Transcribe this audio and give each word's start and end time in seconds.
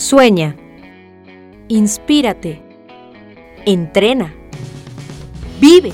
Sueña. 0.00 0.56
Inspírate. 1.68 2.62
Entrena. 3.66 4.32
Vive. 5.60 5.92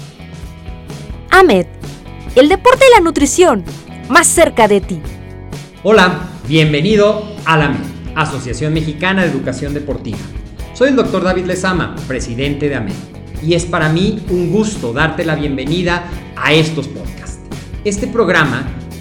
AMED. 1.32 1.66
El 2.36 2.48
deporte 2.48 2.84
y 2.88 2.94
la 2.94 3.00
nutrición. 3.00 3.64
Más 4.08 4.28
cerca 4.28 4.68
de 4.68 4.80
ti. 4.80 5.00
Hola, 5.82 6.20
bienvenido 6.46 7.24
a 7.46 7.56
la 7.56 7.64
AMED, 7.64 7.80
Asociación 8.14 8.72
Mexicana 8.74 9.24
de 9.24 9.32
Educación 9.32 9.74
Deportiva. 9.74 10.18
Soy 10.72 10.90
el 10.90 10.96
doctor 10.96 11.24
David 11.24 11.46
Lezama, 11.46 11.96
presidente 12.06 12.68
de 12.68 12.76
AMED. 12.76 12.94
Y 13.42 13.54
es 13.54 13.64
para 13.64 13.88
mí 13.88 14.24
un 14.30 14.52
gusto 14.52 14.92
darte 14.92 15.24
la 15.24 15.34
bienvenida 15.34 16.04
a 16.36 16.52
estos 16.52 16.86
podcasts. 16.86 17.40
Este 17.84 18.06
programa 18.06 18.68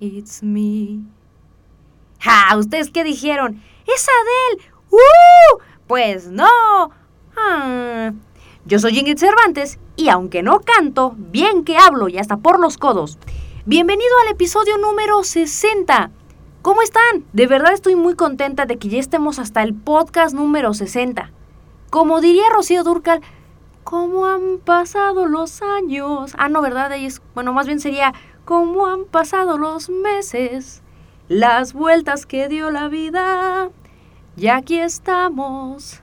it's 0.00 0.42
me. 0.42 1.00
¡Ja! 2.20 2.56
¿Ustedes 2.56 2.90
qué 2.90 3.04
dijeron? 3.04 3.62
¡Es 3.86 4.06
Adele! 4.08 4.70
¡Uh! 4.90 5.58
Pues 5.86 6.28
no. 6.28 6.90
Ah. 7.36 8.12
Yo 8.64 8.78
soy 8.78 8.98
Ingrid 8.98 9.18
Cervantes 9.18 9.78
y 9.96 10.08
aunque 10.08 10.42
no 10.42 10.60
canto, 10.60 11.14
bien 11.16 11.64
que 11.64 11.76
hablo 11.76 12.08
y 12.08 12.18
hasta 12.18 12.36
por 12.38 12.60
los 12.60 12.76
codos. 12.76 13.18
Bienvenido 13.64 14.10
al 14.24 14.32
episodio 14.32 14.78
número 14.78 15.22
60. 15.22 16.10
¿Cómo 16.62 16.82
están? 16.82 17.24
De 17.32 17.46
verdad 17.46 17.72
estoy 17.72 17.96
muy 17.96 18.14
contenta 18.14 18.66
de 18.66 18.78
que 18.78 18.88
ya 18.88 18.98
estemos 18.98 19.38
hasta 19.38 19.62
el 19.62 19.74
podcast 19.74 20.34
número 20.34 20.74
60. 20.74 21.30
Como 21.90 22.20
diría 22.20 22.50
Rocío 22.52 22.84
Durcal, 22.84 23.22
¿cómo 23.84 24.26
han 24.26 24.58
pasado 24.58 25.26
los 25.26 25.62
años? 25.62 26.32
Ah, 26.36 26.50
no, 26.50 26.60
¿verdad? 26.60 26.90
bueno, 27.34 27.52
más 27.54 27.66
bien 27.66 27.80
sería, 27.80 28.12
¿cómo 28.48 28.86
han 28.86 29.04
pasado 29.04 29.58
los 29.58 29.90
meses? 29.90 30.80
Las 31.28 31.74
vueltas 31.74 32.24
que 32.24 32.48
dio 32.48 32.70
la 32.70 32.88
vida. 32.88 33.68
Ya 34.36 34.56
aquí 34.56 34.78
estamos 34.78 36.00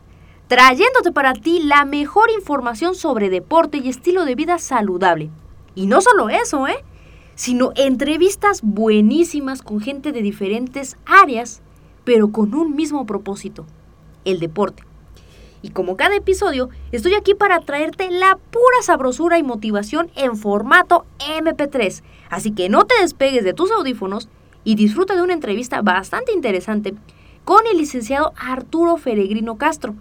trayéndote 0.48 1.12
para 1.12 1.34
ti 1.34 1.64
la 1.64 1.86
mejor 1.86 2.30
información 2.30 2.94
sobre 2.94 3.32
deporte 3.32 3.80
y 3.80 3.90
estilo 3.90 4.26
de 4.26 4.36
vida 4.36 4.60
saludable. 4.60 5.32
Y 5.74 5.88
no 5.88 6.02
solo 6.02 6.30
eso, 6.30 6.68
¿eh? 6.68 6.86
Sino 7.34 7.72
entrevistas 7.76 8.62
buenísimas 8.62 9.64
con 9.64 9.82
gente 9.82 10.12
de 10.12 10.22
diferentes 10.22 10.98
áreas, 11.08 11.64
pero 12.04 12.32
con 12.32 12.54
un 12.54 12.76
mismo 12.76 13.08
propósito, 13.08 13.66
el 14.24 14.40
deporte. 14.40 14.84
Y 15.66 15.70
como 15.70 15.98
cada 15.98 16.16
episodio, 16.16 16.70
estoy 16.92 17.16
aquí 17.16 17.34
para 17.34 17.60
traerte 17.60 18.12
la 18.12 18.38
pura 18.38 18.84
sabrosura 18.84 19.40
y 19.40 19.44
motivación 19.44 20.12
en 20.16 20.38
formato 20.38 21.08
MP3. 21.18 22.04
Así 22.30 22.52
que 22.52 22.70
no 22.70 22.86
te 22.86 22.94
despegues 23.02 23.44
de 23.44 23.56
tus 23.56 23.72
audífonos 23.72 24.30
y 24.64 24.76
disfruta 24.76 25.16
de 25.16 25.24
una 25.24 25.34
entrevista 25.34 25.82
bastante 25.82 26.34
interesante 26.34 26.94
con 27.46 27.66
el 27.66 27.80
licenciado 27.80 28.34
Arturo 28.38 28.98
Feregrino 28.98 29.58
Castro, 29.58 29.96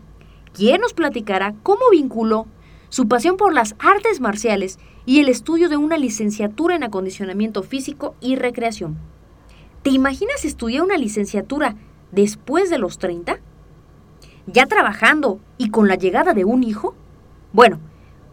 quien 0.53 0.83
nos 0.83 0.93
platicará 0.93 1.55
cómo 1.63 1.89
vinculó 1.91 2.47
su 2.91 3.09
pasión 3.09 3.39
por 3.39 3.55
las 3.55 3.75
artes 3.79 4.21
marciales 4.21 4.79
y 5.07 5.21
el 5.21 5.31
estudio 5.31 5.71
de 5.71 5.79
una 5.79 5.97
licenciatura 5.97 6.77
en 6.77 6.85
acondicionamiento 6.85 7.63
físico 7.63 8.17
y 8.21 8.37
recreación. 8.37 8.99
¿Te 9.83 9.89
imaginas 9.89 10.45
estudiar 10.45 10.83
una 10.83 10.99
licenciatura 10.99 11.75
después 12.13 12.69
de 12.69 12.77
los 12.77 12.99
30? 12.99 13.41
¿Ya 14.47 14.67
trabajando 14.67 15.41
y 15.57 15.71
con 15.71 15.89
la 15.89 15.95
llegada 15.95 16.35
de 16.35 16.45
un 16.45 16.63
hijo? 16.63 16.95
Bueno, 17.53 17.79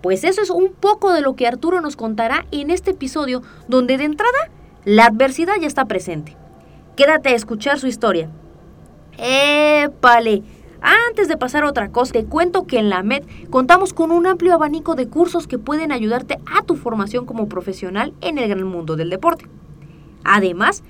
pues 0.02 0.24
eso 0.24 0.42
es 0.42 0.50
un 0.50 0.74
poco 0.74 1.14
de 1.14 1.22
lo 1.22 1.36
que 1.36 1.48
Arturo 1.48 1.80
nos 1.80 1.96
contará 1.96 2.46
en 2.52 2.70
este 2.70 2.92
episodio 2.92 3.42
donde 3.68 3.98
de 3.98 4.06
entrada 4.06 4.50
la 4.84 5.06
adversidad 5.06 5.54
ya 5.62 5.68
está 5.68 5.86
presente. 5.86 6.36
Quédate 6.96 7.30
a 7.30 7.36
escuchar 7.36 7.80
su 7.80 7.88
historia. 7.88 8.30
¡Épale! 9.18 10.44
Antes 10.82 11.28
de 11.28 11.38
pasar 11.38 11.64
a 11.64 11.70
otra 11.70 11.92
cosa, 11.92 12.14
te 12.14 12.26
cuento 12.26 12.66
que 12.66 12.80
en 12.80 12.90
la 12.90 13.04
MED 13.04 13.24
contamos 13.52 13.94
con 13.94 14.12
un 14.12 14.26
amplio 14.26 14.56
abanico 14.56 14.96
de 14.96 15.08
cursos 15.08 15.48
que 15.48 15.60
pueden 15.60 15.92
ayudarte 15.92 16.40
a 16.48 16.64
tu 16.64 16.76
formación 16.76 17.26
como 17.28 17.48
profesional 17.48 18.14
en 18.20 18.40
el 18.40 18.50
gran 18.50 18.64
mundo 18.64 18.96
del 18.96 19.12
deporte. 19.12 19.46
Además, 20.24 20.84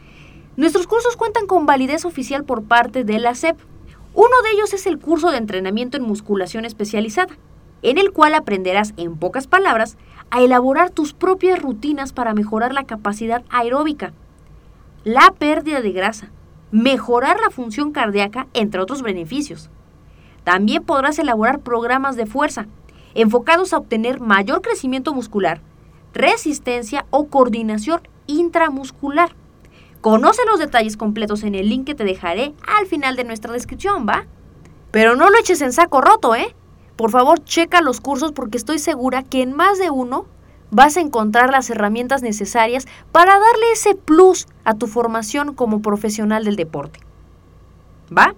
nuestros 0.55 0.87
cursos 0.87 1.17
cuentan 1.17 1.45
con 1.45 1.65
validez 1.65 2.05
oficial 2.05 2.45
por 2.45 2.63
parte 2.63 3.03
de 3.03 3.19
la 3.19 3.35
SEP. 3.35 3.59
Uno 4.13 4.41
de 4.43 4.51
ellos 4.51 4.73
es 4.73 4.87
el 4.87 4.99
curso 4.99 5.31
de 5.31 5.37
entrenamiento 5.37 5.97
en 5.97 6.03
musculación 6.03 6.65
especializada, 6.65 7.37
en 7.81 7.97
el 7.97 8.11
cual 8.11 8.35
aprenderás, 8.35 8.93
en 8.97 9.17
pocas 9.17 9.47
palabras, 9.47 9.97
a 10.29 10.41
elaborar 10.41 10.89
tus 10.89 11.13
propias 11.13 11.61
rutinas 11.61 12.13
para 12.13 12.33
mejorar 12.33 12.73
la 12.73 12.83
capacidad 12.83 13.43
aeróbica, 13.49 14.13
la 15.03 15.33
pérdida 15.37 15.81
de 15.81 15.91
grasa, 15.91 16.29
mejorar 16.71 17.39
la 17.39 17.49
función 17.49 17.91
cardíaca, 17.91 18.47
entre 18.53 18.81
otros 18.81 19.01
beneficios. 19.01 19.69
También 20.43 20.83
podrás 20.83 21.17
elaborar 21.17 21.59
programas 21.59 22.15
de 22.15 22.25
fuerza, 22.25 22.67
enfocados 23.13 23.73
a 23.73 23.77
obtener 23.77 24.19
mayor 24.19 24.61
crecimiento 24.61 25.13
muscular, 25.13 25.61
resistencia 26.13 27.05
o 27.11 27.27
coordinación 27.27 28.01
intramuscular. 28.27 29.35
Conoce 30.01 30.41
los 30.49 30.59
detalles 30.59 30.97
completos 30.97 31.43
en 31.43 31.53
el 31.53 31.69
link 31.69 31.85
que 31.85 31.95
te 31.95 32.03
dejaré 32.03 32.53
al 32.67 32.87
final 32.87 33.15
de 33.15 33.23
nuestra 33.23 33.53
descripción, 33.53 34.07
¿va? 34.09 34.25
Pero 34.89 35.15
no 35.15 35.29
lo 35.29 35.37
eches 35.37 35.61
en 35.61 35.71
saco 35.71 36.01
roto, 36.01 36.33
¿eh? 36.33 36.55
Por 36.95 37.11
favor, 37.11 37.43
checa 37.43 37.81
los 37.81 38.01
cursos 38.01 38.31
porque 38.31 38.57
estoy 38.57 38.79
segura 38.79 39.21
que 39.23 39.43
en 39.43 39.55
más 39.55 39.77
de 39.77 39.91
uno 39.91 40.25
vas 40.71 40.97
a 40.97 41.01
encontrar 41.01 41.51
las 41.51 41.69
herramientas 41.69 42.23
necesarias 42.23 42.87
para 43.11 43.33
darle 43.33 43.71
ese 43.73 43.93
plus 43.93 44.47
a 44.63 44.73
tu 44.73 44.87
formación 44.87 45.53
como 45.53 45.81
profesional 45.81 46.45
del 46.45 46.55
deporte. 46.55 46.99
¿Va? 48.15 48.33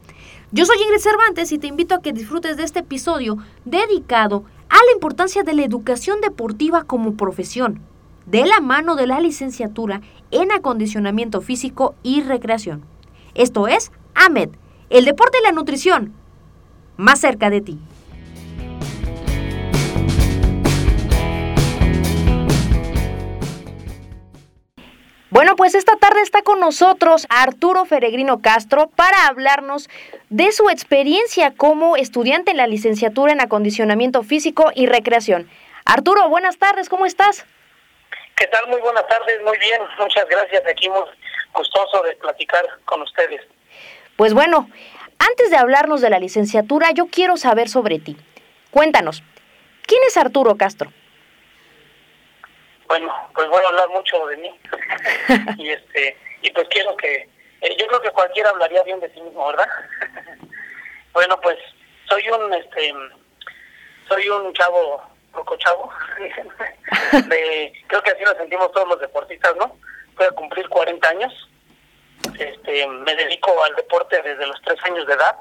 Yo 0.51 0.66
soy 0.66 0.78
Ingrid 0.81 1.00
Cervantes 1.00 1.51
y 1.51 1.59
te 1.59 1.68
invito 1.68 1.95
a 1.95 2.01
que 2.01 2.13
disfrutes 2.13 2.57
de 2.57 2.63
este 2.63 2.80
episodio 2.80 3.38
dedicado 3.65 4.44
a 4.69 4.75
la 4.75 4.92
importancia 4.94 5.44
de 5.44 5.54
la 5.54 5.63
educación 5.63 6.19
deportiva 6.21 6.83
como 6.83 7.15
profesión, 7.15 7.81
de 8.25 8.46
la 8.46 8.60
mano 8.60 8.96
de 8.96 9.08
la 9.08 9.20
licenciatura 9.20 10.02
en 10.31 10.52
acondicionamiento 10.52 11.42
físico 11.42 11.96
y 12.04 12.22
recreación. 12.22 12.84
Esto 13.36 13.68
es 13.68 13.92
AMED, 14.16 14.50
el 14.90 15.06
deporte 15.06 15.38
y 15.42 15.44
la 15.44 15.52
nutrición, 15.52 16.14
más 16.98 17.20
cerca 17.20 17.50
de 17.50 17.62
ti. 17.62 17.80
Bueno, 25.34 25.56
pues 25.56 25.74
esta 25.74 25.96
tarde 25.96 26.22
está 26.22 26.44
con 26.44 26.60
nosotros 26.60 27.25
Arturo 27.28 27.86
Feregrino 27.86 28.40
Castro 28.40 28.92
para 28.96 29.25
hablarnos 29.25 29.90
de 30.30 30.52
su 30.52 30.70
experiencia 30.70 31.56
como 31.56 31.98
estudiante 31.98 32.52
en 32.52 32.58
la 32.58 32.68
licenciatura 32.68 33.34
en 33.34 33.42
acondicionamiento 33.42 34.22
físico 34.22 34.72
y 34.75 34.86
recreación. 34.86 35.50
Arturo, 35.86 36.30
buenas 36.30 36.60
tardes, 36.60 36.88
¿cómo 36.88 37.08
estás? 37.08 37.48
¿Qué 38.44 38.50
tal? 38.50 38.68
Muy 38.68 38.81
buenas 38.81 39.07
tardes, 39.07 39.42
muy 39.42 39.57
bien, 39.57 39.81
muchas 39.98 40.28
gracias. 40.28 40.68
Aquí 40.68 40.90
muy 40.90 41.00
gustoso 41.54 42.04
de 42.04 42.13
platicar 42.18 42.66
con 42.84 43.01
ustedes. 43.01 43.40
Pues 44.18 44.34
bueno, 44.34 44.69
antes 45.18 45.50
de 45.50 45.56
hablarnos 45.56 46.01
de 46.01 46.10
la 46.10 46.19
licenciatura, 46.19 46.92
yo 46.92 47.07
quiero 47.07 47.38
saber 47.38 47.69
sobre 47.69 48.00
ti. 48.00 48.18
Cuéntanos, 48.69 49.24
¿quién 49.88 50.01
es 50.06 50.18
Arturo 50.18 50.57
Castro? 50.57 50.92
Bueno, 52.90 53.16
pues 53.34 53.48
voy 53.48 53.63
a 53.63 53.68
hablar 53.69 53.88
mucho 53.88 54.25
de 54.28 54.36
mí. 54.36 54.60
y 55.57 55.69
este 55.69 56.18
y 56.42 56.51
pues 56.51 56.68
quiero 56.68 56.98
que 56.98 57.30
eh, 57.62 57.78
yo 57.80 57.88
creo 57.88 58.01
que 58.01 58.12
cualquiera 58.12 58.50
hablaría 58.50 58.84
bien 58.84 59.00
de 59.00 59.10
sí 59.13 59.22
mismo, 59.22 59.48
¿verdad? 59.48 59.69
bueno, 61.13 61.39
pues 61.39 61.57
soy 62.10 62.28
un 62.28 62.54
este 62.54 62.94
soy 64.10 64.28
un 64.28 64.54
chavo 64.54 65.12
poco 65.33 65.57
chavo. 65.57 65.91
creo 67.88 68.03
que 68.03 68.12
así 68.12 68.24
nos 68.24 68.38
sentimos 68.38 68.71
todos 68.71 68.88
los 68.88 69.00
deportistas, 69.00 69.56
¿no? 69.57 69.77
Voy 70.15 70.27
a 70.27 70.31
cumplir 70.31 70.69
40 70.69 71.09
años. 71.09 71.33
Este, 72.39 72.88
me 72.88 73.15
dedico 73.15 73.63
al 73.63 73.75
deporte 73.75 74.21
desde 74.21 74.47
los 74.47 74.62
3 74.62 74.80
años 74.85 75.07
de 75.07 75.13
edad. 75.13 75.38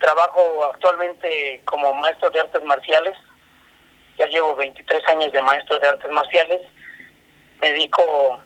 Trabajo 0.00 0.64
actualmente 0.72 1.62
como 1.64 1.94
maestro 1.94 2.30
de 2.30 2.40
artes 2.40 2.62
marciales. 2.64 3.16
Ya 4.18 4.26
llevo 4.26 4.54
23 4.56 5.08
años 5.08 5.32
de 5.32 5.42
maestro 5.42 5.78
de 5.78 5.88
artes 5.88 6.10
marciales. 6.10 6.60
Me 7.60 7.70
dedico 7.72 8.42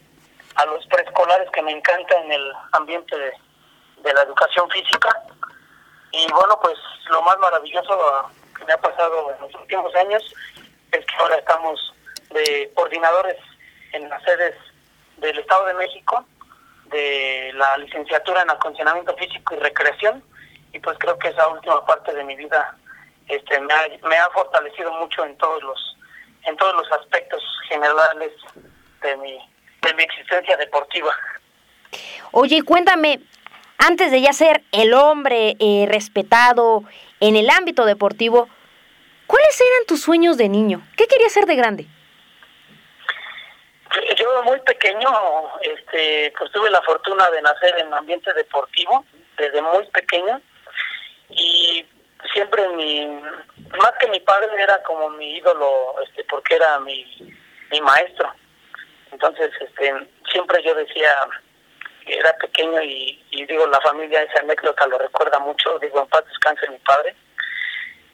a 0.54 0.64
los 0.66 0.86
preescolares 0.86 1.50
que 1.50 1.62
me 1.62 1.72
encanta 1.72 2.20
en 2.20 2.32
el 2.32 2.52
ambiente 2.72 3.16
de, 3.18 3.32
de 4.02 4.14
la 4.14 4.22
educación 4.22 4.70
física. 4.70 5.08
Y 6.12 6.30
bueno, 6.32 6.58
pues 6.62 6.78
lo 7.10 7.22
más 7.22 7.38
maravilloso 7.38 8.30
que 8.56 8.64
me 8.64 8.72
ha 8.72 8.80
pasado 8.80 9.34
en 9.34 9.40
los 9.40 9.54
últimos 9.54 9.94
años 9.94 10.22
es 10.92 11.04
que 11.04 11.14
ahora 11.18 11.36
estamos 11.36 11.94
de 12.30 12.70
coordinadores 12.74 13.36
en 13.92 14.08
las 14.08 14.22
sedes 14.22 14.54
del 15.18 15.38
Estado 15.38 15.66
de 15.66 15.74
México 15.74 16.24
de 16.86 17.52
la 17.54 17.76
licenciatura 17.78 18.42
en 18.42 18.50
acondicionamiento 18.50 19.14
físico 19.16 19.54
y 19.54 19.58
recreación 19.58 20.22
y 20.72 20.78
pues 20.78 20.96
creo 20.98 21.18
que 21.18 21.28
esa 21.28 21.48
última 21.48 21.84
parte 21.84 22.12
de 22.14 22.24
mi 22.24 22.36
vida 22.36 22.76
este 23.28 23.60
me 23.60 23.74
ha, 23.74 23.88
me 24.08 24.16
ha 24.16 24.30
fortalecido 24.30 24.92
mucho 24.94 25.24
en 25.24 25.36
todos 25.38 25.62
los 25.62 25.96
en 26.44 26.56
todos 26.56 26.74
los 26.76 26.92
aspectos 26.92 27.42
generales 27.68 28.32
de 29.02 29.16
mi 29.16 29.38
de 29.82 29.94
mi 29.94 30.02
existencia 30.02 30.56
deportiva. 30.56 31.12
Oye, 32.32 32.62
cuéntame, 32.62 33.20
antes 33.78 34.10
de 34.10 34.20
ya 34.20 34.32
ser 34.32 34.62
el 34.72 34.94
hombre 34.94 35.56
eh, 35.58 35.86
respetado 35.88 36.84
en 37.20 37.36
el 37.36 37.48
ámbito 37.50 37.84
deportivo, 37.84 38.48
¿cuáles 39.26 39.60
eran 39.60 39.86
tus 39.86 40.02
sueños 40.02 40.36
de 40.36 40.48
niño? 40.48 40.82
¿Qué 40.96 41.06
querías 41.06 41.32
ser 41.32 41.46
de 41.46 41.56
grande? 41.56 41.86
Yo 44.16 44.42
muy 44.42 44.60
pequeño, 44.60 45.08
este, 45.62 46.32
pues 46.36 46.50
tuve 46.52 46.70
la 46.70 46.82
fortuna 46.82 47.30
de 47.30 47.40
nacer 47.40 47.78
en 47.78 47.94
ambiente 47.94 48.32
deportivo 48.34 49.04
desde 49.38 49.62
muy 49.62 49.86
pequeño 49.86 50.40
y 51.30 51.84
siempre 52.32 52.68
mi, 52.70 53.06
más 53.78 53.92
que 54.00 54.08
mi 54.08 54.20
padre 54.20 54.50
era 54.58 54.82
como 54.82 55.10
mi 55.10 55.36
ídolo, 55.36 55.94
este, 56.02 56.24
porque 56.24 56.56
era 56.56 56.78
mi, 56.80 57.04
mi 57.70 57.80
maestro. 57.80 58.32
Entonces, 59.12 59.50
este, 59.60 59.94
siempre 60.30 60.62
yo 60.62 60.74
decía, 60.74 61.10
era 62.06 62.32
pequeño 62.38 62.80
y, 62.82 63.20
digo, 63.30 63.66
la 63.66 63.80
familia, 63.80 64.22
esa 64.22 64.40
anécdota 64.40 64.86
lo 64.86 64.98
recuerda 64.98 65.38
mucho, 65.40 65.78
digo, 65.80 66.00
en 66.00 66.06
paz 66.08 66.24
descanse 66.26 66.68
mi 66.70 66.78
padre, 66.78 67.14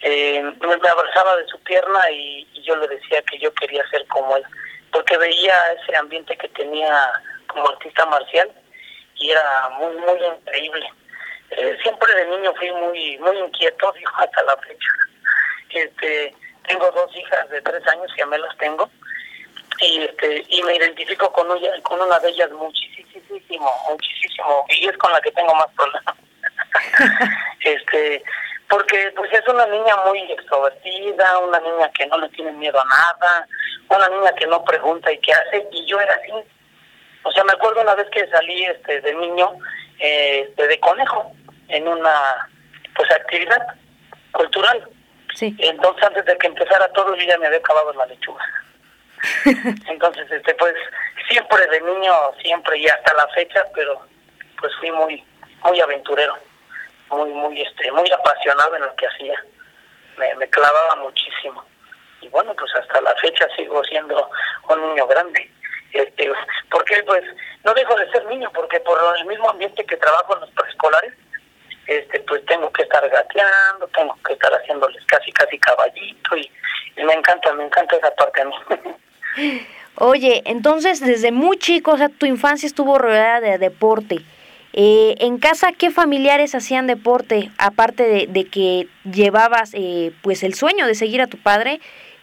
eh, 0.00 0.42
me 0.42 0.88
abrazaba 0.88 1.36
de 1.36 1.46
su 1.46 1.58
pierna 1.60 2.10
y, 2.10 2.48
yo 2.62 2.76
le 2.76 2.86
decía 2.86 3.20
que 3.22 3.38
yo 3.38 3.52
quería 3.54 3.84
ser 3.88 4.06
como 4.06 4.36
él, 4.36 4.44
porque 4.92 5.18
veía 5.18 5.54
ese 5.72 5.96
ambiente 5.96 6.36
que 6.36 6.48
tenía 6.50 7.12
como 7.48 7.68
artista 7.68 8.06
marcial 8.06 8.50
y 9.16 9.30
era 9.30 9.68
muy, 9.78 9.96
muy 9.96 10.24
increíble. 10.24 10.88
Eh, 11.50 11.76
siempre 11.82 12.14
de 12.14 12.26
niño 12.26 12.54
fui 12.54 12.70
muy, 12.70 13.18
muy 13.18 13.36
inquieto, 13.36 13.92
digo, 13.96 14.10
hasta 14.16 14.42
la 14.44 14.56
fecha. 14.58 14.88
Este, 15.70 16.34
tengo 16.68 16.90
dos 16.92 17.14
hijas 17.16 17.48
de 17.50 17.60
tres 17.62 17.86
años, 17.88 18.12
ya 18.16 18.26
me 18.26 18.38
las 18.38 18.56
tengo, 18.58 18.88
y 19.82 20.02
este 20.02 20.44
y 20.49 20.62
me 20.62 20.76
identifico 20.76 21.31
con 21.32 21.50
una, 21.50 21.69
con 21.82 22.00
una 22.00 22.19
de 22.20 22.31
ellas 22.31 22.50
muchísimo, 22.52 23.70
muchísimo, 23.90 24.64
y 24.70 24.88
es 24.88 24.96
con 24.99 25.12
la 25.12 25.20
que 25.20 25.32
tengo 25.32 25.55
más 25.55 25.69
problemas. 25.76 26.17
este 27.61 28.23
porque 28.69 29.12
pues 29.14 29.31
es 29.32 29.46
una 29.49 29.67
niña 29.67 29.94
muy 30.06 30.20
extrovertida, 30.32 31.38
una 31.40 31.61
niña 31.61 31.90
que 31.93 32.06
no 32.06 32.17
le 32.19 32.29
tiene 32.31 32.52
miedo 32.52 32.81
a 32.81 32.84
nada, 32.84 33.46
una 33.90 34.08
niña 34.08 34.32
que 34.34 34.46
no 34.46 34.64
pregunta 34.64 35.12
y 35.12 35.19
que 35.19 35.32
hace, 35.32 35.69
y 35.73 35.85
yo 35.87 36.00
era 36.00 36.14
así. 36.14 36.32
O 37.25 37.31
sea, 37.32 37.44
me 37.44 37.52
acuerdo 37.52 37.82
una 37.82 37.94
vez 37.94 38.08
que 38.11 38.26
salí 38.28 38.64
este 38.64 39.00
de 39.02 39.14
niño 39.14 39.50
este, 39.99 40.67
de 40.67 40.81
conejo 40.81 41.32
en 41.69 41.87
una 41.87 42.49
pues 42.94 43.11
actividad 43.11 43.61
cultural. 44.32 44.88
Sí. 45.35 45.55
Entonces 45.58 46.05
antes 46.05 46.25
de 46.25 46.37
que 46.38 46.46
empezara 46.46 46.88
todo 46.93 47.14
yo 47.14 47.25
ya 47.25 47.38
me 47.38 47.46
había 47.46 47.58
acabado 47.58 47.93
la 47.93 48.06
lechuga. 48.06 48.44
Entonces, 49.86 50.30
este, 50.30 50.54
pues, 50.54 50.74
siempre 51.28 51.66
de 51.66 51.80
niño, 51.80 52.12
siempre 52.40 52.78
y 52.78 52.86
hasta 52.86 53.14
la 53.14 53.26
fecha, 53.28 53.64
pero 53.74 54.00
pues 54.58 54.72
fui 54.76 54.90
muy, 54.92 55.24
muy 55.64 55.80
aventurero, 55.80 56.36
muy, 57.10 57.30
muy, 57.30 57.60
este, 57.60 57.90
muy 57.92 58.10
apasionado 58.10 58.76
en 58.76 58.82
lo 58.82 58.94
que 58.96 59.06
hacía. 59.06 59.42
Me, 60.16 60.34
me 60.36 60.48
clavaba 60.48 60.96
muchísimo. 60.96 61.64
Y 62.20 62.28
bueno, 62.28 62.54
pues 62.54 62.72
hasta 62.74 63.00
la 63.00 63.14
fecha 63.16 63.48
sigo 63.56 63.82
siendo 63.84 64.30
un 64.68 64.88
niño 64.88 65.06
grande. 65.06 65.50
Este, 65.92 66.32
porque 66.70 67.02
pues 67.02 67.22
no 67.64 67.74
dejo 67.74 67.94
de 67.96 68.10
ser 68.10 68.24
niño, 68.26 68.50
porque 68.54 68.80
por 68.80 68.98
el 69.18 69.26
mismo 69.26 69.50
ambiente 69.50 69.84
que 69.84 69.96
trabajo 69.96 70.34
en 70.34 70.40
los 70.40 70.50
preescolares, 70.52 71.12
este, 71.86 72.20
pues 72.20 72.44
tengo 72.46 72.72
que 72.72 72.82
estar 72.82 73.06
gateando, 73.08 73.86
tengo 73.88 74.16
que 74.24 74.32
estar 74.32 74.52
haciéndoles 74.52 75.04
casi, 75.06 75.32
casi 75.32 75.58
caballito 75.58 76.36
y, 76.36 76.50
me 76.96 77.12
encanta, 77.14 77.52
me 77.54 77.64
encanta 77.64 77.96
esa 77.96 78.14
parte 78.14 78.42
a 78.42 78.44
mí. 78.44 78.54
Oye, 79.96 80.43
entonces 80.46 81.00
desde 81.00 81.32
muy 81.32 81.58
chico, 81.58 81.93
o 81.93 81.99
sea, 81.99 82.08
tu 82.08 82.26
infancia 82.26 82.67
estuvo 82.67 82.99
rodeada 82.99 83.40
de 83.40 83.58
deporte. 83.58 84.20
Eh, 84.73 85.17
en 85.19 85.38
casa, 85.38 85.73
¿qué 85.73 85.90
familiares 85.90 86.55
hacían 86.55 86.87
deporte? 86.87 87.50
Aparte 87.58 88.26
de, 88.26 88.44
que 88.46 88.88
llevabas 89.05 89.73
eh, 89.75 90.12
pues 90.23 90.43
el 90.43 90.55
sueño 90.55 90.87
de 90.87 90.94
seguir 90.94 91.20
a 91.20 91.26
tu 91.26 91.37
padre, 91.37 91.81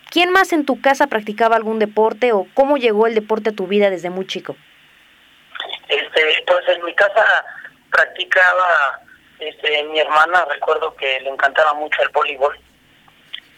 ¿quién 0.10 0.32
más 0.32 0.52
en 0.52 0.66
tu 0.66 0.82
casa 0.82 1.06
practicaba 1.06 1.56
algún 1.56 1.78
deporte 1.78 2.32
o 2.32 2.48
cómo 2.56 2.78
llegó 2.78 3.06
el 3.06 3.14
deporte 3.14 3.52
a 3.52 3.54
tu 3.54 3.68
vida 3.68 3.92
desde 3.92 4.10
muy 4.10 4.26
chico? 4.26 4.56
Este, 5.88 6.44
pues 6.48 6.68
en 6.70 6.84
mi 6.86 6.94
casa 6.96 7.24
practicaba, 7.92 9.00
este, 9.40 9.84
mi 9.84 10.00
hermana, 10.00 10.46
recuerdo 10.52 10.96
que 10.96 11.20
le 11.20 11.30
encantaba 11.30 11.76
mucho 11.76 12.02
el 12.02 12.10
voleibol. 12.10 12.58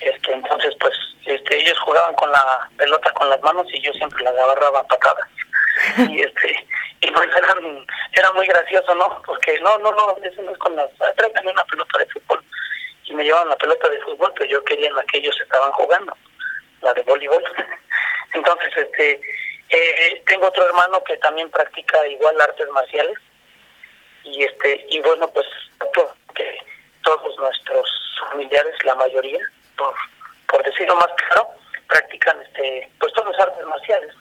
Este, 0.01 0.33
entonces, 0.33 0.75
pues 0.79 0.93
este, 1.25 1.61
ellos 1.61 1.79
jugaban 1.79 2.15
con 2.15 2.31
la 2.31 2.69
pelota 2.77 3.11
con 3.13 3.29
las 3.29 3.41
manos 3.41 3.67
y 3.71 3.81
yo 3.81 3.91
siempre 3.93 4.23
las 4.23 4.35
agarraba 4.35 4.85
patadas. 4.87 5.27
y 5.97 6.21
este 6.21 6.67
y 7.01 7.11
pues 7.11 7.29
era, 7.37 7.55
era 8.13 8.31
muy 8.33 8.47
gracioso, 8.47 8.95
¿no? 8.95 9.21
Porque 9.25 9.59
no, 9.59 9.77
no, 9.79 9.91
no, 9.91 10.17
eso 10.23 10.41
no 10.41 10.51
es 10.51 10.57
con 10.57 10.75
las... 10.75 10.89
Tráigame 11.15 11.51
una 11.51 11.65
pelota 11.65 11.97
de 11.99 12.05
fútbol. 12.07 12.43
Y 13.05 13.13
me 13.13 13.23
llevaban 13.23 13.49
la 13.49 13.57
pelota 13.57 13.89
de 13.89 14.01
fútbol, 14.01 14.31
pero 14.35 14.49
yo 14.49 14.63
quería 14.63 14.91
la 14.91 15.03
que 15.03 15.17
ellos 15.17 15.37
estaban 15.41 15.71
jugando, 15.71 16.15
la 16.81 16.93
de 16.93 17.01
voleibol. 17.03 17.43
Entonces, 18.33 18.71
este, 18.77 19.21
eh, 19.69 20.23
tengo 20.27 20.47
otro 20.47 20.65
hermano 20.65 21.03
que 21.03 21.17
también 21.17 21.49
practica 21.49 22.07
igual 22.07 22.39
artes 22.39 22.69
marciales. 22.69 23.17
Y 24.23 24.43
este 24.43 24.85
y 24.89 25.01
bueno, 25.01 25.27
pues 25.29 25.47
que 26.35 26.57
todos 27.03 27.37
nuestros 27.39 27.89
familiares, 28.29 28.75
la 28.83 28.93
mayoría, 28.95 29.39
por 30.47 30.63
decirlo 30.63 30.95
más 30.95 31.09
claro, 31.15 31.49
practican 31.87 32.41
este, 32.41 32.89
pues 32.99 33.13
todos 33.13 33.27
los 33.27 33.39
artes 33.39 33.65
marciales. 33.65 34.13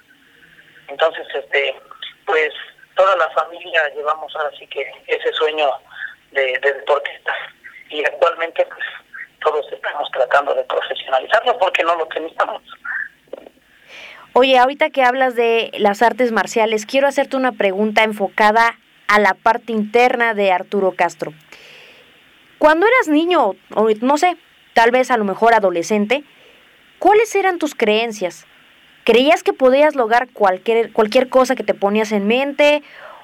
Entonces, 0.89 1.27
este, 1.35 1.81
pues 2.27 2.53
toda 2.97 3.17
la 3.17 3.31
familia 3.31 3.89
llevamos 3.95 4.35
ahora 4.37 4.51
sí 4.59 4.67
que 4.67 4.91
ese 5.07 5.33
sueño 5.33 5.71
de, 6.33 6.59
deportistas 6.63 7.37
y 7.89 8.05
actualmente 8.05 8.67
pues 8.67 8.85
todos 9.41 9.65
estamos 9.73 10.09
tratando 10.13 10.55
de 10.55 10.65
profesionalizarnos 10.65 11.57
porque 11.57 11.83
no 11.83 11.97
lo 11.97 12.07
teníamos. 12.07 12.63
Oye, 14.33 14.59
ahorita 14.59 14.91
que 14.91 15.03
hablas 15.03 15.35
de 15.35 15.73
las 15.79 16.03
artes 16.03 16.31
marciales, 16.31 16.87
quiero 16.87 17.09
hacerte 17.09 17.37
una 17.37 17.53
pregunta 17.53 18.05
enfocada 18.05 18.79
a 19.09 19.19
la 19.19 19.35
parte 19.35 19.73
interna 19.73 20.35
de 20.35 20.53
Arturo 20.53 20.93
Castro. 20.93 21.33
Cuando 22.59 22.87
eras 22.87 23.09
niño, 23.09 23.55
o 23.75 23.89
no 24.03 24.19
sé, 24.19 24.37
tal 24.75 24.91
vez 24.91 25.11
a 25.11 25.17
lo 25.17 25.25
mejor 25.25 25.55
adolescente, 25.55 26.25
¿cuáles 26.99 27.35
eran 27.35 27.59
tus 27.59 27.75
creencias? 27.75 28.47
¿Creías 29.05 29.43
que 29.43 29.53
podías 29.53 29.95
lograr 29.95 30.29
cualquier, 30.29 30.93
cualquier 30.93 31.29
cosa 31.29 31.55
que 31.55 31.65
te 31.65 31.75
ponías 31.75 32.13
en 32.13 32.27
mente? 32.27 32.83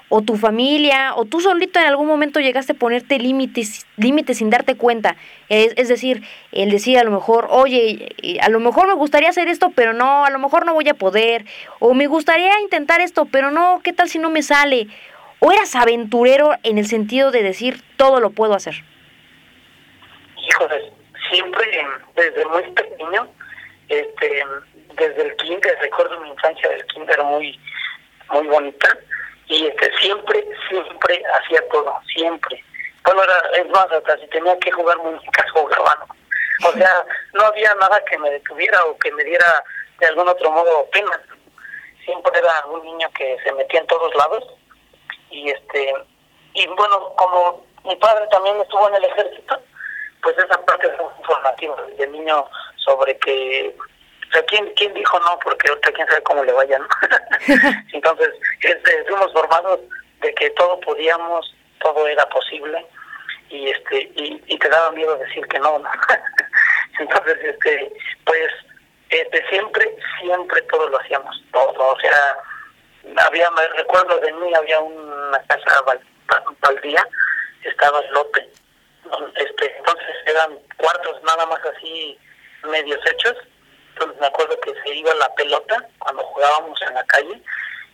¿O 0.09 0.23
tu 0.23 0.37
familia? 0.37 1.15
¿O 1.17 1.25
tú 1.25 1.41
solito 1.41 1.81
en 1.81 1.87
algún 1.87 2.07
momento 2.07 2.38
llegaste 2.38 2.73
a 2.73 2.76
ponerte 2.76 3.19
límites, 3.19 3.87
límites 3.97 4.38
sin 4.38 4.50
darte 4.50 4.76
cuenta? 4.76 5.17
Es, 5.49 5.73
es, 5.76 5.88
decir, 5.88 6.23
el 6.53 6.71
decir 6.71 6.97
a 6.99 7.05
lo 7.05 7.11
mejor, 7.11 7.49
oye, 7.50 8.15
a 8.41 8.49
lo 8.49 8.61
mejor 8.61 8.87
me 8.87 8.95
gustaría 8.95 9.29
hacer 9.29 9.49
esto, 9.49 9.73
pero 9.75 9.93
no, 9.93 10.25
a 10.25 10.31
lo 10.31 10.38
mejor 10.38 10.65
no 10.65 10.75
voy 10.75 10.88
a 10.88 10.95
poder. 10.95 11.45
O 11.81 11.93
me 11.93 12.07
gustaría 12.07 12.61
intentar 12.61 13.00
esto, 13.00 13.26
pero 13.26 13.50
no, 13.50 13.81
¿qué 13.83 13.93
tal 13.93 14.09
si 14.09 14.19
no 14.19 14.31
me 14.31 14.43
sale? 14.43 14.88
o 15.41 15.53
eras 15.53 15.75
aventurero 15.75 16.53
en 16.62 16.79
el 16.79 16.87
sentido 16.87 17.31
de 17.31 17.43
decir 17.43 17.83
todo 17.97 18.21
lo 18.21 18.31
puedo 18.31 18.55
hacer? 18.55 18.85
Híjole, 20.49 20.93
siempre 21.30 21.87
desde 22.14 22.45
muy 22.47 22.62
pequeño, 22.73 23.28
este, 23.88 24.45
desde 24.95 25.23
el 25.23 25.37
kinder, 25.37 25.78
recuerdo 25.80 26.21
mi 26.21 26.30
infancia 26.30 26.68
del 26.68 26.87
kinder 26.87 27.23
muy, 27.25 27.59
muy 28.30 28.47
bonita, 28.47 28.99
y 29.49 29.66
este, 29.66 29.90
siempre, 29.99 30.45
siempre 30.68 31.23
hacía 31.35 31.66
todo, 31.68 31.95
siempre. 32.14 32.62
Bueno, 33.04 33.23
era, 33.23 33.62
es 33.62 33.68
más, 33.68 33.87
hasta 33.92 34.18
si 34.18 34.26
tenía 34.28 34.59
que 34.59 34.73
jugar 34.73 34.99
muñecas, 34.99 35.50
jugaba, 35.52 36.06
O 36.66 36.73
sea, 36.73 37.04
no 37.35 37.45
había 37.45 37.73
nada 37.76 38.02
que 38.11 38.18
me 38.18 38.30
detuviera 38.30 38.85
o 38.85 38.99
que 38.99 39.12
me 39.12 39.23
diera 39.23 39.64
de 40.00 40.06
algún 40.06 40.28
otro 40.28 40.50
modo 40.50 40.88
pena. 40.90 41.21
Siempre 42.04 42.38
era 42.38 42.66
un 42.66 42.83
niño 42.85 43.09
que 43.16 43.37
se 43.45 43.52
metía 43.52 43.80
en 43.80 43.87
todos 43.87 44.14
lados 44.14 44.45
y 45.30 45.50
este 45.50 45.95
y 46.54 46.66
bueno, 46.68 47.12
como 47.16 47.66
mi 47.85 47.95
padre 47.97 48.26
también 48.30 48.59
estuvo 48.61 48.88
en 48.88 48.95
el 48.95 49.04
ejército, 49.04 49.61
pues 50.26 50.38
esa 50.38 50.61
parte 50.64 50.90
fue 50.97 51.06
informativa 51.21 51.76
de 51.97 52.06
niño 52.09 52.45
sobre 52.85 53.16
que 53.18 53.73
o 53.78 54.33
sea, 54.33 54.42
¿quién, 54.47 54.68
¿quién 54.75 54.92
dijo 54.92 55.21
no? 55.21 55.38
Porque 55.38 55.68
ahorita 55.68 55.92
quién 55.92 56.09
sabe 56.09 56.23
cómo 56.25 56.42
le 56.42 56.52
vaya, 56.52 56.80
¿no? 56.80 56.88
Entonces, 57.92 58.30
este, 58.61 59.04
fuimos 59.04 59.33
formados 59.33 59.78
de 60.23 60.35
que 60.35 60.50
todo 60.50 60.80
podíamos, 60.80 61.54
todo 61.80 62.09
era 62.09 62.28
posible 62.28 62.85
y 63.50 63.71
este 63.71 64.11
y, 64.16 64.42
y 64.49 64.59
te 64.59 64.68
daba 64.68 64.90
miedo 64.90 65.16
decir 65.16 65.47
que 65.47 65.61
no, 65.61 65.78
¿no? 65.78 65.88
Entonces, 66.99 67.38
este, 67.45 67.92
pues, 68.25 68.52
este, 69.11 69.49
siempre, 69.49 69.97
siempre 70.21 70.61
todo 70.62 70.88
lo 70.88 71.00
hacíamos, 71.02 71.40
todo, 71.52 71.92
o 71.92 72.00
sea, 72.00 73.25
había, 73.28 73.49
me 73.52 73.68
recuerdo 73.76 74.18
de 74.18 74.33
mí, 74.33 74.52
había 74.56 74.80
una 74.80 75.38
casa 75.45 75.85
baldía, 76.62 77.09
estaba 77.62 78.00
el 78.00 78.12
lote, 78.12 78.50
este, 79.36 79.76
entonces 79.76 80.16
eran 80.26 80.58
cuartos 80.76 81.22
nada 81.22 81.46
más 81.46 81.60
así 81.64 82.18
medios 82.64 83.00
hechos, 83.06 83.36
entonces 83.90 84.20
me 84.20 84.26
acuerdo 84.26 84.58
que 84.60 84.75
se 84.82 84.94
iba 84.94 85.14
la 85.14 85.34
pelota 85.34 85.86
cuando 85.98 86.22
jugábamos 86.25 86.80
en 86.82 86.94
la 86.94 87.04
calle 87.04 87.42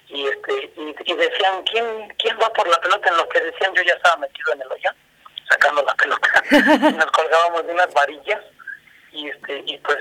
y 0.09 0.27
este 0.27 0.73
y, 0.77 1.15
decían 1.15 1.63
quién 1.65 2.09
quién 2.19 2.37
va 2.43 2.53
por 2.53 2.69
la 2.69 2.81
pelota 2.81 3.09
en 3.09 3.17
lo 3.17 3.29
que 3.29 3.41
decían 3.41 3.73
yo 3.75 3.83
ya 3.83 3.95
estaba 3.95 4.17
metido 4.17 4.53
en 4.53 4.63
el 4.63 4.73
hoyo 4.73 4.91
sacando 5.49 5.83
la 5.83 5.95
pelota. 5.95 6.43
Nos 6.97 7.11
colgábamos 7.13 7.67
de 7.67 7.73
unas 7.73 7.93
varillas 7.95 8.41
y 9.13 9.29
este 9.29 9.63
y 9.67 9.79
pues 9.79 9.99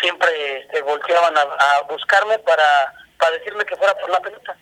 siempre 0.00 0.58
este, 0.58 0.82
volteaban 0.82 1.36
a, 1.36 1.42
a 1.42 1.82
buscarme 1.82 2.38
para 2.40 2.94
para 3.18 3.36
decirme 3.38 3.64
que 3.64 3.76
fuera 3.76 3.94
por 3.98 4.10
la 4.10 4.20
pelota 4.20 4.56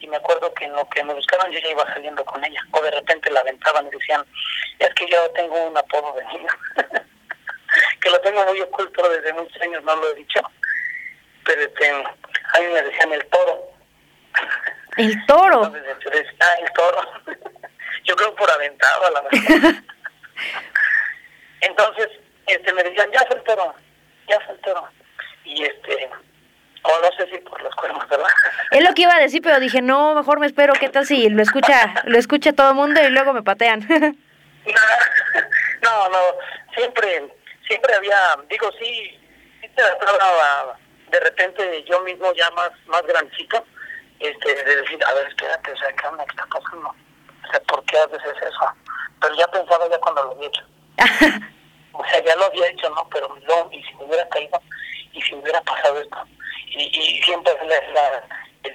y 0.00 0.06
me 0.08 0.16
acuerdo 0.16 0.52
que 0.54 0.64
en 0.64 0.72
lo 0.72 0.88
que 0.88 1.02
me 1.04 1.14
buscaban 1.14 1.50
yo 1.50 1.58
ya 1.58 1.68
iba 1.68 1.92
saliendo 1.92 2.24
con 2.24 2.44
ella 2.44 2.60
o 2.70 2.82
de 2.82 2.90
repente 2.90 3.30
la 3.30 3.40
aventaban 3.40 3.86
y 3.86 3.90
decían 3.90 4.24
es 4.78 4.92
que 4.94 5.06
yo 5.10 5.30
tengo 5.30 5.66
un 5.66 5.76
apodo 5.76 6.14
de 6.14 6.24
niño 6.26 6.48
que 8.00 8.10
lo 8.10 8.20
tengo 8.20 8.44
muy 8.46 8.60
oculto 8.60 9.08
desde 9.08 9.32
muchos 9.32 9.60
años 9.62 9.82
no 9.84 9.96
lo 9.96 10.10
he 10.10 10.14
dicho 10.14 10.40
pero 11.44 11.62
este, 11.62 11.90
a 11.90 12.60
mí 12.60 12.66
me 12.72 12.82
decían 12.82 13.12
el 13.12 13.24
toro. 13.26 13.70
El 14.96 15.26
toro 15.26 15.66
entonces, 15.66 16.26
ah, 16.40 16.54
el 16.58 16.72
toro. 16.72 17.02
Yo 18.04 18.16
creo 18.16 18.34
por 18.34 18.50
aventado 18.50 19.04
a 19.04 19.10
la 19.10 19.20
verdad. 19.20 19.74
Entonces 21.60 22.08
este 22.46 22.72
me 22.72 22.82
decían 22.82 23.10
ya 23.12 23.24
fue 23.26 23.36
el 23.36 23.42
toro 23.42 23.74
ya 24.28 24.40
fue 24.40 24.54
el 24.54 24.60
toro 24.60 24.88
y 25.44 25.64
este 25.64 26.10
o 26.86 27.02
no 27.02 27.10
sé 27.16 27.30
si 27.30 27.38
por 27.38 27.60
los 27.62 27.74
cuernos, 27.74 28.08
¿verdad? 28.08 28.28
Es 28.70 28.82
lo 28.82 28.94
que 28.94 29.02
iba 29.02 29.14
a 29.14 29.20
decir, 29.20 29.42
pero 29.42 29.60
dije, 29.60 29.82
no, 29.82 30.14
mejor 30.14 30.40
me 30.40 30.46
espero, 30.46 30.72
¿qué 30.74 30.88
tal 30.88 31.06
si 31.06 31.28
lo 31.28 31.42
escucha 31.42 31.94
lo 32.04 32.18
escucha 32.18 32.52
todo 32.52 32.70
el 32.70 32.76
mundo 32.76 33.00
y 33.00 33.10
luego 33.10 33.32
me 33.32 33.42
patean? 33.42 33.80
no, 35.82 36.08
no, 36.08 36.18
siempre, 36.74 37.32
siempre 37.66 37.94
había, 37.94 38.16
digo, 38.48 38.70
sí, 38.78 39.18
sí 39.60 39.68
te 39.68 39.82
trataba 40.00 40.76
de 41.10 41.20
repente 41.20 41.84
yo 41.84 42.00
mismo 42.02 42.32
ya 42.34 42.50
más, 42.50 42.70
más 42.86 43.02
grandecito, 43.02 43.64
este, 44.18 44.64
de 44.64 44.76
decir, 44.76 44.98
a 45.04 45.14
ver, 45.14 45.28
espérate, 45.28 45.72
o 45.72 45.76
sea, 45.76 45.92
¿qué 45.92 46.06
onda, 46.06 46.24
qué 46.24 46.30
está 46.30 46.46
pasando? 46.46 46.88
O 46.88 47.50
sea, 47.50 47.60
¿por 47.60 47.84
qué 47.84 47.98
haces 47.98 48.20
eso? 48.42 48.66
Pero 49.20 49.34
ya 49.34 49.46
pensaba 49.48 49.88
ya 49.88 49.98
cuando 49.98 50.24
lo 50.24 50.30
había 50.32 50.48
hecho. 50.48 50.62
o 51.92 52.04
sea, 52.04 52.24
ya 52.24 52.36
lo 52.36 52.46
había 52.46 52.68
hecho, 52.68 52.88
¿no? 52.90 53.08
Pero 53.10 53.28
no, 53.48 53.68
y 53.72 53.82
si 53.84 53.94
me 53.94 54.04
hubiera 54.04 54.28
caído, 54.28 54.60
y 55.12 55.22
si 55.22 55.34
me 55.34 55.42
hubiera 55.42 55.60
pasado 55.62 56.00
esto, 56.00 56.18
y, 56.66 56.84
y 56.84 57.22
siempre 57.22 57.52
la, 57.62 57.92
la, 57.92 58.24
el, 58.64 58.74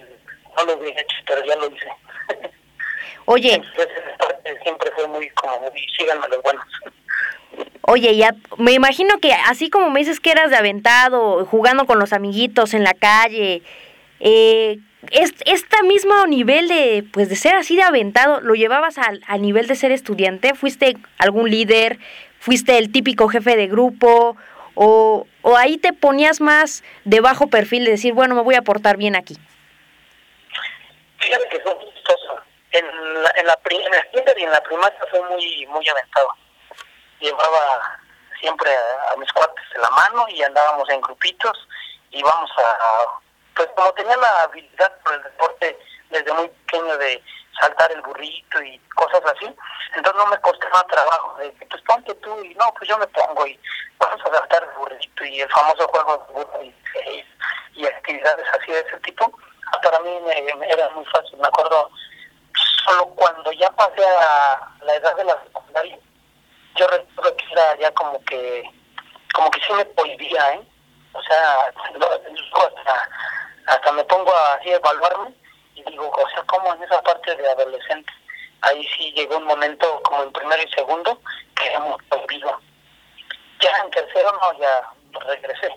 no 0.57 0.65
lo 0.65 0.77
hubiera 0.77 1.01
hecho, 1.01 1.17
pero 1.25 1.45
ya 1.45 1.55
lo 1.55 1.67
hice. 1.67 1.87
Oye. 3.25 3.55
Entonces, 3.55 4.63
siempre 4.63 4.91
fue 4.95 5.07
muy 5.07 5.29
como, 5.31 5.59
muy, 5.59 5.87
síganme 5.97 6.27
los 6.29 6.41
buenos. 6.41 6.65
Oye, 7.83 8.15
ya 8.15 8.35
me 8.57 8.73
imagino 8.73 9.17
que 9.19 9.33
así 9.33 9.69
como 9.69 9.89
me 9.89 9.99
dices 9.99 10.19
que 10.19 10.31
eras 10.31 10.49
de 10.49 10.55
aventado, 10.55 11.45
jugando 11.45 11.85
con 11.85 11.99
los 11.99 12.13
amiguitos 12.13 12.73
en 12.73 12.83
la 12.83 12.93
calle, 12.93 13.63
eh, 14.19 14.79
es, 15.09 15.33
este 15.45 15.83
mismo 15.83 16.25
nivel 16.27 16.67
de, 16.67 17.03
pues, 17.11 17.29
de 17.29 17.35
ser 17.35 17.55
así 17.55 17.75
de 17.75 17.83
aventado, 17.83 18.39
¿lo 18.41 18.53
llevabas 18.53 18.97
al, 18.97 19.21
al 19.27 19.41
nivel 19.41 19.67
de 19.67 19.75
ser 19.75 19.91
estudiante? 19.91 20.53
¿Fuiste 20.53 20.95
algún 21.17 21.49
líder? 21.49 21.97
¿Fuiste 22.39 22.77
el 22.77 22.91
típico 22.91 23.27
jefe 23.27 23.55
de 23.55 23.67
grupo? 23.67 24.37
O, 24.75 25.27
o 25.41 25.57
ahí 25.57 25.77
te 25.77 25.93
ponías 25.93 26.41
más 26.41 26.83
de 27.03 27.19
bajo 27.21 27.47
perfil 27.47 27.85
de 27.85 27.91
decir, 27.91 28.13
bueno, 28.13 28.35
me 28.35 28.41
voy 28.41 28.55
a 28.55 28.61
portar 28.61 28.97
bien 28.97 29.15
aquí? 29.15 29.37
Fíjate 31.19 31.49
que 31.49 31.59
fue 31.59 31.77
chistoso. 31.93 32.41
En 32.71 32.85
la, 33.23 33.31
en 33.35 33.47
la, 33.47 33.59
en 33.63 33.91
la 33.91 34.03
kinder 34.11 34.39
y 34.39 34.43
en 34.43 34.51
la 34.51 34.63
primaria 34.63 34.99
fue 35.09 35.21
muy, 35.29 35.65
muy 35.67 35.87
aventado. 35.89 36.29
Llevaba 37.19 37.99
siempre 38.39 38.69
a, 38.71 39.13
a, 39.13 39.17
mis 39.17 39.31
cuates 39.33 39.63
de 39.73 39.79
la 39.79 39.89
mano 39.89 40.25
y 40.29 40.41
andábamos 40.41 40.89
en 40.89 41.01
grupitos 41.01 41.67
y 42.11 42.19
íbamos 42.19 42.49
a, 42.57 43.21
pues 43.55 43.69
como 43.75 43.91
tenía 43.93 44.17
la 44.17 44.43
habilidad 44.43 44.91
por 45.03 45.13
el 45.13 45.23
deporte 45.23 45.77
desde 46.09 46.33
muy 46.33 46.47
pequeño 46.47 46.97
de 46.97 47.21
saltar 47.59 47.91
el 47.91 48.01
burrito 48.01 48.61
y 48.61 48.77
cosas 48.95 49.21
así, 49.25 49.53
entonces 49.95 50.23
no 50.23 50.27
me 50.27 50.39
costaba 50.39 50.85
trabajo, 50.87 51.35
de 51.37 51.51
pues 51.69 51.81
ponte 51.83 52.13
tú 52.15 52.43
y 52.43 52.53
no, 52.55 52.73
pues 52.77 52.89
yo 52.89 52.97
me 52.97 53.07
pongo 53.07 53.45
y 53.45 53.59
vamos 53.97 54.21
a 54.25 54.37
saltar 54.37 54.63
el 54.63 54.79
burrito 54.79 55.25
y 55.25 55.41
el 55.41 55.49
famoso 55.49 55.87
juego 55.87 56.17
de 56.17 56.33
burro 56.33 56.63
y, 56.63 56.75
actividades 57.85 58.45
así 58.53 58.71
de 58.71 58.79
ese 58.79 58.97
tipo, 58.99 59.31
para 59.81 59.99
mí 60.01 60.11
me 60.23 60.71
era 60.71 60.89
muy 60.89 61.05
fácil, 61.05 61.39
me 61.39 61.47
acuerdo 61.47 61.89
solo 62.85 63.05
cuando 63.15 63.51
ya 63.53 63.69
pasé 63.71 64.05
a 64.05 64.71
la 64.83 64.95
edad 64.95 65.15
de 65.15 65.23
la 65.23 65.41
secundaria, 65.43 65.97
yo 66.75 66.87
recuerdo 66.87 67.35
que 67.37 67.45
era 67.51 67.77
ya 67.77 67.91
como 67.93 68.23
que, 68.25 68.63
como 69.33 69.49
que 69.49 69.61
sí 69.61 69.73
me 69.73 69.85
prohibía, 69.85 70.53
¿eh? 70.53 70.61
O 71.13 71.21
sea, 71.23 71.59
hasta, 71.65 73.09
hasta 73.67 73.91
me 73.91 74.03
pongo 74.05 74.31
así 74.35 74.71
a 74.71 74.75
evaluarme 74.75 75.40
y 75.75 75.83
digo, 75.83 76.09
o 76.09 76.29
sea, 76.29 76.43
como 76.43 76.73
en 76.73 76.83
esa 76.83 77.01
parte 77.01 77.35
de 77.35 77.49
adolescente, 77.49 78.11
ahí 78.61 78.87
sí 78.95 79.11
llegó 79.13 79.37
un 79.37 79.45
momento 79.45 80.01
como 80.03 80.23
en 80.23 80.31
primero 80.31 80.61
y 80.61 80.71
segundo 80.71 81.19
que 81.55 81.73
hemos 81.73 82.01
prohibido. 82.03 82.59
Ya 83.59 83.71
en 83.83 83.91
tercero 83.91 84.31
no, 84.41 84.59
ya 84.59 84.89
regresé. 85.27 85.69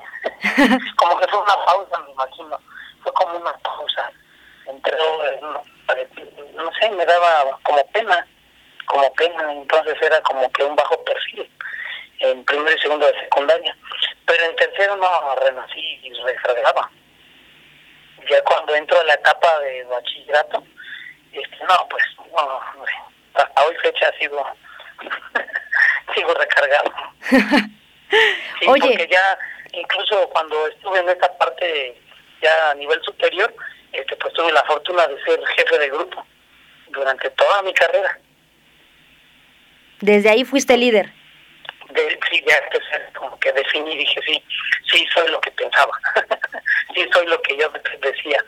como 0.96 1.18
que 1.18 1.28
fue 1.28 1.40
una 1.40 1.64
pausa, 1.64 1.98
me 2.00 2.12
imagino. 2.12 2.58
Fue 3.02 3.12
como 3.12 3.38
una 3.38 3.52
pausa. 3.58 4.10
Entre, 4.66 4.96
no, 5.40 5.62
no 6.54 6.72
sé, 6.80 6.90
me 6.90 7.04
daba 7.04 7.58
como 7.62 7.86
pena, 7.88 8.26
como 8.86 9.12
pena, 9.14 9.52
entonces 9.52 9.96
era 10.00 10.20
como 10.22 10.50
que 10.52 10.64
un 10.64 10.74
bajo 10.74 11.02
perfil 11.04 11.50
en 12.20 12.44
primero 12.44 12.74
y 12.74 12.80
segundo 12.80 13.06
de 13.06 13.20
secundaria. 13.20 13.76
Pero 14.26 14.44
en 14.44 14.56
tercero 14.56 14.96
no, 14.96 15.34
renací 15.36 16.00
y 16.02 16.12
recargaba 16.22 16.90
ya 18.28 18.42
cuando 18.44 18.74
entro 18.74 18.98
a 19.00 19.04
la 19.04 19.14
etapa 19.14 19.60
de 19.60 19.84
bachillerato, 19.84 20.64
este, 21.32 21.56
no, 21.68 21.88
pues, 21.88 22.04
no, 22.32 22.60
hasta 23.34 23.64
hoy 23.66 23.74
fecha 23.82 24.08
ha 24.08 24.18
sido, 24.18 24.44
sigo 26.14 26.34
recargado. 26.34 26.92
sí, 27.30 28.66
Oye. 28.68 28.88
porque 28.88 29.08
ya, 29.10 29.38
incluso 29.72 30.28
cuando 30.30 30.66
estuve 30.68 31.00
en 31.00 31.08
esta 31.08 31.36
parte 31.38 32.00
ya 32.40 32.70
a 32.70 32.74
nivel 32.74 33.00
superior, 33.02 33.54
este, 33.92 34.16
pues 34.16 34.34
tuve 34.34 34.52
la 34.52 34.62
fortuna 34.64 35.06
de 35.06 35.22
ser 35.24 35.44
jefe 35.56 35.78
de 35.78 35.90
grupo 35.90 36.26
durante 36.88 37.30
toda 37.30 37.62
mi 37.62 37.72
carrera. 37.72 38.18
Desde 40.00 40.30
ahí 40.30 40.44
fuiste 40.44 40.76
líder. 40.76 41.12
De, 41.90 42.18
sí, 42.30 42.44
ya 42.46 42.56
empecé 42.56 43.12
como 43.16 43.38
que 43.40 43.52
definí, 43.52 43.96
dije, 43.96 44.20
sí, 44.26 44.42
sí 44.90 45.06
soy 45.12 45.28
lo 45.30 45.40
que 45.40 45.50
pensaba, 45.52 45.92
sí 46.94 47.06
soy 47.12 47.26
lo 47.26 47.40
que 47.42 47.56
yo 47.56 47.70
decía. 48.00 48.44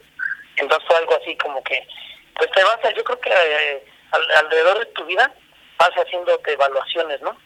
Entonces 0.57 0.91
algo 0.97 1.17
así 1.21 1.37
como 1.37 1.63
que, 1.65 1.87
pues 2.35 2.51
te 2.53 2.65
vas, 2.65 2.79
a, 2.85 2.91
yo 2.93 3.05
creo 3.05 3.21
que 3.21 3.31
eh, 3.31 3.85
al, 4.13 4.31
alrededor 4.45 4.79
de 4.79 4.87
tu 4.87 5.05
vida 5.05 5.33
vas 5.79 5.91
haciéndote 5.91 6.53
evaluaciones, 6.53 7.21
¿no? 7.21 7.37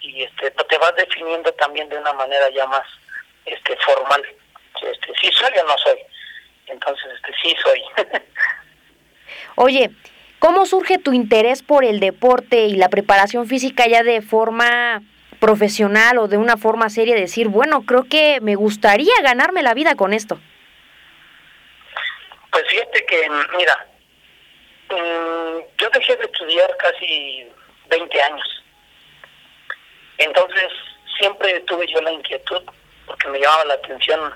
Y 0.00 0.22
este, 0.22 0.50
te 0.50 0.78
vas 0.78 0.94
definiendo 0.96 1.52
también 1.54 1.88
de 1.88 1.98
una 1.98 2.12
manera 2.12 2.48
ya 2.50 2.66
más 2.66 2.86
este 3.46 3.76
formal. 3.78 4.22
Este, 4.82 5.12
sí 5.20 5.30
soy 5.32 5.52
o 5.58 5.64
no 5.64 5.78
soy. 5.78 5.98
Entonces, 6.66 7.06
este, 7.14 7.34
sí 7.42 7.56
soy. 7.62 7.82
Oye, 9.56 9.90
¿Cómo 10.44 10.66
surge 10.66 10.98
tu 10.98 11.14
interés 11.14 11.62
por 11.62 11.86
el 11.86 12.00
deporte 12.00 12.66
y 12.66 12.74
la 12.74 12.90
preparación 12.90 13.46
física 13.46 13.86
ya 13.88 14.02
de 14.02 14.20
forma 14.20 15.02
profesional 15.44 16.18
o 16.18 16.26
de 16.26 16.38
una 16.38 16.56
forma 16.56 16.88
seria? 16.88 17.14
Decir, 17.14 17.48
bueno, 17.48 17.82
creo 17.82 18.04
que 18.04 18.40
me 18.40 18.54
gustaría 18.54 19.14
ganarme 19.22 19.62
la 19.62 19.74
vida 19.74 19.94
con 19.94 20.14
esto. 20.14 20.40
Pues 22.50 22.64
fíjate 22.68 23.04
que, 23.04 23.28
mira, 23.58 23.86
mm, 24.90 25.58
yo 25.76 25.90
dejé 25.92 26.16
de 26.16 26.24
estudiar 26.24 26.74
casi 26.78 27.46
20 27.90 28.22
años. 28.22 28.64
Entonces, 30.18 30.68
siempre 31.18 31.60
tuve 31.60 31.86
yo 31.92 32.00
la 32.00 32.12
inquietud, 32.12 32.62
porque 33.06 33.28
me 33.28 33.38
llamaba 33.38 33.64
la 33.66 33.74
atención, 33.74 34.32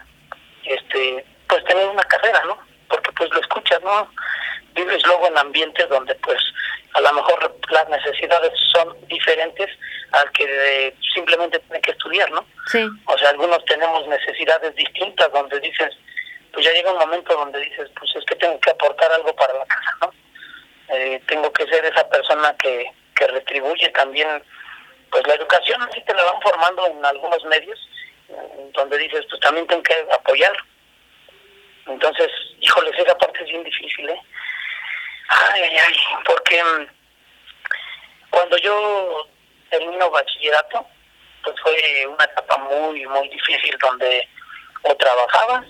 este, 0.64 1.24
pues 1.48 1.64
tener 1.64 1.88
una 1.88 2.04
carrera, 2.04 2.42
¿no? 2.44 2.58
Porque 2.88 3.12
pues 3.12 3.30
lo 3.30 3.40
escuchas, 3.40 3.80
¿no? 3.82 4.10
Vives 4.78 5.04
luego 5.06 5.26
en 5.26 5.36
ambientes 5.36 5.88
donde 5.88 6.14
pues 6.16 6.38
a 6.94 7.00
lo 7.00 7.12
mejor 7.12 7.58
las 7.70 7.88
necesidades 7.88 8.52
son 8.72 8.96
diferentes 9.08 9.68
al 10.12 10.30
que 10.30 10.94
simplemente 11.14 11.58
tiene 11.58 11.80
que 11.80 11.90
estudiar, 11.90 12.30
¿no? 12.30 12.46
Sí. 12.70 12.86
O 13.06 13.18
sea, 13.18 13.30
algunos 13.30 13.64
tenemos 13.64 14.06
necesidades 14.06 14.72
distintas 14.76 15.32
donde 15.32 15.58
dices, 15.58 15.96
pues 16.52 16.64
ya 16.64 16.72
llega 16.72 16.92
un 16.92 16.98
momento 16.98 17.34
donde 17.34 17.58
dices, 17.58 17.90
pues 17.98 18.08
es 18.14 18.24
que 18.24 18.36
tengo 18.36 18.60
que 18.60 18.70
aportar 18.70 19.10
algo 19.12 19.34
para 19.34 19.54
la 19.54 19.66
casa, 19.66 19.96
¿no? 20.00 20.12
Eh, 20.94 21.20
tengo 21.26 21.52
que 21.52 21.66
ser 21.66 21.84
esa 21.84 22.08
persona 22.08 22.54
que, 22.62 22.86
que 23.16 23.26
retribuye 23.26 23.88
también, 23.90 24.28
pues 25.10 25.26
la 25.26 25.34
educación 25.34 25.82
así 25.82 26.00
te 26.02 26.14
la 26.14 26.22
van 26.22 26.40
formando 26.40 26.86
en 26.86 27.04
algunos 27.04 27.44
medios, 27.46 27.78
donde 28.74 28.96
dices, 28.98 29.26
pues 29.28 29.40
también 29.40 29.66
tengo 29.66 29.82
que 29.82 29.94
apoyar. 30.12 30.56
Entonces, 31.86 32.30
híjoles, 32.60 32.92
esa 32.96 33.18
parte 33.18 33.42
es 33.42 33.50
bien 33.50 33.64
difícil, 33.64 34.08
¿eh? 34.08 34.20
Ay, 35.28 35.62
ay, 35.62 35.76
ay, 35.76 35.94
porque 36.24 36.62
mm, 36.62 36.86
cuando 38.30 38.56
yo 38.58 39.26
termino 39.70 40.10
bachillerato, 40.10 40.86
pues 41.44 41.56
fue 41.62 42.06
una 42.06 42.24
etapa 42.24 42.58
muy, 42.58 43.06
muy 43.06 43.28
difícil 43.28 43.76
donde 43.78 44.28
o 44.82 44.94
trabajabas 44.96 45.64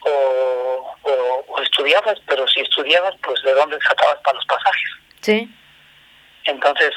o, 0.00 0.96
o, 1.02 1.62
estudiabas, 1.62 2.18
pero 2.26 2.46
si 2.48 2.60
estudiabas, 2.60 3.14
pues 3.22 3.42
de 3.42 3.52
dónde 3.52 3.78
sacabas 3.80 4.18
para 4.22 4.36
los 4.36 4.46
pasajes. 4.46 4.90
Sí. 5.20 5.48
Entonces, 6.44 6.92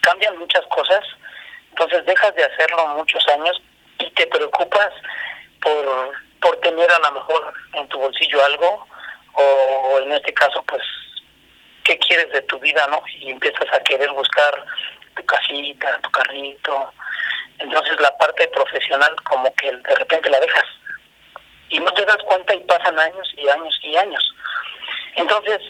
cambian 0.00 0.38
muchas 0.38 0.64
cosas, 0.66 1.04
entonces 1.70 2.04
dejas 2.06 2.34
de 2.34 2.44
hacerlo 2.44 2.86
muchos 2.88 3.26
años 3.28 3.60
y 3.98 4.10
te 4.10 4.26
preocupas 4.28 4.90
por, 5.60 6.12
por 6.40 6.56
tener 6.60 6.90
a 6.90 6.98
lo 6.98 7.12
mejor 7.12 7.52
en 7.74 7.88
tu 7.88 7.98
bolsillo 7.98 8.44
algo, 8.44 8.86
o 9.38 9.98
en 10.00 10.12
este 10.12 10.32
caso, 10.34 10.62
pues, 10.64 10.82
qué 11.84 11.98
quieres 11.98 12.30
de 12.32 12.42
tu 12.42 12.58
vida, 12.58 12.86
¿no? 12.88 13.02
Y 13.20 13.30
empiezas 13.30 13.66
a 13.72 13.80
querer 13.80 14.10
buscar 14.10 14.64
tu 15.16 15.24
casita, 15.24 15.98
tu 16.02 16.10
carrito. 16.10 16.92
Entonces 17.58 17.98
la 18.00 18.16
parte 18.18 18.46
profesional 18.48 19.14
como 19.24 19.52
que 19.54 19.72
de 19.72 19.94
repente 19.94 20.30
la 20.30 20.38
dejas 20.40 20.66
y 21.70 21.80
no 21.80 21.92
te 21.92 22.04
das 22.04 22.18
cuenta 22.24 22.54
y 22.54 22.60
pasan 22.60 22.98
años 22.98 23.28
y 23.36 23.48
años 23.48 23.78
y 23.82 23.96
años. 23.96 24.34
Entonces, 25.16 25.60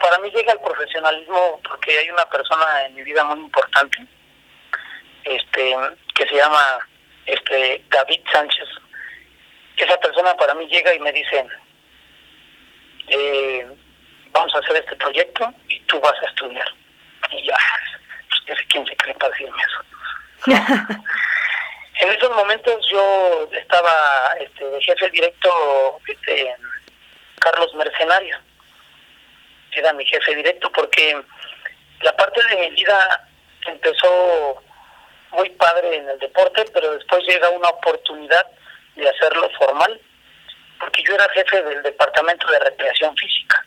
para 0.00 0.18
mí 0.18 0.30
llega 0.30 0.52
el 0.52 0.60
profesionalismo 0.60 1.60
porque 1.68 1.98
hay 1.98 2.10
una 2.10 2.28
persona 2.28 2.86
en 2.86 2.94
mi 2.94 3.02
vida 3.02 3.24
muy 3.24 3.38
importante, 3.38 3.98
este, 5.24 5.76
que 6.14 6.26
se 6.26 6.34
llama 6.34 6.78
este 7.26 7.84
David 7.90 8.20
Sánchez. 8.32 8.68
Esa 9.76 9.98
persona 9.98 10.34
para 10.36 10.54
mí 10.54 10.66
llega 10.66 10.94
y 10.94 10.98
me 10.98 11.12
dice, 11.12 11.46
eh, 13.10 13.66
vamos 14.32 14.54
a 14.54 14.58
hacer 14.58 14.76
este 14.76 14.96
proyecto 14.96 15.52
y 15.68 15.80
tú 15.80 16.00
vas 16.00 16.14
a 16.22 16.26
estudiar. 16.26 16.68
Y 17.30 17.46
ya, 17.46 17.56
pues, 18.46 18.58
sé 18.58 18.66
quién 18.68 18.86
se 18.86 18.96
cree 18.96 19.14
para 19.14 19.32
decirme 19.32 19.62
eso. 19.62 21.00
En 22.00 22.08
esos 22.08 22.30
momentos 22.34 22.82
yo 22.90 23.46
estaba 23.52 23.92
este, 24.40 24.64
de 24.64 24.80
jefe 24.80 25.10
directo 25.10 26.00
este, 26.08 26.56
Carlos 27.38 27.74
Mercenario. 27.74 28.38
Era 29.72 29.92
mi 29.92 30.06
jefe 30.06 30.34
directo 30.34 30.72
porque 30.72 31.20
la 32.00 32.16
parte 32.16 32.40
de 32.48 32.56
mi 32.56 32.70
vida 32.70 33.28
empezó 33.66 34.62
muy 35.32 35.50
padre 35.50 35.96
en 35.96 36.08
el 36.08 36.18
deporte, 36.20 36.64
pero 36.72 36.90
después 36.94 37.22
llega 37.24 37.50
una 37.50 37.68
oportunidad 37.68 38.46
de 38.96 39.06
hacerlo 39.06 39.50
formal, 39.58 40.00
porque 40.80 41.02
yo 41.02 41.14
era 41.14 41.28
jefe 41.28 41.62
del 41.62 41.82
departamento 41.82 42.50
de 42.50 42.58
recreación 42.58 43.14
física. 43.16 43.64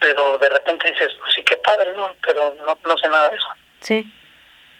Pero 0.00 0.36
de 0.38 0.48
repente 0.50 0.90
dices, 0.90 1.12
pues 1.20 1.34
sí, 1.34 1.42
qué 1.44 1.56
padre, 1.58 1.92
¿no? 1.94 2.14
Pero 2.26 2.54
no, 2.66 2.78
no 2.84 2.98
sé 2.98 3.08
nada 3.08 3.30
de 3.30 3.36
eso. 3.36 3.48
Sí. 3.80 4.12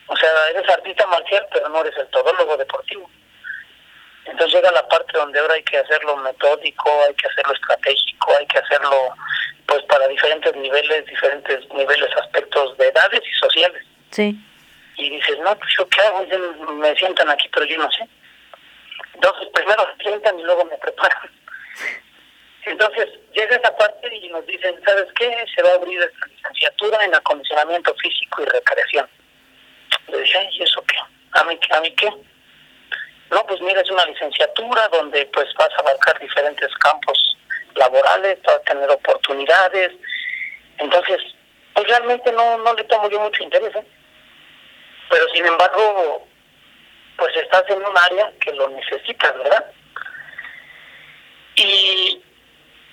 O 0.09 0.17
sea, 0.17 0.31
eres 0.51 0.69
artista 0.69 1.07
marcial, 1.07 1.47
pero 1.53 1.69
no 1.69 1.81
eres 1.81 1.97
el 1.97 2.09
todólogo 2.09 2.57
deportivo. 2.57 3.11
Entonces 4.27 4.55
llega 4.55 4.73
la 4.73 4.87
parte 4.89 5.17
donde 5.17 5.39
ahora 5.39 5.55
hay 5.55 5.63
que 5.63 5.79
hacerlo 5.79 6.17
metódico, 6.17 6.91
hay 7.07 7.15
que 7.15 7.29
hacerlo 7.29 7.55
estratégico, 7.55 8.35
hay 8.39 8.47
que 8.47 8.59
hacerlo 8.59 9.15
pues 9.67 9.83
para 9.85 10.07
diferentes 10.09 10.55
niveles, 10.57 11.07
diferentes 11.07 11.69
niveles, 11.73 12.09
aspectos 12.17 12.77
de 12.77 12.89
edades 12.89 13.23
y 13.25 13.35
sociales. 13.39 13.83
Sí. 14.11 14.37
Y 14.97 15.11
dices, 15.11 15.39
no, 15.41 15.57
pues 15.57 15.73
yo 15.79 15.89
qué 15.89 16.01
hago, 16.01 16.27
me 16.75 16.95
sientan 16.97 17.31
aquí, 17.31 17.49
pero 17.53 17.67
yo 17.67 17.79
no 17.79 17.91
sé. 17.91 18.09
Entonces 19.17 19.49
primero 19.55 19.87
me 19.87 20.05
sientan 20.05 20.39
y 20.39 20.43
luego 20.43 20.65
me 20.67 20.77
preparan. 20.77 21.31
Entonces 22.67 23.09
llega 23.33 23.57
esa 23.57 23.75
parte 23.77 24.15
y 24.15 24.29
nos 24.29 24.45
dicen, 24.47 24.79
¿sabes 24.85 25.07
qué? 25.19 25.45
Se 25.55 25.63
va 25.63 25.71
a 25.71 25.75
abrir 25.75 26.03
esta 26.03 26.27
licenciatura 26.27 27.03
en 27.05 27.15
acondicionamiento 27.15 27.95
físico 27.95 28.43
y 28.43 28.45
recreación. 28.45 29.09
Le 30.09 30.19
dije, 30.21 30.49
¿y 30.53 30.63
eso 30.63 30.85
qué? 30.87 30.99
¿A 31.33 31.45
mí, 31.45 31.59
¿A 31.71 31.81
mí 31.81 31.95
qué? 31.95 32.11
No, 33.31 33.47
pues 33.47 33.61
mira, 33.63 33.81
es 33.81 33.91
una 33.91 34.05
licenciatura 34.05 34.89
donde 34.89 35.25
pues 35.27 35.47
vas 35.55 35.71
a 35.77 35.81
abarcar 35.81 36.19
diferentes 36.21 36.73
campos 36.75 37.39
laborales, 37.75 38.39
vas 38.43 38.57
a 38.57 38.63
tener 38.63 38.91
oportunidades. 38.91 39.93
Entonces, 40.79 41.23
pues 41.73 41.89
realmente 41.89 42.31
no, 42.33 42.59
no 42.59 42.75
le 42.75 42.85
tomo 42.85 43.09
yo 43.09 43.21
mucho 43.21 43.43
interés. 43.43 43.75
¿eh? 43.77 43.85
Pero 45.09 45.29
sin 45.31 45.47
embargo, 45.47 46.27
pues 47.17 47.35
estás 47.37 47.65
en 47.69 47.79
un 47.79 47.97
área 47.97 48.33
que 48.41 48.53
lo 48.53 48.69
necesitas, 48.69 49.37
¿verdad? 49.39 49.67
Y 51.57 52.23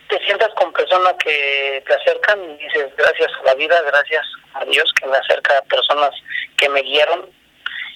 te 0.08 0.26
sientas 0.26 0.50
con 0.56 0.72
personas 0.72 1.14
que 1.24 1.84
te 1.86 1.94
acercan 1.94 2.40
y 2.52 2.58
dices, 2.64 2.96
gracias 2.96 3.32
a 3.40 3.44
la 3.44 3.56
vida, 3.56 3.82
gracias 3.82 4.26
a 4.54 4.66
Dios 4.66 4.92
que 4.94 5.08
me 5.08 5.18
acerca 5.18 5.58
a 5.58 5.62
personas 5.64 6.12
que 6.58 6.70
me 6.70 6.82
guiaron 6.82 7.30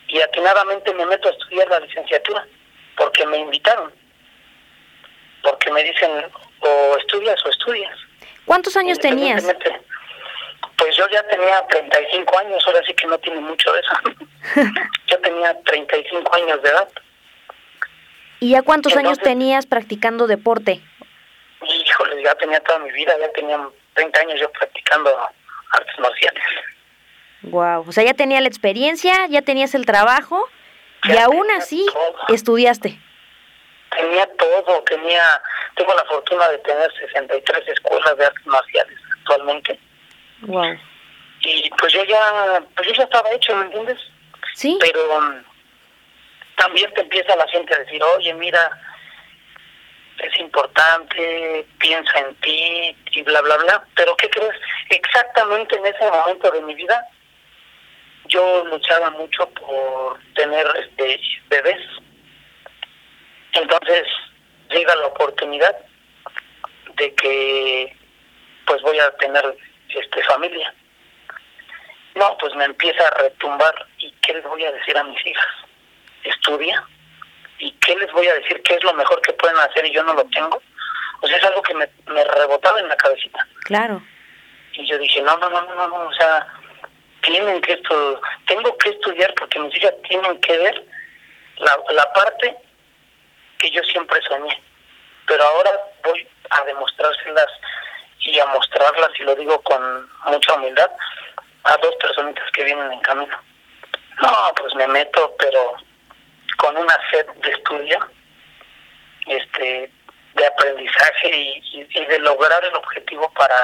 y 0.08 0.20
atinadamente 0.22 0.94
me 0.94 1.06
meto 1.06 1.30
a 1.30 1.32
estudiar 1.32 1.68
la 1.70 1.80
licenciatura 1.80 2.46
porque 2.96 3.26
me 3.26 3.38
invitaron, 3.38 3.94
porque 5.44 5.72
me 5.72 5.84
dicen 5.84 6.12
o 6.60 6.98
estudias 6.98 7.46
o 7.46 7.50
estudias. 7.50 7.98
¿Cuántos 8.46 8.76
años 8.78 9.00
tenías? 9.00 9.46
Pues 10.78 10.96
yo 10.96 11.08
ya 11.10 11.24
tenía 11.24 11.66
35 11.68 12.38
años, 12.38 12.64
ahora 12.68 12.82
sí 12.86 12.94
que 12.94 13.08
no 13.08 13.18
tiene 13.18 13.40
mucho 13.40 13.72
de 13.74 13.80
eso. 13.80 13.94
yo 15.08 15.20
tenía 15.20 15.60
35 15.64 16.36
años 16.36 16.62
de 16.62 16.70
edad. 16.70 16.88
¿Y 18.40 18.52
ya 18.52 18.62
cuántos 18.62 18.96
años 18.96 19.18
tenías 19.18 19.66
practicando 19.66 20.28
deporte? 20.28 20.82
Híjole, 21.64 22.22
ya 22.22 22.36
tenía 22.36 22.60
toda 22.60 22.80
mi 22.80 22.92
vida, 22.92 23.14
ya 23.20 23.32
tenía 23.32 23.60
30 23.96 24.20
años 24.20 24.40
yo 24.40 24.52
practicando 24.52 25.10
artes 25.72 26.00
marciales. 26.00 26.44
Wow, 27.42 27.86
o 27.88 27.92
sea, 27.92 28.04
ya 28.04 28.14
tenía 28.14 28.40
la 28.42 28.48
experiencia, 28.48 29.26
ya 29.28 29.42
tenías 29.42 29.74
el 29.74 29.86
trabajo 29.86 30.48
y 31.04 31.18
aún 31.18 31.50
así 31.52 31.86
estudiaste. 32.30 33.00
Tenía 33.96 34.28
todo, 34.38 34.84
tenía, 34.84 35.24
tengo 35.76 35.94
la 35.96 36.06
fortuna 36.06 36.48
de 36.50 36.60
tener 36.60 36.92
63 37.00 37.68
escuelas 37.70 38.18
de 38.18 38.26
artes 38.26 38.46
marciales 38.46 38.98
actualmente. 39.20 39.80
Wow. 40.42 40.78
Y 41.42 41.70
pues 41.78 41.94
yo 41.94 42.04
ya, 42.04 42.64
pues 42.76 42.88
yo 42.88 42.94
ya 42.94 43.04
estaba 43.04 43.32
hecho, 43.32 43.56
¿me 43.56 43.66
entiendes? 43.66 44.00
Sí. 44.54 44.78
Pero 44.80 45.18
um, 45.18 45.44
también 46.56 46.92
te 46.94 47.02
empieza 47.02 47.36
la 47.36 47.48
gente 47.48 47.74
a 47.74 47.80
decir, 47.80 48.02
oye, 48.04 48.34
mira, 48.34 48.70
es 50.20 50.40
importante, 50.40 51.66
piensa 51.80 52.20
en 52.20 52.36
ti 52.36 52.96
y 53.12 53.22
bla, 53.24 53.42
bla, 53.42 53.58
bla. 53.58 53.88
Pero 53.96 54.16
¿qué 54.18 54.30
crees? 54.30 54.56
Exactamente 54.90 55.76
en 55.76 55.86
ese 55.86 56.10
momento 56.10 56.52
de 56.52 56.62
mi 56.62 56.76
vida 56.76 57.08
yo 58.30 58.66
luchaba 58.66 59.10
mucho 59.12 59.50
por 59.52 60.20
tener 60.36 60.66
este 60.76 61.20
bebés. 61.50 61.82
Entonces 63.54 64.04
llega 64.70 64.96
la 64.96 65.08
oportunidad 65.08 65.76
de 66.98 67.14
que 67.16 67.96
pues 68.66 68.82
voy 68.82 69.00
a 69.00 69.12
tener 69.18 69.58
este 70.00 70.24
familia. 70.24 70.74
No, 72.16 72.38
pues 72.40 72.56
me 72.56 72.66
empieza 72.66 73.08
a 73.08 73.22
retumbar 73.22 73.88
y 74.00 74.12
qué 74.22 74.34
les 74.34 74.44
voy 74.44 74.64
a 74.66 74.72
decir 74.72 74.98
a 74.98 75.04
mis 75.04 75.26
hijas? 75.26 75.48
Estudia 76.24 76.84
y 77.60 77.72
qué 77.72 77.96
les 77.96 78.12
voy 78.12 78.28
a 78.28 78.34
decir 78.36 78.62
qué 78.64 78.76
es 78.76 78.84
lo 78.84 78.94
mejor 78.94 79.22
que 79.22 79.34
pueden 79.34 79.58
hacer 79.58 79.86
y 79.86 79.94
yo 79.94 80.04
no 80.04 80.14
lo 80.14 80.26
tengo. 80.26 80.62
O 81.22 81.28
sea, 81.28 81.38
es 81.38 81.44
algo 81.44 81.62
que 81.62 81.74
me, 81.74 81.88
me 82.08 82.24
rebotaba 82.24 82.80
en 82.80 82.88
la 82.88 82.96
cabecita. 82.96 83.48
Claro. 83.66 84.02
Y 84.74 84.88
yo 84.88 84.98
dije, 84.98 85.22
no, 85.22 85.38
no, 85.38 85.50
no, 85.50 85.62
no, 85.62 85.88
no, 85.88 85.96
o 85.96 86.14
sea, 86.14 86.48
tienen 87.22 87.62
que 87.62 87.74
esto, 87.74 88.22
tengo 88.46 88.78
que 88.78 88.90
estudiar 88.90 89.34
porque 89.36 89.60
mis 89.60 89.76
hijas 89.76 89.94
tienen 90.08 90.40
que 90.42 90.58
ver 90.58 90.84
la, 91.58 91.76
la 91.92 92.14
parte 92.14 92.56
que 93.58 93.72
yo 93.72 93.82
siempre 93.84 94.20
soñé. 94.28 94.62
Pero 95.26 95.44
ahora 95.44 95.72
voy 96.04 96.28
a 96.52 96.64
demostrárselas 96.64 97.48
y 98.20 98.40
a 98.40 98.46
mostrarlas, 98.48 99.12
y 99.20 99.24
lo 99.24 99.36
digo 99.36 99.62
con 99.62 100.10
mucha 100.26 100.54
humildad, 100.56 100.92
a 101.64 101.78
dos 101.78 101.96
personitas 101.96 102.50
que 102.52 102.64
vienen 102.64 102.92
en 102.92 103.00
camino. 103.02 103.38
No, 104.22 104.54
pues 104.56 104.74
me 104.76 104.88
meto, 104.88 105.36
pero 105.38 105.76
con 106.58 106.76
una 106.78 106.98
sed 107.12 107.26
de 107.36 107.52
estudio, 107.52 108.00
este, 109.28 109.92
de 110.34 110.46
aprendizaje 110.46 111.30
y, 111.30 111.84
de 111.84 112.20
lograr 112.20 112.64
el 112.64 112.76
objetivo 112.76 113.32
para, 113.34 113.56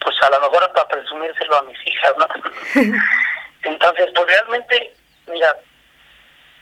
pues 0.00 0.14
a 0.22 0.30
lo 0.30 0.40
mejor 0.40 0.72
para 0.72 0.88
presumírselo 0.88 1.56
a 1.56 1.62
mis 1.62 1.86
hijas, 1.86 2.14
¿no? 2.18 2.26
Entonces, 3.62 4.10
pues 4.14 4.26
realmente, 4.26 4.94
mira, 5.26 5.56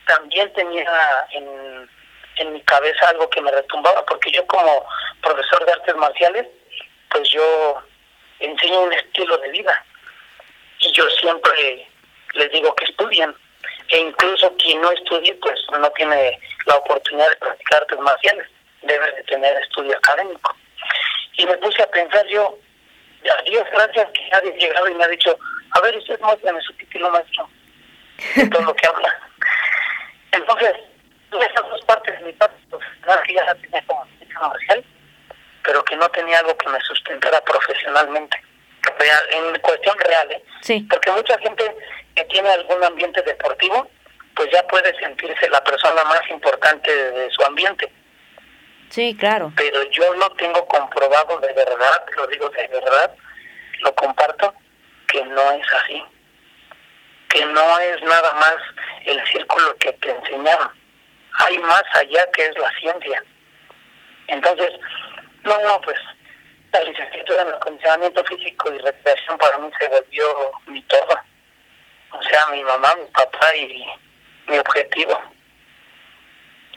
también 0.05 0.51
tenía 0.53 0.91
en, 1.31 1.89
en 2.37 2.53
mi 2.53 2.61
cabeza 2.61 3.09
algo 3.09 3.29
que 3.29 3.41
me 3.41 3.51
retumbaba, 3.51 4.05
porque 4.05 4.31
yo 4.31 4.45
como 4.47 4.85
profesor 5.21 5.65
de 5.65 5.73
artes 5.73 5.95
marciales, 5.95 6.47
pues 7.11 7.29
yo 7.29 7.81
enseño 8.39 8.81
un 8.81 8.93
estilo 8.93 9.37
de 9.37 9.49
vida. 9.49 9.85
Y 10.79 10.91
yo 10.91 11.07
siempre 11.09 11.87
les 12.33 12.51
digo 12.51 12.73
que 12.75 12.85
estudien. 12.85 13.33
E 13.89 13.97
incluso 13.97 14.55
quien 14.57 14.81
no 14.81 14.91
estudie 14.91 15.33
pues 15.35 15.59
no 15.71 15.89
tiene 15.91 16.39
la 16.65 16.75
oportunidad 16.77 17.29
de 17.29 17.35
practicar 17.35 17.81
artes 17.81 17.99
marciales, 17.99 18.47
debe 18.83 19.11
de 19.11 19.23
tener 19.23 19.55
estudio 19.61 19.97
académico. 19.97 20.55
Y 21.37 21.45
me 21.45 21.57
puse 21.57 21.81
a 21.81 21.87
pensar 21.87 22.25
yo, 22.27 22.57
a 23.37 23.41
Dios 23.43 23.67
gracias 23.71 24.09
que 24.11 24.29
nadie 24.31 24.53
ha 24.53 24.57
llegado 24.57 24.87
y 24.87 24.93
me 24.95 25.03
ha 25.03 25.07
dicho, 25.09 25.37
a 25.71 25.81
ver, 25.81 25.97
usted 25.97 26.19
muéstrame 26.21 26.61
su 26.61 26.73
título 26.73 27.09
maestro, 27.11 27.49
de 28.35 28.47
todo 28.47 28.61
lo 28.63 28.75
que 28.75 28.87
habla. 28.87 29.19
Entonces, 30.31 30.75
esas 31.31 31.69
dos 31.69 31.81
partes 31.85 32.19
de 32.19 32.25
mi 32.25 32.33
parte 32.33 32.55
profesional 32.69 33.23
que 33.23 33.33
ya 33.33 33.43
la 33.43 33.55
tenía 33.55 33.83
como 33.85 34.07
comercial, 34.39 34.83
pero 35.63 35.83
que 35.83 35.95
no 35.95 36.09
tenía 36.09 36.39
algo 36.39 36.57
que 36.57 36.69
me 36.69 36.79
sustentara 36.81 37.41
profesionalmente. 37.41 38.37
en 39.31 39.59
cuestión 39.61 39.97
real, 39.99 40.31
¿eh? 40.31 40.43
Sí. 40.61 40.87
Porque 40.89 41.11
mucha 41.11 41.37
gente 41.39 41.75
que 42.15 42.23
tiene 42.25 42.49
algún 42.49 42.83
ambiente 42.83 43.21
deportivo, 43.21 43.89
pues 44.35 44.49
ya 44.51 44.65
puede 44.67 44.97
sentirse 44.99 45.49
la 45.49 45.63
persona 45.63 46.03
más 46.05 46.21
importante 46.29 47.11
de, 47.11 47.29
su 47.31 47.43
ambiente. 47.43 47.91
Sí, 48.89 49.15
claro. 49.17 49.53
Pero 49.55 49.83
yo 49.91 50.13
lo 50.15 50.29
tengo 50.31 50.65
comprobado 50.67 51.39
de 51.39 51.53
verdad, 51.53 52.05
lo 52.17 52.27
digo 52.27 52.49
de 52.49 52.67
verdad, 52.67 53.15
lo 53.79 53.95
comparto, 53.95 54.53
que 55.07 55.23
no 55.25 55.51
es 55.51 55.73
así. 55.73 56.03
Que 57.29 57.45
no 57.45 57.79
es 57.79 58.01
nada 58.03 58.33
más 58.33 58.57
el 59.05 59.25
círculo 59.27 59.75
que 59.77 59.93
te 59.93 60.11
enseñaron. 60.11 60.69
Hay 61.33 61.57
más 61.59 61.83
allá 61.93 62.29
que 62.33 62.45
es 62.47 62.57
la 62.57 62.71
ciencia. 62.79 63.23
Entonces, 64.27 64.71
no, 65.43 65.59
no, 65.61 65.81
pues 65.81 65.97
la 66.71 66.83
licenciatura 66.83 67.41
en 67.41 67.53
acondicionamiento 67.53 68.23
físico 68.25 68.71
y 68.71 68.77
recreación 68.77 69.37
para 69.37 69.57
mí 69.57 69.69
se 69.79 69.87
volvió 69.87 70.51
mi 70.67 70.81
todo. 70.83 71.19
O 72.11 72.23
sea, 72.23 72.47
mi 72.47 72.63
mamá, 72.63 72.95
mi 72.95 73.05
papá 73.07 73.55
y 73.55 73.85
mi 74.47 74.57
objetivo. 74.57 75.21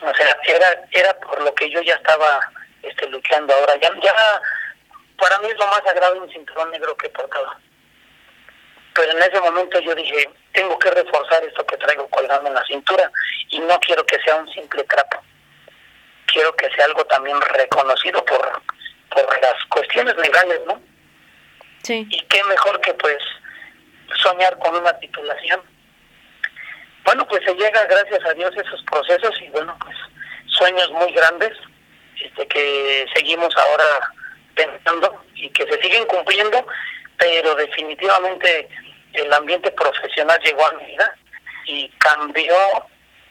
O 0.00 0.14
sea, 0.14 0.36
era 0.46 0.84
era 0.90 1.14
por 1.20 1.42
lo 1.42 1.54
que 1.54 1.70
yo 1.70 1.80
ya 1.82 1.94
estaba 1.94 2.40
este 2.82 3.08
luchando 3.08 3.54
ahora. 3.54 3.76
Ya, 3.76 3.90
ya 4.02 4.14
para 5.18 5.38
mí 5.40 5.48
es 5.48 5.56
lo 5.56 5.66
más 5.66 5.82
sagrado 5.84 6.20
un 6.20 6.30
cinturón 6.30 6.70
negro 6.70 6.96
que 6.96 7.06
he 7.06 7.10
portado. 7.10 7.54
Pero 8.94 9.12
en 9.12 9.22
ese 9.22 9.40
momento 9.40 9.78
yo 9.80 9.94
dije, 9.94 10.30
tengo 10.52 10.78
que 10.78 10.90
reforzar 10.90 11.42
esto 11.44 11.66
que 11.66 11.76
traigo 11.76 12.08
colgando 12.08 12.48
en 12.48 12.54
la 12.54 12.64
cintura 12.64 13.10
y 13.50 13.58
no 13.60 13.78
quiero 13.80 14.04
que 14.06 14.20
sea 14.22 14.36
un 14.36 14.48
simple 14.52 14.84
trapo 14.84 15.20
quiero 16.26 16.54
que 16.56 16.70
sea 16.70 16.86
algo 16.86 17.04
también 17.06 17.40
reconocido 17.40 18.24
por, 18.24 18.62
por 19.10 19.40
las 19.40 19.64
cuestiones 19.70 20.16
legales, 20.16 20.60
¿no? 20.66 20.80
Sí. 21.82 22.06
Y 22.10 22.20
qué 22.22 22.42
mejor 22.44 22.80
que 22.80 22.94
pues 22.94 23.18
soñar 24.22 24.58
con 24.58 24.74
una 24.76 24.98
titulación. 24.98 25.60
Bueno, 27.04 27.26
pues 27.28 27.42
se 27.44 27.54
llega 27.54 27.84
gracias 27.84 28.24
a 28.24 28.32
Dios 28.34 28.52
esos 28.56 28.82
procesos 28.84 29.40
y 29.42 29.48
bueno, 29.50 29.76
pues 29.84 29.96
sueños 30.46 30.90
muy 30.92 31.12
grandes 31.12 31.52
este 32.20 32.46
que 32.46 33.06
seguimos 33.14 33.54
ahora 33.56 33.84
pensando 34.54 35.24
y 35.34 35.50
que 35.50 35.66
se 35.66 35.82
siguen 35.82 36.06
cumpliendo, 36.06 36.66
pero 37.18 37.54
definitivamente 37.56 38.68
el 39.12 39.32
ambiente 39.32 39.70
profesional 39.72 40.40
llegó 40.42 40.66
a 40.66 40.72
mi 40.72 40.86
vida 40.86 41.14
y 41.66 41.88
cambió 41.98 42.56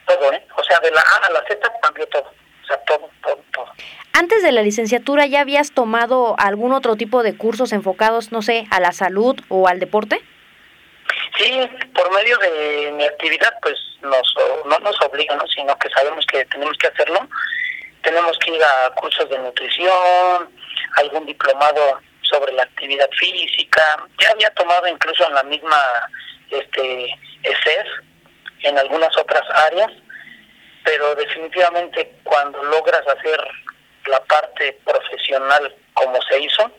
todo, 0.05 0.33
¿eh? 0.33 0.45
O 0.55 0.63
sea, 0.63 0.79
de 0.79 0.91
la 0.91 1.01
A 1.01 1.27
a 1.27 1.31
la 1.31 1.43
Z 1.47 1.71
cambió 1.81 2.07
todo. 2.07 2.31
O 2.63 2.65
sea, 2.65 2.77
todo, 2.85 3.09
todo, 3.21 3.43
todo. 3.51 3.65
Antes 4.13 4.43
de 4.43 4.51
la 4.51 4.61
licenciatura, 4.61 5.25
¿ya 5.25 5.41
habías 5.41 5.71
tomado 5.71 6.35
algún 6.37 6.73
otro 6.73 6.95
tipo 6.95 7.23
de 7.23 7.35
cursos 7.35 7.73
enfocados, 7.73 8.31
no 8.31 8.41
sé, 8.41 8.65
a 8.69 8.79
la 8.79 8.91
salud 8.91 9.39
o 9.49 9.67
al 9.67 9.79
deporte? 9.79 10.21
Sí, 11.37 11.59
por 11.93 12.11
medio 12.13 12.37
de 12.37 12.91
mi 12.93 13.03
actividad, 13.05 13.53
pues 13.61 13.75
nos, 14.01 14.35
no 14.65 14.79
nos 14.79 15.01
obliga, 15.01 15.35
¿no? 15.35 15.47
sino 15.47 15.75
que 15.77 15.89
sabemos 15.89 16.25
que 16.27 16.45
tenemos 16.45 16.77
que 16.77 16.87
hacerlo. 16.87 17.27
Tenemos 18.03 18.37
que 18.39 18.51
ir 18.51 18.61
a 18.63 18.93
cursos 18.95 19.29
de 19.29 19.39
nutrición, 19.39 20.49
algún 20.97 21.25
diplomado 21.25 21.99
sobre 22.21 22.53
la 22.53 22.63
actividad 22.63 23.09
física. 23.17 23.81
Ya 24.19 24.29
había 24.31 24.49
tomado 24.51 24.87
incluso 24.87 25.25
en 25.27 25.33
la 25.33 25.43
misma 25.43 25.77
este 26.51 27.17
ESEF, 27.43 27.87
en 28.61 28.77
algunas 28.77 29.15
otras 29.17 29.43
áreas, 29.67 29.91
pero 30.83 31.15
definitivamente 31.15 32.13
cuando 32.23 32.61
logras 32.63 33.07
hacer 33.07 33.39
la 34.07 34.19
parte 34.25 34.77
profesional 34.85 35.75
como 35.93 36.21
se 36.23 36.39
hizo, 36.39 36.71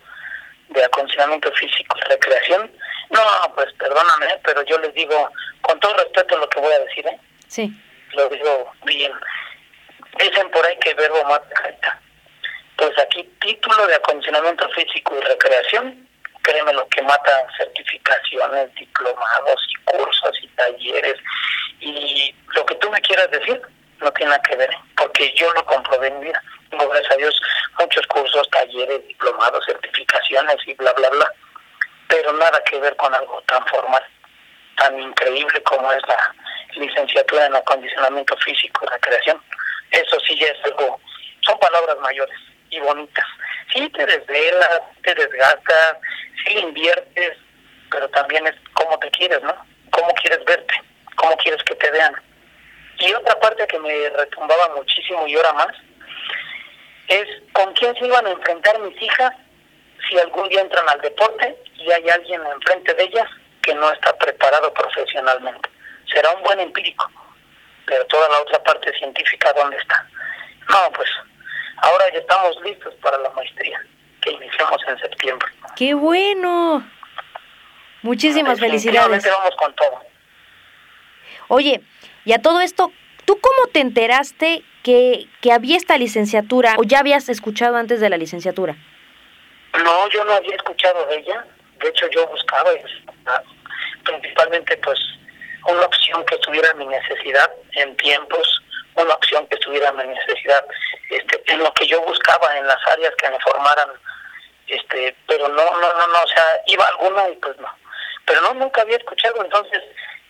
de 0.69 0.85
acondicionamiento 0.85 1.53
físico 1.53 1.97
y 1.99 2.09
recreación, 2.09 2.71
no, 3.11 3.21
pues 3.55 3.73
perdóname, 3.75 4.41
pero 4.45 4.63
yo 4.63 4.79
les 4.79 4.93
digo, 4.95 5.31
con 5.63 5.79
todo 5.81 5.95
respeto 5.95 6.37
lo 6.39 6.49
que 6.49 6.61
voy 6.61 6.73
a 6.73 6.81
decir, 6.81 7.07
¿eh? 7.07 7.19
Sí. 7.49 7.73
Lo 8.13 8.29
digo 8.29 8.73
bien. 8.85 9.13
Dicen 10.19 10.51
por 10.51 10.65
ahí 10.65 10.77
que 10.79 10.95
verbo 10.95 11.23
mata 11.25 11.49
carita. 11.51 12.01
Pues 12.77 12.99
aquí, 12.99 13.23
título 13.41 13.87
de 13.87 13.95
acondicionamiento 13.95 14.69
físico 14.71 15.17
y 15.17 15.25
recreación, 15.25 16.09
créeme 16.43 16.73
lo 16.73 16.87
que 16.89 17.03
mata 17.03 17.47
certificaciones, 17.57 18.75
diplomados 18.75 19.67
y 19.71 19.85
cursos 19.85 20.39
y 20.43 20.49
talleres. 20.49 21.17
Y 21.81 22.35
lo 22.55 22.67
que 22.67 22.75
tú 22.77 22.91
me 22.91 23.01
quieras 23.01 23.31
decir, 23.31 23.61
no 24.05 24.13
tiene 24.13 24.31
nada 24.31 24.43
que 24.43 24.57
ver, 24.57 24.71
porque 24.97 25.33
yo 25.35 25.53
lo 25.55 25.65
comprobé 25.65 26.09
en 26.09 26.21
vida. 26.21 26.43
Tengo, 26.71 26.89
gracias 26.89 27.13
a 27.13 27.17
Dios, 27.17 27.43
muchos 27.79 28.07
cursos, 28.07 28.49
talleres, 28.51 29.07
diplomados, 29.09 29.65
certificaciones 29.67 30.57
y 30.67 30.75
bla, 30.75 30.93
bla, 30.93 31.09
bla, 31.11 31.33
pero 32.09 32.33
nada 32.35 32.63
que 32.65 32.79
ver 32.79 32.95
con 32.97 33.13
algo 33.15 33.43
tan 33.47 33.67
formal, 33.67 34.05
tan 34.77 35.01
increíble 35.01 35.63
como 35.63 35.91
es 35.93 36.03
la 36.07 36.35
licenciatura 36.77 37.47
en 37.47 37.57
acondicionamiento 37.57 38.37
físico 38.39 38.85
y 38.85 38.91
recreación. 38.91 39.43
Eso 39.91 40.19
sí 40.21 40.39
ya 40.39 40.49
es 40.49 40.65
algo, 40.65 41.01
son 41.41 41.59
palabras 41.59 41.97
mayores 42.01 42.39
y 42.71 42.81
bonitas. 42.81 43.27
Sí 43.73 43.89
te 43.91 44.07
desvelas, 44.07 44.81
te 45.03 45.15
desgastas, 45.15 45.97
sí 46.45 46.59
inviertes, 46.59 47.39
pero 47.91 48.09
también 48.11 48.47
es 48.47 48.55
cómo 48.75 48.99
te 48.99 49.11
quieres, 49.11 49.43
¿no? 49.43 49.55
Cómo 49.91 50.13
quieres 50.15 50.45
verte, 50.45 50.75
cómo 51.17 51.37
quieres 51.37 51.63
que 51.63 51.75
te 51.77 51.91
vean 51.91 52.15
y 53.07 53.13
otra 53.15 53.39
parte 53.41 53.67
que 53.67 53.79
me 53.79 54.09
retumbaba 54.11 54.75
muchísimo 54.77 55.27
y 55.27 55.35
ahora 55.37 55.53
más 55.53 55.77
es 57.09 57.27
con 57.53 57.73
quién 57.75 57.95
se 57.97 58.07
iban 58.07 58.27
a 58.27 58.31
enfrentar 58.31 58.79
mis 58.81 59.01
hijas 59.03 59.33
si 60.09 60.19
algún 60.19 60.49
día 60.49 60.61
entran 60.61 60.89
al 60.89 61.01
deporte 61.01 61.57
y 61.77 61.91
hay 61.91 62.09
alguien 62.09 62.41
enfrente 62.47 62.95
de 62.95 63.05
ellas 63.05 63.29
que 63.63 63.75
no 63.75 63.91
está 63.93 64.17
preparado 64.17 64.73
profesionalmente. 64.73 65.69
Será 66.13 66.31
un 66.33 66.43
buen 66.43 66.61
empírico, 66.61 67.11
pero 67.87 68.05
toda 68.07 68.29
la 68.29 68.41
otra 68.41 68.63
parte 68.63 68.93
científica, 68.99 69.53
¿dónde 69.55 69.77
está? 69.77 70.07
No, 70.69 70.93
pues 70.93 71.09
ahora 71.79 72.05
ya 72.13 72.21
estamos 72.21 72.57
listos 72.63 72.95
para 72.97 73.19
la 73.19 73.31
maestría 73.31 73.85
que 74.21 74.31
iniciamos 74.31 74.81
en 74.89 74.99
septiembre. 74.99 75.49
¡Qué 75.77 75.95
bueno! 75.95 76.87
Muchísimas 78.03 78.61
felicidades. 78.61 79.25
vamos 79.25 79.57
con 79.57 79.75
todo. 79.75 80.03
Oye, 81.49 81.83
y 82.25 82.33
a 82.33 82.43
todo 82.43 82.61
esto, 82.61 82.93
¿tú 83.25 83.39
cómo 83.41 83.67
te 83.73 83.81
enteraste 83.81 84.63
que, 84.83 85.27
que 85.41 85.53
había 85.53 85.77
esta 85.77 85.99
licenciatura 85.99 86.75
o 86.79 86.83
ya 86.83 87.01
habías 87.01 87.29
escuchado 87.29 87.77
antes 87.77 88.01
de 88.01 88.11
la 88.11 88.17
licenciatura? 88.17 88.77
No, 89.83 90.09
yo 90.11 90.25
no 90.25 90.33
había 90.33 90.55
escuchado 90.55 91.07
de 91.07 91.19
ella. 91.19 91.45
De 91.81 91.89
hecho, 91.89 92.09
yo 92.11 92.27
buscaba 92.29 92.71
principalmente 94.05 94.77
pues 94.79 94.99
una 95.67 95.87
opción 95.87 96.25
que 96.27 96.37
estuviera 96.37 96.73
mi 96.75 96.87
necesidad 96.87 97.51
en 97.73 97.97
tiempos, 97.97 98.63
una 98.95 99.15
opción 99.15 99.47
que 99.49 99.57
estuviera 99.57 99.93
mi 99.93 100.05
necesidad 100.05 100.65
este, 101.11 101.43
en 101.53 101.59
lo 101.61 101.73
que 101.75 101.87
yo 101.87 102.01
buscaba, 102.03 102.57
en 102.57 102.67
las 102.67 102.87
áreas 102.87 103.13
que 103.17 103.31
me 103.31 103.39
formaran, 103.41 103.89
este, 104.69 105.17
pero 105.27 105.49
no, 105.49 105.65
no, 105.65 105.95
no, 105.95 106.07
no, 106.07 106.23
o 106.23 106.29
sea, 106.29 106.45
iba 106.67 106.87
alguna 106.87 107.29
y 107.29 107.37
pues 107.37 107.57
no. 107.59 107.69
Pero 108.27 108.41
no, 108.43 108.55
nunca 108.55 108.83
había 108.83 108.97
escuchado, 108.97 109.43
entonces, 109.45 109.83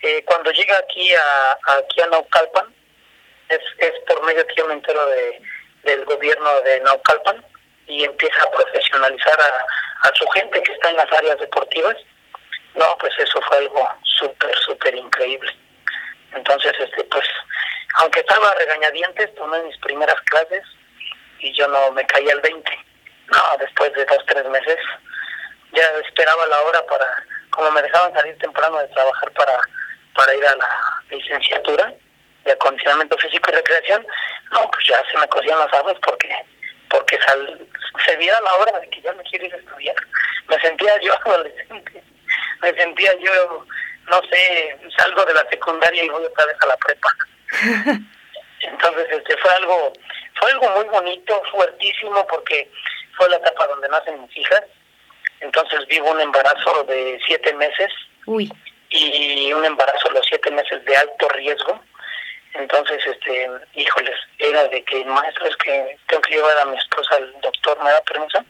eh, 0.05 0.23
cuando 0.27 0.51
llega 0.51 0.77
aquí 0.77 1.15
a, 1.15 1.59
aquí 1.79 2.03
a 2.03 2.07
Naucalpan, 2.09 2.75
es, 3.49 3.61
es 3.79 3.93
por 4.07 4.23
medio 4.25 4.47
que 4.47 4.55
yo 4.55 4.67
me 4.67 4.75
entero 4.75 5.05
de, 5.07 5.41
del 5.85 6.05
gobierno 6.05 6.61
de 6.61 6.81
Naucalpan 6.81 7.43
y 7.87 8.05
empieza 8.05 8.43
a 8.43 8.51
profesionalizar 8.51 9.41
a, 9.41 10.09
a 10.09 10.15
su 10.15 10.27
gente 10.29 10.63
que 10.63 10.73
está 10.73 10.91
en 10.91 10.97
las 10.97 11.11
áreas 11.11 11.39
deportivas. 11.41 11.97
No, 12.75 12.97
pues 12.99 13.15
eso 13.19 13.41
fue 13.49 13.57
algo 13.59 13.89
súper, 14.03 14.55
súper 14.59 14.95
increíble. 14.95 15.51
Entonces, 16.35 16.73
este, 16.79 17.03
pues, 17.05 17.25
aunque 17.97 18.21
estaba 18.21 18.55
regañadientes, 18.57 19.35
tomé 19.37 19.63
mis 19.63 19.79
primeras 19.79 20.21
clases 20.23 20.65
y 21.39 21.51
yo 21.55 21.67
no 21.69 21.93
me 21.93 22.05
caía 22.07 22.33
el 22.33 22.41
20. 22.41 22.79
No, 23.33 23.57
después 23.59 23.91
de 23.95 24.05
dos, 24.05 24.25
tres 24.27 24.45
meses, 24.47 24.79
ya 25.73 25.87
esperaba 26.07 26.47
la 26.47 26.61
hora 26.63 26.85
para, 26.87 27.25
como 27.51 27.71
me 27.71 27.81
dejaban 27.81 28.13
salir 28.13 28.37
temprano 28.39 28.79
de 28.81 28.89
trabajar 28.89 29.31
para, 29.33 29.59
para 30.15 30.35
ir 30.35 30.47
a 30.47 30.57
la 30.57 31.03
licenciatura 31.11 31.93
de 32.45 32.53
acondicionamiento 32.53 33.17
físico 33.19 33.51
y 33.51 33.55
recreación, 33.55 34.07
no, 34.53 34.71
pues 34.71 34.87
ya 34.87 35.03
se 35.11 35.19
me 35.19 35.29
cosían 35.29 35.59
las 35.59 35.73
aves 35.73 35.97
porque 36.05 36.29
porque 36.91 37.19
sal, 37.27 37.67
se 38.07 38.17
viera 38.17 38.41
la 38.43 38.55
hora 38.55 38.79
de 38.79 38.89
que 38.89 39.01
ya 39.01 39.13
me 39.15 39.23
quiero 39.25 39.47
ir 39.47 39.55
a 39.55 39.57
estudiar. 39.57 39.97
Me 40.49 40.61
sentía 40.61 41.01
yo 41.01 41.13
adolescente, 41.25 42.03
me 42.63 42.75
sentía 42.75 43.13
yo 43.19 43.67
no 44.09 44.21
sé, 44.31 44.79
salgo 44.97 45.25
de 45.25 45.35
la 45.35 45.49
secundaria 45.49 46.05
y 46.05 46.09
voy 46.09 46.25
otra 46.25 46.47
vez 46.47 46.57
a 46.61 46.67
la 46.67 46.77
prepa. 46.77 47.09
Entonces, 48.61 49.07
este 49.11 49.37
fue 49.39 49.51
algo, 49.55 49.93
fue 50.35 50.51
algo 50.53 50.71
muy 50.71 50.85
bonito, 50.85 51.43
fuertísimo, 51.51 52.27
porque 52.27 52.71
fue 53.17 53.29
la 53.29 53.37
etapa 53.37 53.67
donde 53.67 53.89
nacen 53.89 54.21
mis 54.23 54.37
hijas. 54.37 54.63
Entonces 55.41 55.87
vivo 55.89 56.11
un 56.11 56.21
embarazo 56.21 56.85
de 56.85 57.21
siete 57.27 57.53
meses 57.55 57.91
Uy. 58.27 58.51
Y 58.97 59.53
un 59.53 59.65
embarazo 59.65 60.09
de 60.09 60.15
los 60.15 60.27
siete 60.27 60.51
meses 60.51 60.85
de 60.85 60.97
alto 60.97 61.29
riesgo. 61.31 61.81
Entonces, 62.55 63.05
este, 63.05 63.51
híjoles, 63.75 64.17
era 64.39 64.65
de 64.69 64.83
que 64.85 65.05
maestro 65.05 65.47
es 65.47 65.57
que 65.57 65.99
tengo 66.07 66.23
que 66.23 66.35
llevar 66.35 66.57
a 66.59 66.67
mi 66.67 66.77
esposa 66.77 67.17
al 67.17 67.33
doctor, 67.41 67.83
¿me 67.83 67.91
da 67.91 68.01
permiso? 68.03 68.45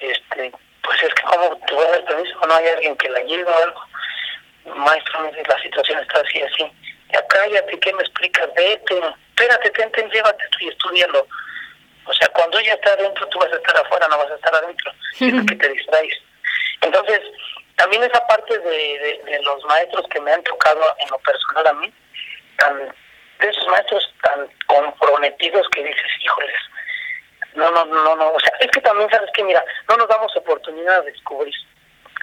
Este, 0.00 0.52
pues 0.82 1.02
es 1.02 1.14
que 1.14 1.22
como 1.22 1.56
te 1.66 1.74
voy 1.74 1.86
a 1.86 1.90
dar 1.90 2.04
permiso, 2.04 2.46
no 2.46 2.54
hay 2.54 2.66
alguien 2.66 2.96
que 2.96 3.08
la 3.08 3.20
lleve 3.20 3.44
o 3.44 3.62
algo 3.62 3.82
maestro, 4.74 5.30
la 5.30 5.62
situación 5.62 6.00
está 6.00 6.20
así, 6.20 6.42
así. 6.42 6.72
Ya 7.12 7.24
cállate, 7.28 7.78
¿qué 7.78 7.92
me 7.92 8.02
explicas? 8.02 8.48
Vete, 8.54 9.00
espérate, 9.28 9.70
ten, 9.70 10.10
llévate 10.10 10.44
tú 10.50 10.58
y 10.60 10.68
estudialo. 10.68 11.26
O 12.06 12.12
sea, 12.12 12.28
cuando 12.28 12.58
ella 12.58 12.74
está 12.74 12.92
adentro, 12.92 13.28
tú 13.28 13.38
vas 13.38 13.52
a 13.52 13.56
estar 13.56 13.76
afuera, 13.76 14.08
no 14.08 14.18
vas 14.18 14.30
a 14.30 14.34
estar 14.34 14.54
adentro. 14.54 14.92
Es 15.20 15.46
que 15.46 15.56
te 15.56 15.68
distraes. 15.68 16.18
Entonces, 16.80 17.20
también 17.76 18.02
esa 18.02 18.26
parte 18.26 18.58
de, 18.58 19.20
de, 19.24 19.42
los 19.42 19.64
maestros 19.64 20.06
que 20.10 20.20
me 20.20 20.32
han 20.32 20.42
tocado 20.42 20.82
en 20.98 21.10
lo 21.10 21.18
personal 21.18 21.66
a 21.66 21.72
mí, 21.74 21.92
tan, 22.58 22.78
de 23.40 23.48
esos 23.48 23.66
maestros 23.68 24.14
tan 24.22 24.48
comprometidos 24.66 25.68
que 25.70 25.84
dices, 25.84 26.06
híjoles, 26.22 26.56
no, 27.54 27.70
no, 27.70 27.84
no, 27.84 28.16
no, 28.16 28.32
o 28.32 28.40
sea, 28.40 28.52
es 28.60 28.70
que 28.70 28.80
también 28.80 29.10
sabes 29.10 29.30
que, 29.32 29.44
mira, 29.44 29.64
no 29.88 29.96
nos 29.96 30.08
damos 30.08 30.34
oportunidad 30.36 31.04
de 31.04 31.12
descubrir. 31.12 31.54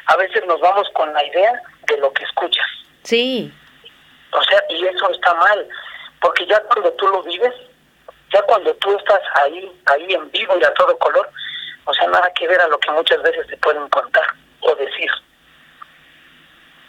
A 0.07 0.17
veces 0.17 0.45
nos 0.45 0.59
vamos 0.59 0.89
con 0.93 1.13
la 1.13 1.23
idea 1.23 1.61
de 1.87 1.97
lo 1.97 2.11
que 2.13 2.23
escuchas. 2.23 2.67
Sí. 3.03 3.53
O 4.31 4.43
sea, 4.43 4.63
y 4.69 4.85
eso 4.85 5.11
está 5.11 5.33
mal, 5.35 5.67
porque 6.19 6.45
ya 6.47 6.59
cuando 6.61 6.91
tú 6.93 7.07
lo 7.07 7.23
vives, 7.23 7.53
ya 8.33 8.41
cuando 8.43 8.73
tú 8.75 8.97
estás 8.97 9.21
ahí, 9.35 9.71
ahí 9.85 10.13
en 10.13 10.31
vivo 10.31 10.57
y 10.59 10.63
a 10.63 10.73
todo 10.73 10.97
color, 10.97 11.29
o 11.85 11.93
sea, 11.93 12.07
nada 12.07 12.31
que 12.33 12.47
ver 12.47 12.59
a 12.59 12.67
lo 12.67 12.79
que 12.79 12.91
muchas 12.91 13.21
veces 13.21 13.45
te 13.47 13.57
pueden 13.57 13.87
contar 13.89 14.25
o 14.61 14.75
decir. 14.75 15.09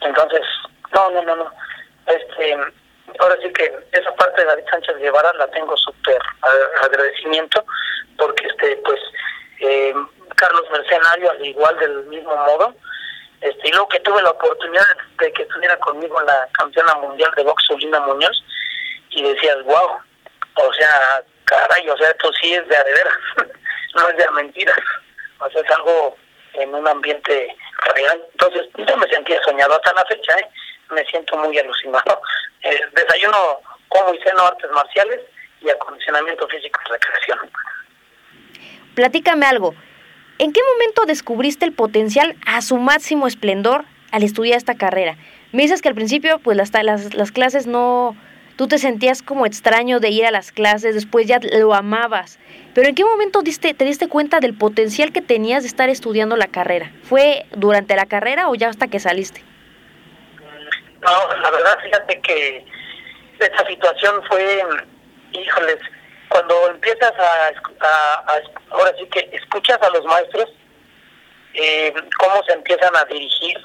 Entonces, 0.04 0.42
no, 0.92 1.10
no, 1.10 1.22
no, 1.22 1.36
no. 1.36 1.50
Este, 2.06 2.56
ahora 3.18 3.36
sí 3.42 3.52
que 3.52 3.72
esa 3.92 4.14
parte 4.14 4.42
de 4.42 4.46
David 4.48 4.64
Sánchez 4.70 4.96
Guevara 4.98 5.32
la 5.34 5.46
tengo 5.48 5.76
súper 5.76 6.18
agradecimiento, 6.82 7.64
porque 8.18 8.46
este, 8.46 8.76
pues, 8.84 9.00
eh, 9.60 9.94
Carlos 10.36 10.64
Mercenario, 10.70 11.30
al 11.30 11.44
igual 11.44 11.78
del 11.78 12.04
mismo 12.06 12.36
modo, 12.36 12.74
este, 13.40 13.68
y 13.68 13.72
luego 13.72 13.88
que 13.88 14.00
tuve 14.00 14.22
la 14.22 14.30
oportunidad 14.30 14.86
de 15.18 15.32
que 15.32 15.42
estuviera 15.42 15.76
conmigo 15.80 16.20
la 16.22 16.48
campeona 16.52 16.94
mundial 16.96 17.30
de 17.36 17.44
box, 17.44 17.70
Ulina 17.70 18.00
Muñoz, 18.00 18.44
y 19.10 19.22
decías, 19.22 19.62
wow, 19.64 19.98
o 20.54 20.72
sea, 20.72 21.22
caray, 21.44 21.88
o 21.88 21.96
sea, 21.96 22.10
esto 22.10 22.32
sí 22.40 22.54
es 22.54 22.66
de 22.68 22.76
veras, 22.76 23.18
no 23.94 24.08
es 24.08 24.16
de 24.16 24.30
mentiras, 24.30 24.78
o 25.40 25.50
sea, 25.50 25.60
es 25.60 25.70
algo 25.70 26.16
en 26.54 26.74
un 26.74 26.86
ambiente 26.86 27.56
real. 27.94 28.22
Entonces, 28.32 28.68
yo 28.76 28.96
me 28.96 29.08
sentía 29.08 29.40
soñado 29.42 29.74
hasta 29.74 29.92
la 29.94 30.04
fecha, 30.06 30.38
¿eh? 30.38 30.48
me 30.90 31.04
siento 31.06 31.36
muy 31.38 31.58
alucinado. 31.58 32.20
Eh, 32.66 32.80
desayuno, 32.94 33.60
como 33.88 34.14
y 34.14 34.18
ceno 34.22 34.40
artes 34.40 34.70
marciales 34.70 35.20
y 35.60 35.68
acondicionamiento 35.68 36.48
físico 36.48 36.80
y 36.86 36.92
recreación. 36.92 37.38
Platícame 38.94 39.44
algo. 39.44 39.74
¿En 40.38 40.54
qué 40.54 40.60
momento 40.72 41.04
descubriste 41.04 41.66
el 41.66 41.74
potencial 41.74 42.36
a 42.46 42.62
su 42.62 42.78
máximo 42.78 43.26
esplendor 43.26 43.84
al 44.12 44.22
estudiar 44.22 44.56
esta 44.56 44.76
carrera? 44.76 45.18
Me 45.52 45.60
dices 45.60 45.82
que 45.82 45.88
al 45.88 45.94
principio, 45.94 46.38
pues 46.38 46.56
las, 46.56 46.72
las, 46.72 47.12
las 47.12 47.32
clases 47.32 47.66
no, 47.66 48.16
tú 48.56 48.68
te 48.68 48.78
sentías 48.78 49.22
como 49.22 49.46
extraño 49.46 50.00
de 50.00 50.10
ir 50.10 50.26
a 50.26 50.30
las 50.30 50.52
clases, 50.52 50.94
después 50.94 51.26
ya 51.26 51.40
lo 51.40 51.74
amabas. 51.74 52.38
Pero 52.74 52.88
¿en 52.88 52.94
qué 52.94 53.04
momento 53.04 53.42
diste, 53.42 53.74
te 53.74 53.84
diste 53.84 54.08
cuenta 54.08 54.40
del 54.40 54.56
potencial 54.56 55.12
que 55.12 55.20
tenías 55.20 55.62
de 55.62 55.68
estar 55.68 55.88
estudiando 55.88 56.36
la 56.36 56.48
carrera? 56.48 56.92
¿Fue 57.02 57.46
durante 57.52 57.96
la 57.96 58.06
carrera 58.06 58.48
o 58.48 58.54
ya 58.54 58.68
hasta 58.68 58.88
que 58.88 59.00
saliste? 59.00 59.42
No, 61.00 61.36
la 61.36 61.50
verdad, 61.50 61.78
fíjate 61.82 62.20
que 62.20 62.64
esta 63.38 63.66
situación 63.66 64.22
fue, 64.28 64.62
híjoles, 65.32 65.78
cuando 66.28 66.70
empiezas 66.70 67.12
a, 67.18 67.52
ahora 68.70 68.92
sí 68.98 69.06
que 69.08 69.28
escuchas 69.32 69.78
a 69.82 69.90
los 69.90 70.04
maestros, 70.04 70.50
eh, 71.54 71.94
cómo 72.18 72.42
se 72.44 72.54
empiezan 72.54 72.94
a 72.96 73.04
dirigir 73.04 73.56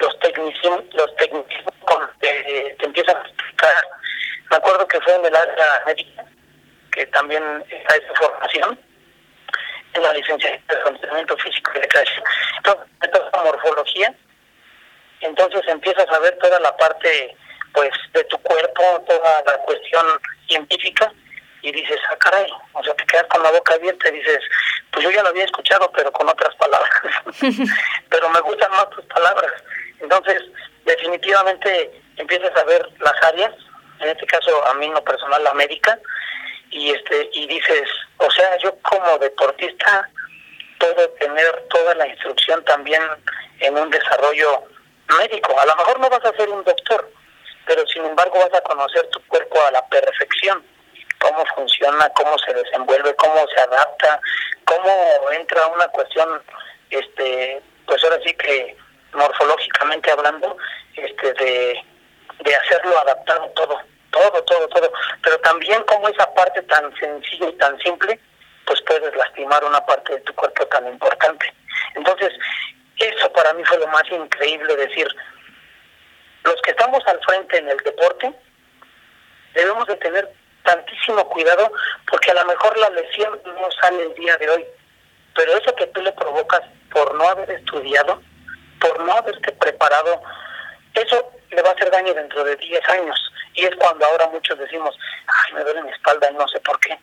los 0.00 0.18
tecnicismos, 0.20 0.84
los 0.92 1.16
tecnicismos 1.16 1.72
te, 2.20 2.76
empiezan 2.84 3.16
a 3.16 3.20
explicar. 3.20 3.72
Me 4.50 4.56
acuerdo 4.56 4.86
que 4.86 5.00
fue 5.00 5.14
en 5.14 5.26
el 5.26 5.34
área 5.34 5.82
médica, 5.86 6.24
que 6.92 7.06
también 7.06 7.42
está 7.68 7.96
esa 7.96 8.14
formación, 8.14 8.78
en 9.94 10.02
la 10.02 10.12
licenciatura 10.12 10.78
de 10.78 10.82
conocimiento 10.82 11.36
físico 11.38 11.70
y 11.74 11.80
de 11.80 11.88
creación. 11.88 12.24
Entonces, 13.00 13.32
la 13.32 13.42
morfología, 13.42 14.14
entonces 15.20 15.62
empiezas 15.66 16.08
a 16.08 16.18
ver 16.20 16.36
toda 16.38 16.60
la 16.60 16.76
parte 16.76 17.36
pues 17.72 17.90
de 18.12 18.24
tu 18.24 18.38
cuerpo, 18.38 19.04
toda 19.06 19.42
la 19.46 19.58
cuestión 19.58 20.06
científica, 20.48 21.12
y 21.62 21.72
dices, 21.72 21.98
ah, 22.10 22.16
caray, 22.18 22.46
o 22.72 22.82
sea, 22.82 22.94
te 22.94 23.04
quedas 23.06 23.24
con 23.24 23.42
la 23.42 23.50
boca 23.50 23.74
abierta 23.74 24.08
y 24.08 24.12
dices, 24.12 24.38
pues 24.92 25.04
yo 25.04 25.10
ya 25.10 25.22
lo 25.22 25.30
había 25.30 25.44
escuchado, 25.44 25.90
pero 25.92 26.12
con 26.12 26.28
otras 26.28 26.54
palabras. 26.56 26.90
pero 28.08 28.28
me 28.30 28.40
gustan 28.40 28.70
más 28.70 28.88
tus 28.90 29.04
palabras. 29.06 29.52
Entonces, 30.00 30.42
definitivamente 30.84 31.90
empiezas 32.16 32.56
a 32.56 32.64
ver 32.64 32.88
las 33.00 33.22
áreas, 33.24 33.52
en 34.00 34.08
este 34.08 34.26
caso 34.26 34.66
a 34.66 34.74
mí 34.74 34.86
en 34.86 34.94
lo 34.94 35.04
personal 35.04 35.42
la 35.42 35.54
médica, 35.54 35.98
y 36.70 36.90
este 36.90 37.30
y 37.32 37.46
dices, 37.46 37.88
o 38.18 38.30
sea, 38.30 38.56
yo 38.58 38.74
como 38.82 39.18
deportista 39.18 40.08
puedo 40.78 41.08
tener 41.10 41.64
toda 41.70 41.94
la 41.94 42.06
instrucción 42.08 42.64
también 42.64 43.02
en 43.60 43.78
un 43.78 43.90
desarrollo 43.90 44.64
médico. 45.18 45.58
A 45.58 45.66
lo 45.66 45.76
mejor 45.76 46.00
no 46.00 46.10
vas 46.10 46.24
a 46.24 46.36
ser 46.36 46.48
un 46.50 46.64
doctor, 46.64 47.10
pero 47.66 47.86
sin 47.86 48.04
embargo 48.04 48.38
vas 48.38 48.54
a 48.54 48.62
conocer 48.62 49.08
tu 49.08 49.24
cuerpo 49.26 49.58
a 49.66 49.70
la 49.70 49.86
perfección 49.86 50.62
cómo 51.18 51.44
funciona, 51.54 52.08
cómo 52.10 52.38
se 52.38 52.52
desenvuelve, 52.52 53.14
cómo 53.16 53.46
se 53.48 53.60
adapta, 53.60 54.20
cómo 54.64 55.30
entra 55.32 55.66
una 55.68 55.88
cuestión, 55.88 56.42
este, 56.90 57.62
pues 57.86 58.02
ahora 58.04 58.18
sí 58.24 58.34
que 58.34 58.76
morfológicamente 59.12 60.10
hablando, 60.10 60.56
este, 60.94 61.32
de, 61.34 61.84
de 62.40 62.54
hacerlo 62.54 62.98
adaptado 62.98 63.48
todo, 63.54 63.80
todo, 64.10 64.44
todo, 64.44 64.68
todo, 64.68 64.92
pero 65.22 65.38
también 65.40 65.82
como 65.84 66.08
esa 66.08 66.32
parte 66.34 66.62
tan 66.62 66.94
sencilla 66.98 67.48
y 67.48 67.52
tan 67.54 67.78
simple, 67.80 68.18
pues 68.66 68.80
puedes 68.82 69.14
lastimar 69.14 69.64
una 69.64 69.84
parte 69.84 70.14
de 70.14 70.20
tu 70.20 70.34
cuerpo 70.34 70.66
tan 70.66 70.86
importante. 70.86 71.52
Entonces, 71.94 72.32
eso 72.98 73.32
para 73.32 73.52
mí 73.54 73.64
fue 73.64 73.78
lo 73.78 73.86
más 73.88 74.04
increíble, 74.10 74.76
decir, 74.76 75.06
los 76.44 76.60
que 76.62 76.70
estamos 76.70 77.04
al 77.06 77.20
frente 77.24 77.58
en 77.58 77.68
el 77.68 77.78
deporte, 77.78 78.32
debemos 79.54 79.86
de 79.86 79.96
tener 79.96 80.32
tantísimo 80.64 81.28
cuidado 81.28 81.72
porque 82.08 82.30
a 82.30 82.34
lo 82.34 82.44
mejor 82.46 82.76
la 82.78 82.90
lesión 82.90 83.40
no 83.44 83.70
sale 83.80 84.02
el 84.02 84.14
día 84.14 84.36
de 84.36 84.50
hoy, 84.50 84.64
pero 85.34 85.56
eso 85.56 85.74
que 85.74 85.86
tú 85.88 86.02
le 86.02 86.12
provocas 86.12 86.62
por 86.92 87.14
no 87.14 87.28
haber 87.28 87.50
estudiado, 87.50 88.22
por 88.80 88.98
no 89.00 89.12
haberte 89.12 89.52
preparado, 89.52 90.22
eso 90.94 91.32
le 91.50 91.62
va 91.62 91.70
a 91.70 91.72
hacer 91.72 91.90
daño 91.90 92.14
dentro 92.14 92.44
de 92.44 92.56
10 92.56 92.88
años. 92.88 93.32
Y 93.54 93.64
es 93.64 93.74
cuando 93.76 94.04
ahora 94.04 94.28
muchos 94.28 94.58
decimos, 94.58 94.96
ay, 95.26 95.54
me 95.54 95.64
duele 95.64 95.82
mi 95.82 95.90
espalda 95.90 96.30
y 96.30 96.34
no 96.34 96.46
sé 96.48 96.60
por 96.60 96.78
qué. 96.80 96.98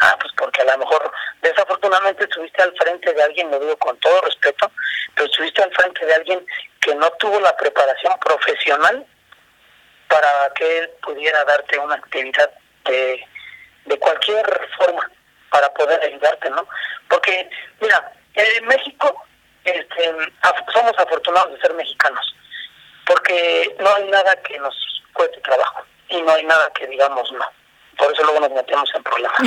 Ah, 0.00 0.16
pues 0.20 0.32
porque 0.36 0.60
a 0.62 0.64
lo 0.64 0.78
mejor 0.78 1.10
desafortunadamente 1.40 2.24
estuviste 2.24 2.62
al 2.62 2.74
frente 2.76 3.12
de 3.14 3.22
alguien, 3.22 3.50
lo 3.50 3.58
digo 3.58 3.76
con 3.78 3.96
todo 3.98 4.20
respeto, 4.22 4.70
pero 5.14 5.26
estuviste 5.26 5.62
al 5.62 5.72
frente 5.74 6.04
de 6.04 6.14
alguien 6.14 6.46
que 6.80 6.94
no 6.94 7.08
tuvo 7.18 7.40
la 7.40 7.56
preparación 7.56 8.12
profesional 8.18 9.06
para 10.08 10.52
que 10.54 10.78
él 10.78 10.90
pudiera 11.02 11.44
darte 11.44 11.78
una 11.78 11.94
actividad 11.94 12.50
de, 12.84 13.24
de 13.86 13.98
cualquier 13.98 14.68
forma 14.76 15.10
para 15.50 15.72
poder 15.72 16.00
ayudarte, 16.02 16.50
¿no? 16.50 16.68
Porque, 17.08 17.48
mira, 17.80 18.12
en 18.34 18.66
México 18.66 19.24
este, 19.64 20.14
somos 20.72 20.92
afortunados 20.98 21.52
de 21.52 21.60
ser 21.60 21.74
mexicanos, 21.74 22.34
porque 23.06 23.74
no 23.78 23.94
hay 23.94 24.04
nada 24.08 24.36
que 24.42 24.58
nos 24.58 24.74
cueste 25.12 25.40
trabajo 25.40 25.84
y 26.08 26.20
no 26.22 26.32
hay 26.32 26.44
nada 26.44 26.70
que 26.74 26.86
digamos 26.86 27.30
no. 27.32 27.44
Por 27.96 28.12
eso 28.12 28.22
luego 28.24 28.40
nos 28.40 28.50
metemos 28.50 28.90
en 28.94 29.02
problemas. 29.02 29.38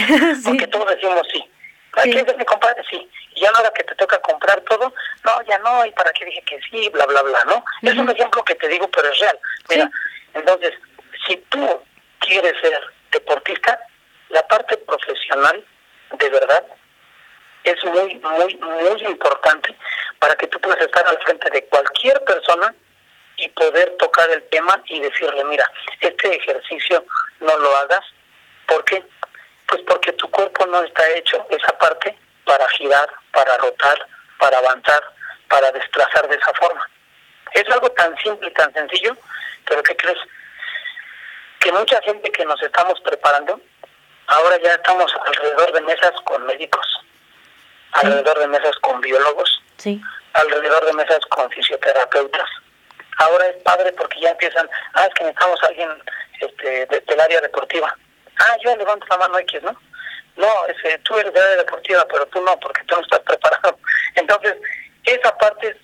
Porque 0.44 0.66
todos 0.68 0.90
decimos 0.90 1.22
sí. 1.32 1.48
¿Para 1.92 2.04
qué 2.06 2.36
mi 2.36 2.46
compadre? 2.46 2.84
Sí. 2.90 3.08
Y 3.36 3.42
ya 3.42 3.50
a 3.50 3.52
la 3.52 3.60
hora 3.60 3.74
que 3.74 3.84
te 3.84 3.94
toca 3.96 4.20
comprar 4.22 4.60
todo, 4.62 4.92
no, 5.24 5.42
ya 5.44 5.60
no, 5.60 5.86
y 5.86 5.92
para 5.92 6.12
qué 6.14 6.26
dije 6.26 6.42
que 6.44 6.60
sí, 6.70 6.90
bla, 6.90 7.06
bla, 7.06 7.22
bla, 7.22 7.44
¿no? 7.46 7.64
Es 7.84 7.96
un 7.96 8.10
ejemplo 8.10 8.44
que 8.44 8.56
te 8.56 8.68
digo, 8.68 8.88
pero 8.90 9.08
es 9.08 9.20
real. 9.20 9.40
Mira, 9.70 9.92
entonces, 10.34 10.74
si 11.28 11.38
tú 11.50 11.82
quieres 12.20 12.54
ser 12.62 12.82
deportista, 13.12 13.80
la 14.30 14.48
parte 14.48 14.78
profesional, 14.78 15.64
de 16.12 16.30
verdad, 16.30 16.66
es 17.64 17.84
muy, 17.86 18.16
muy, 18.16 18.56
muy 18.56 19.04
importante 19.06 19.76
para 20.20 20.36
que 20.36 20.48
tú 20.48 20.60
puedas 20.60 20.82
estar 20.82 21.08
al 21.08 21.20
frente 21.20 21.50
de 21.52 21.66
cualquier 21.66 22.24
persona 22.24 22.74
y 23.40 23.50
poder 23.50 23.96
tocar 23.98 24.30
el 24.30 24.44
tema 24.50 24.82
y 24.86 25.00
decirle, 25.00 25.44
mira, 25.46 25.70
este 26.02 26.36
ejercicio 26.36 27.06
no 27.40 27.58
lo 27.58 27.76
hagas. 27.78 28.06
¿Por 28.68 28.84
qué? 28.86 29.04
Pues 29.68 29.82
porque 29.88 30.14
tu 30.14 30.30
cuerpo 30.30 30.66
no 30.68 30.84
está 30.84 31.08
hecho 31.12 31.46
esa 31.50 31.78
parte 31.78 32.18
para 32.46 32.68
girar, 32.70 33.10
para 33.32 33.58
rotar, 33.58 34.08
para 34.40 34.58
avanzar, 34.58 35.04
para 35.48 35.72
desplazar 35.72 36.28
de 36.28 36.36
esa 36.36 36.54
forma. 36.54 36.90
Es 37.54 37.68
algo 37.70 37.90
tan 37.92 38.16
simple 38.18 38.50
y 38.50 38.54
tan 38.54 38.72
sencillo, 38.74 39.16
pero 39.68 39.84
¿qué 39.84 39.96
crees? 39.96 40.18
Que 41.60 41.72
mucha 41.72 42.02
gente 42.02 42.32
que 42.32 42.46
nos 42.46 42.62
estamos 42.62 43.00
preparando, 43.02 43.60
ahora 44.28 44.58
ya 44.64 44.74
estamos 44.74 45.12
alrededor 45.26 45.74
de 45.74 45.82
mesas 45.82 46.14
con 46.24 46.46
médicos, 46.46 46.86
alrededor 47.92 48.40
de 48.40 48.48
mesas 48.48 48.76
con 48.82 49.02
biólogos, 49.02 49.62
sí. 49.78 50.02
alrededor 50.34 50.86
de 50.86 50.94
mesas 50.94 51.20
con 51.30 51.50
fisioterapeutas, 51.50 52.50
ahora 53.20 53.48
es 53.48 53.62
padre 53.64 53.92
porque 53.94 54.20
ya 54.22 54.32
empiezan, 54.32 54.68
ah, 54.94 55.06
es 55.06 55.14
que 55.14 55.24
necesitamos 55.26 55.64
a 55.64 55.68
alguien 55.68 55.90
este, 56.40 56.86
del 56.86 57.20
área 57.20 57.42
deportiva. 57.42 57.96
Ah, 58.40 58.58
yo 58.64 58.76
levanto 58.76 59.06
la 59.10 59.18
mano 59.18 59.38
X, 59.40 59.62
¿no? 59.62 59.78
No, 60.38 60.66
ese, 60.68 60.98
tú 61.00 61.18
eres 61.18 61.34
del 61.34 61.44
área 61.44 61.58
deportiva, 61.58 62.06
pero 62.10 62.26
tú 62.28 62.42
no, 62.42 62.58
porque 62.60 62.84
tú 62.86 62.96
no 62.96 63.02
estás 63.02 63.20
preparado. 63.26 63.78
Entonces, 64.16 64.56
esa 65.06 65.38
parte 65.38 65.68
es 65.68 65.78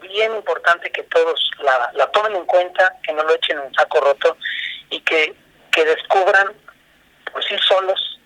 bien 0.00 0.34
importante 0.34 0.90
que 0.90 1.04
todos 1.04 1.50
la, 1.60 1.90
la 1.94 2.10
tomen 2.10 2.34
en 2.34 2.46
cuenta, 2.46 2.96
que 3.02 3.12
no 3.12 3.22
lo 3.22 3.34
echen 3.34 3.58
en 3.58 3.74
saco 3.74 4.00
roto 4.00 4.36
y 4.90 5.00
que, 5.02 5.34
que 5.70 5.84
descubran 5.84 6.52
por 7.32 7.44
sí 7.44 7.56
solos, 7.58 8.20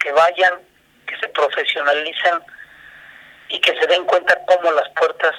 que 0.00 0.10
vayan, 0.10 0.60
que 1.06 1.16
se 1.18 1.28
profesionalicen 1.28 2.40
y 3.50 3.60
que 3.60 3.78
se 3.78 3.86
den 3.86 4.04
cuenta 4.04 4.36
cómo 4.46 4.72
las 4.72 4.88
puertas 4.90 5.36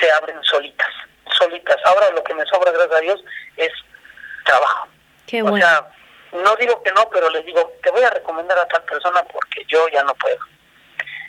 se 0.00 0.10
abren 0.10 0.42
solitas 0.42 0.88
solitas. 1.48 1.76
Ahora 1.84 2.10
lo 2.10 2.22
que 2.22 2.34
me 2.34 2.44
sobra, 2.46 2.72
gracias 2.72 2.96
a 2.96 3.00
Dios, 3.00 3.24
es 3.56 3.72
trabajo. 4.44 4.88
O 5.44 5.56
sea, 5.56 5.88
no 6.32 6.56
digo 6.56 6.82
que 6.82 6.92
no, 6.92 7.08
pero 7.10 7.30
les 7.30 7.44
digo, 7.44 7.72
te 7.82 7.90
voy 7.90 8.02
a 8.02 8.10
recomendar 8.10 8.58
a 8.58 8.68
tal 8.68 8.82
persona 8.84 9.22
porque 9.24 9.64
yo 9.66 9.88
ya 9.88 10.02
no 10.04 10.14
puedo. 10.14 10.38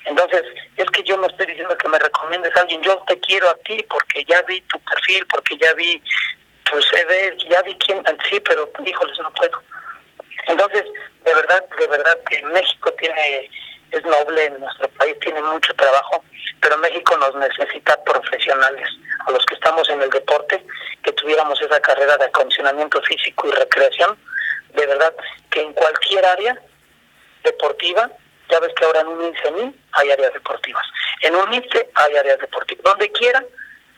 Entonces, 0.06 0.44
es 0.78 0.86
que 0.92 1.04
yo 1.04 1.18
no 1.18 1.28
estoy 1.28 1.46
diciendo 1.48 1.78
que 1.78 1.90
me 1.90 2.00
recomiendes 2.00 2.56
a 2.56 2.62
alguien, 2.62 2.82
yo 2.82 2.98
te 3.08 3.20
quiero 3.20 3.50
a 3.50 3.56
ti 3.58 3.86
porque 3.90 4.24
ya 4.26 4.42
vi 4.44 4.62
tu 4.62 4.80
perfil, 4.80 5.26
porque 5.28 5.58
ya 5.58 5.74
vi 5.74 6.02
tu 6.64 6.82
CV, 6.82 7.38
ya 7.50 7.62
vi 7.64 7.76
quién, 7.76 8.04
sí, 8.30 8.40
pero 8.40 8.72
híjoles, 8.86 9.20
no 9.20 9.32
puedo. 9.34 9.62
Entonces, 10.48 10.84
de 11.24 11.34
verdad, 11.34 11.64
de 11.78 11.88
verdad 11.88 12.18
que 12.30 12.42
México 12.44 12.92
tiene, 12.94 13.50
es 13.92 14.04
noble, 14.04 14.50
nuestro 14.52 14.88
país 14.90 15.18
tiene 15.20 15.42
mucho 15.42 15.74
trabajo, 15.76 16.24
pero 16.62 16.78
México 16.78 17.18
nos 17.18 17.36
necesita 17.36 18.02
profesionales 18.04 18.88
a 19.26 19.32
los 19.32 19.46
que 19.46 19.56
estamos 19.56 19.90
en 19.90 20.02
el 20.02 20.10
deporte, 20.10 20.64
que 21.04 21.12
tuviéramos 21.14 21.62
esa 21.62 21.80
carrera 21.80 22.18
de 22.18 22.26
acondicionamiento 22.26 23.02
físico 23.04 23.48
y 23.48 23.52
recreación, 23.52 24.18
de 24.74 24.86
verdad 24.86 25.14
que 25.50 25.62
en 25.62 25.74
cualquier 25.74 26.26
área 26.26 26.60
deportiva, 27.44 28.10
ya 28.50 28.60
ves 28.60 28.74
que 28.76 28.86
ahora 28.86 29.02
en 29.02 29.08
un 29.08 29.24
INSEMI 29.26 29.76
hay 29.94 30.12
áreas 30.12 30.34
deportivas, 30.34 30.86
en 31.22 31.36
un 31.36 31.54
INSE 31.54 31.90
hay 31.96 32.16
áreas 32.16 32.40
deportivas, 32.40 32.84
donde 32.84 33.12
quiera, 33.12 33.44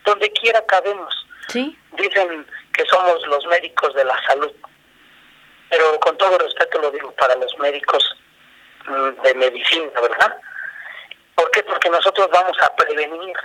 donde 0.05 0.31
quiera 0.31 0.65
cabemos. 0.65 1.13
¿Sí? 1.47 1.77
Dicen 1.97 2.45
que 2.73 2.85
somos 2.85 3.25
los 3.27 3.45
médicos 3.47 3.93
de 3.93 4.05
la 4.05 4.17
salud, 4.25 4.51
pero 5.69 5.99
con 5.99 6.17
todo 6.17 6.37
respeto 6.37 6.79
lo 6.79 6.91
digo 6.91 7.11
para 7.13 7.35
los 7.35 7.57
médicos 7.59 8.03
de 9.23 9.33
medicina, 9.35 9.99
¿verdad? 10.01 10.37
¿Por 11.35 11.49
qué? 11.51 11.63
Porque 11.63 11.89
nosotros 11.89 12.29
vamos 12.31 12.57
a 12.61 12.75
prevenir, 12.75 13.35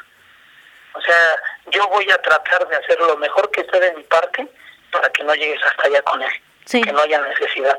o 0.95 1.01
sea, 1.01 1.43
yo 1.67 1.89
voy 1.89 2.11
a 2.11 2.21
tratar 2.23 2.67
de 2.69 2.77
hacer 2.77 2.99
lo 3.01 3.17
mejor 3.17 3.51
que 3.51 3.63
esté 3.63 3.81
de 3.81 3.93
mi 3.95 4.03
parte 4.05 4.47
para 4.91 5.09
que 5.11 5.25
no 5.25 5.35
llegues 5.35 5.63
hasta 5.63 5.87
allá 5.87 6.03
con 6.03 6.23
él, 6.23 6.33
que 6.67 6.93
no 6.93 7.01
haya 7.01 7.21
necesidad. 7.21 7.79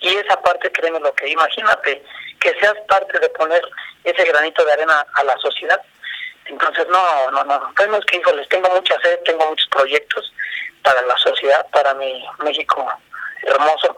Y 0.00 0.14
esa 0.16 0.40
parte, 0.42 0.70
créeme 0.72 1.00
lo 1.00 1.14
que, 1.14 1.28
imagínate 1.28 2.02
que 2.40 2.54
seas 2.60 2.74
parte 2.88 3.18
de 3.18 3.28
poner 3.30 3.62
ese 4.04 4.24
granito 4.24 4.64
de 4.64 4.72
arena 4.72 5.06
a 5.14 5.24
la 5.24 5.36
sociedad. 5.38 5.80
Entonces, 6.46 6.86
no, 6.88 7.30
no, 7.30 7.44
no, 7.44 7.98
es 7.98 8.04
que, 8.04 8.18
híjoles, 8.18 8.48
tengo 8.48 8.68
mucha 8.68 9.00
sed, 9.00 9.18
tengo 9.24 9.46
muchos 9.48 9.66
proyectos 9.68 10.32
para 10.82 11.00
la 11.02 11.16
sociedad, 11.16 11.66
para 11.70 11.94
mi 11.94 12.22
México 12.40 12.86
hermoso. 13.42 13.96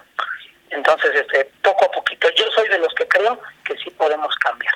Entonces, 0.70 1.14
este, 1.14 1.50
poco 1.62 1.84
a 1.86 1.90
poquito, 1.90 2.28
yo 2.36 2.44
soy 2.52 2.68
de 2.68 2.78
los 2.78 2.92
que 2.94 3.06
creo 3.08 3.40
que 3.64 3.76
sí 3.78 3.90
podemos 3.90 4.34
cambiar 4.36 4.74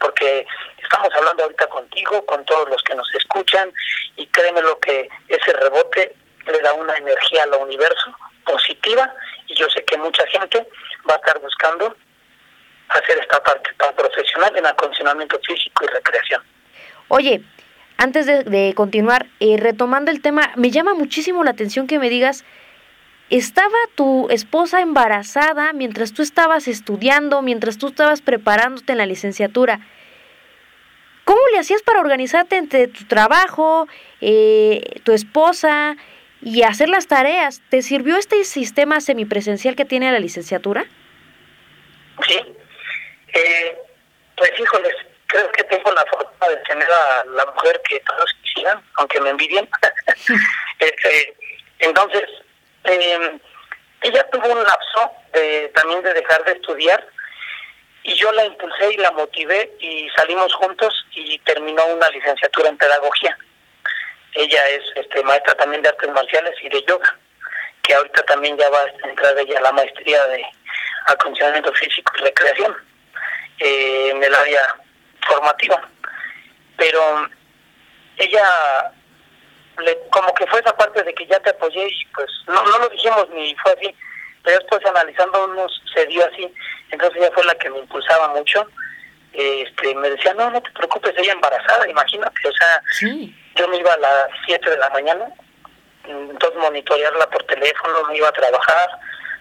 porque 0.00 0.46
estamos 0.82 1.14
hablando 1.14 1.44
ahorita 1.44 1.66
contigo, 1.68 2.24
con 2.26 2.44
todos 2.46 2.68
los 2.68 2.82
que 2.82 2.94
nos 2.94 3.06
escuchan, 3.14 3.70
y 4.16 4.26
créeme 4.28 4.62
lo 4.62 4.78
que 4.80 5.08
ese 5.28 5.52
rebote 5.52 6.16
le 6.46 6.58
da 6.60 6.72
una 6.72 6.96
energía 6.96 7.44
al 7.44 7.54
universo 7.54 8.16
positiva, 8.44 9.14
y 9.46 9.54
yo 9.54 9.68
sé 9.68 9.84
que 9.84 9.96
mucha 9.98 10.26
gente 10.26 10.66
va 11.08 11.14
a 11.14 11.16
estar 11.18 11.38
buscando 11.40 11.94
hacer 12.88 13.18
esta 13.18 13.40
parte 13.42 13.70
tan 13.76 13.94
profesional 13.94 14.56
en 14.56 14.66
acondicionamiento 14.66 15.38
físico 15.46 15.84
y 15.84 15.88
recreación. 15.88 16.42
Oye, 17.08 17.42
antes 17.98 18.26
de, 18.26 18.72
continuar, 18.74 19.26
eh, 19.38 19.58
retomando 19.58 20.10
el 20.10 20.22
tema, 20.22 20.52
me 20.56 20.70
llama 20.70 20.94
muchísimo 20.94 21.44
la 21.44 21.50
atención 21.50 21.86
que 21.86 21.98
me 21.98 22.08
digas, 22.08 22.44
¿estaba 23.30 23.78
tu 23.94 24.28
esposa 24.30 24.80
embarazada 24.80 25.72
mientras 25.72 26.12
tú 26.12 26.22
estabas 26.22 26.68
estudiando, 26.68 27.42
mientras 27.42 27.78
tú 27.78 27.88
estabas 27.88 28.20
preparándote 28.20 28.92
en 28.92 28.98
la 28.98 29.06
licenciatura? 29.06 29.80
¿Cómo 31.24 31.40
le 31.52 31.58
hacías 31.58 31.82
para 31.82 32.00
organizarte 32.00 32.56
entre 32.56 32.88
tu 32.88 33.04
trabajo, 33.04 33.86
eh, 34.20 35.00
tu 35.04 35.12
esposa 35.12 35.96
y 36.42 36.62
hacer 36.62 36.88
las 36.88 37.06
tareas? 37.06 37.62
¿Te 37.70 37.82
sirvió 37.82 38.16
este 38.16 38.42
sistema 38.44 39.00
semipresencial 39.00 39.76
que 39.76 39.84
tiene 39.84 40.10
la 40.10 40.18
licenciatura? 40.18 40.86
Sí. 42.26 42.40
Eh, 43.32 43.78
pues 44.36 44.50
híjoles, 44.58 44.94
creo 45.26 45.52
que 45.52 45.64
tengo 45.64 45.92
la 45.92 46.04
fortuna 46.06 46.48
de 46.48 46.56
tener 46.68 46.88
a 46.90 47.24
la 47.26 47.46
mujer 47.46 47.80
que 47.88 48.00
todos 48.00 48.34
quisieran, 48.42 48.82
aunque 48.96 49.20
me 49.20 49.30
envidien. 49.30 49.68
este, 50.80 51.34
entonces, 51.78 52.24
eh, 52.84 53.38
ella 54.02 54.26
tuvo 54.30 54.52
un 54.52 54.62
lapso 54.62 55.12
de, 55.32 55.70
también 55.74 56.02
de 56.02 56.14
dejar 56.14 56.44
de 56.44 56.52
estudiar 56.52 57.06
y 58.02 58.14
yo 58.14 58.32
la 58.32 58.44
impulsé 58.46 58.94
y 58.94 58.96
la 58.96 59.10
motivé 59.12 59.70
y 59.78 60.08
salimos 60.16 60.54
juntos 60.54 60.94
y 61.12 61.38
terminó 61.40 61.84
una 61.86 62.08
licenciatura 62.08 62.70
en 62.70 62.78
pedagogía. 62.78 63.36
Ella 64.34 64.62
es 64.68 64.82
este, 64.94 65.22
maestra 65.22 65.54
también 65.54 65.82
de 65.82 65.90
artes 65.90 66.10
marciales 66.10 66.54
y 66.62 66.68
de 66.68 66.82
yoga, 66.84 67.18
que 67.82 67.94
ahorita 67.94 68.22
también 68.22 68.56
ya 68.56 68.70
va 68.70 68.78
a 68.78 69.08
entrar 69.08 69.38
ella 69.38 69.58
a 69.58 69.62
la 69.62 69.72
maestría 69.72 70.24
de 70.28 70.44
acondicionamiento 71.06 71.72
físico 71.74 72.12
y 72.16 72.22
recreación 72.22 72.76
eh, 73.58 74.10
en 74.10 74.22
el 74.22 74.34
área 74.34 74.76
formativa. 75.26 75.88
Pero 76.76 77.28
ella 78.16 78.92
le, 79.80 79.98
como 80.10 80.32
que 80.34 80.46
fue 80.46 80.60
esa 80.60 80.76
parte 80.76 81.02
de 81.02 81.14
que 81.14 81.26
ya 81.26 81.38
te 81.40 81.50
apoyé 81.50 81.88
y 81.88 82.04
pues 82.14 82.28
no, 82.46 82.62
no 82.62 82.78
lo 82.78 82.88
dijimos 82.88 83.28
ni 83.30 83.54
fue 83.56 83.72
así, 83.72 83.94
pero 84.42 84.58
después 84.58 84.84
analizándonos 84.86 85.82
se 85.94 86.06
dio 86.06 86.24
así, 86.26 86.52
entonces 86.90 87.18
ella 87.20 87.30
fue 87.34 87.44
la 87.44 87.54
que 87.54 87.70
me 87.70 87.78
impulsaba 87.78 88.28
mucho, 88.28 88.66
este 89.32 89.94
me 89.94 90.10
decía, 90.10 90.34
no, 90.34 90.50
no 90.50 90.62
te 90.62 90.70
preocupes, 90.72 91.14
ella 91.16 91.32
embarazada, 91.32 91.88
imagínate, 91.88 92.48
o 92.48 92.52
sea, 92.52 92.82
yo 93.56 93.68
me 93.68 93.76
iba 93.76 93.92
a 93.92 93.98
las 93.98 94.28
7 94.46 94.70
de 94.70 94.78
la 94.78 94.90
mañana, 94.90 95.26
entonces 96.04 96.58
monitorearla 96.58 97.28
por 97.30 97.42
teléfono, 97.44 98.04
me 98.08 98.16
iba 98.16 98.28
a 98.28 98.32
trabajar, 98.32 98.88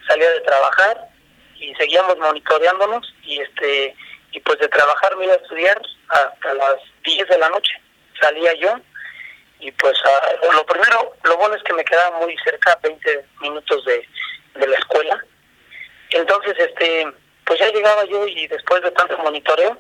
salía 0.07 0.29
de 0.29 0.41
trabajar 0.41 1.09
y 1.55 1.73
seguíamos 1.75 2.17
monitoreándonos 2.17 3.13
y 3.23 3.41
este 3.41 3.95
y 4.31 4.39
pues 4.41 4.59
de 4.59 4.67
trabajar 4.67 5.15
me 5.17 5.25
iba 5.25 5.33
a 5.33 5.37
estudiar 5.37 5.81
hasta 6.09 6.53
las 6.53 6.75
10 7.03 7.27
de 7.27 7.37
la 7.37 7.49
noche. 7.49 7.73
Salía 8.21 8.53
yo 8.55 8.79
y 9.59 9.71
pues 9.73 9.97
lo 10.53 10.65
primero, 10.65 11.13
lo 11.23 11.37
bueno 11.37 11.55
es 11.55 11.63
que 11.63 11.73
me 11.73 11.83
quedaba 11.83 12.17
muy 12.19 12.35
cerca, 12.43 12.79
20 12.81 13.25
minutos 13.41 13.85
de, 13.85 14.07
de 14.55 14.67
la 14.67 14.77
escuela. 14.77 15.23
Entonces, 16.11 16.55
este, 16.57 17.11
pues 17.45 17.59
ya 17.59 17.69
llegaba 17.71 18.05
yo 18.05 18.25
y 18.27 18.47
después 18.47 18.81
de 18.81 18.91
tanto 18.91 19.17
monitoreo, 19.17 19.77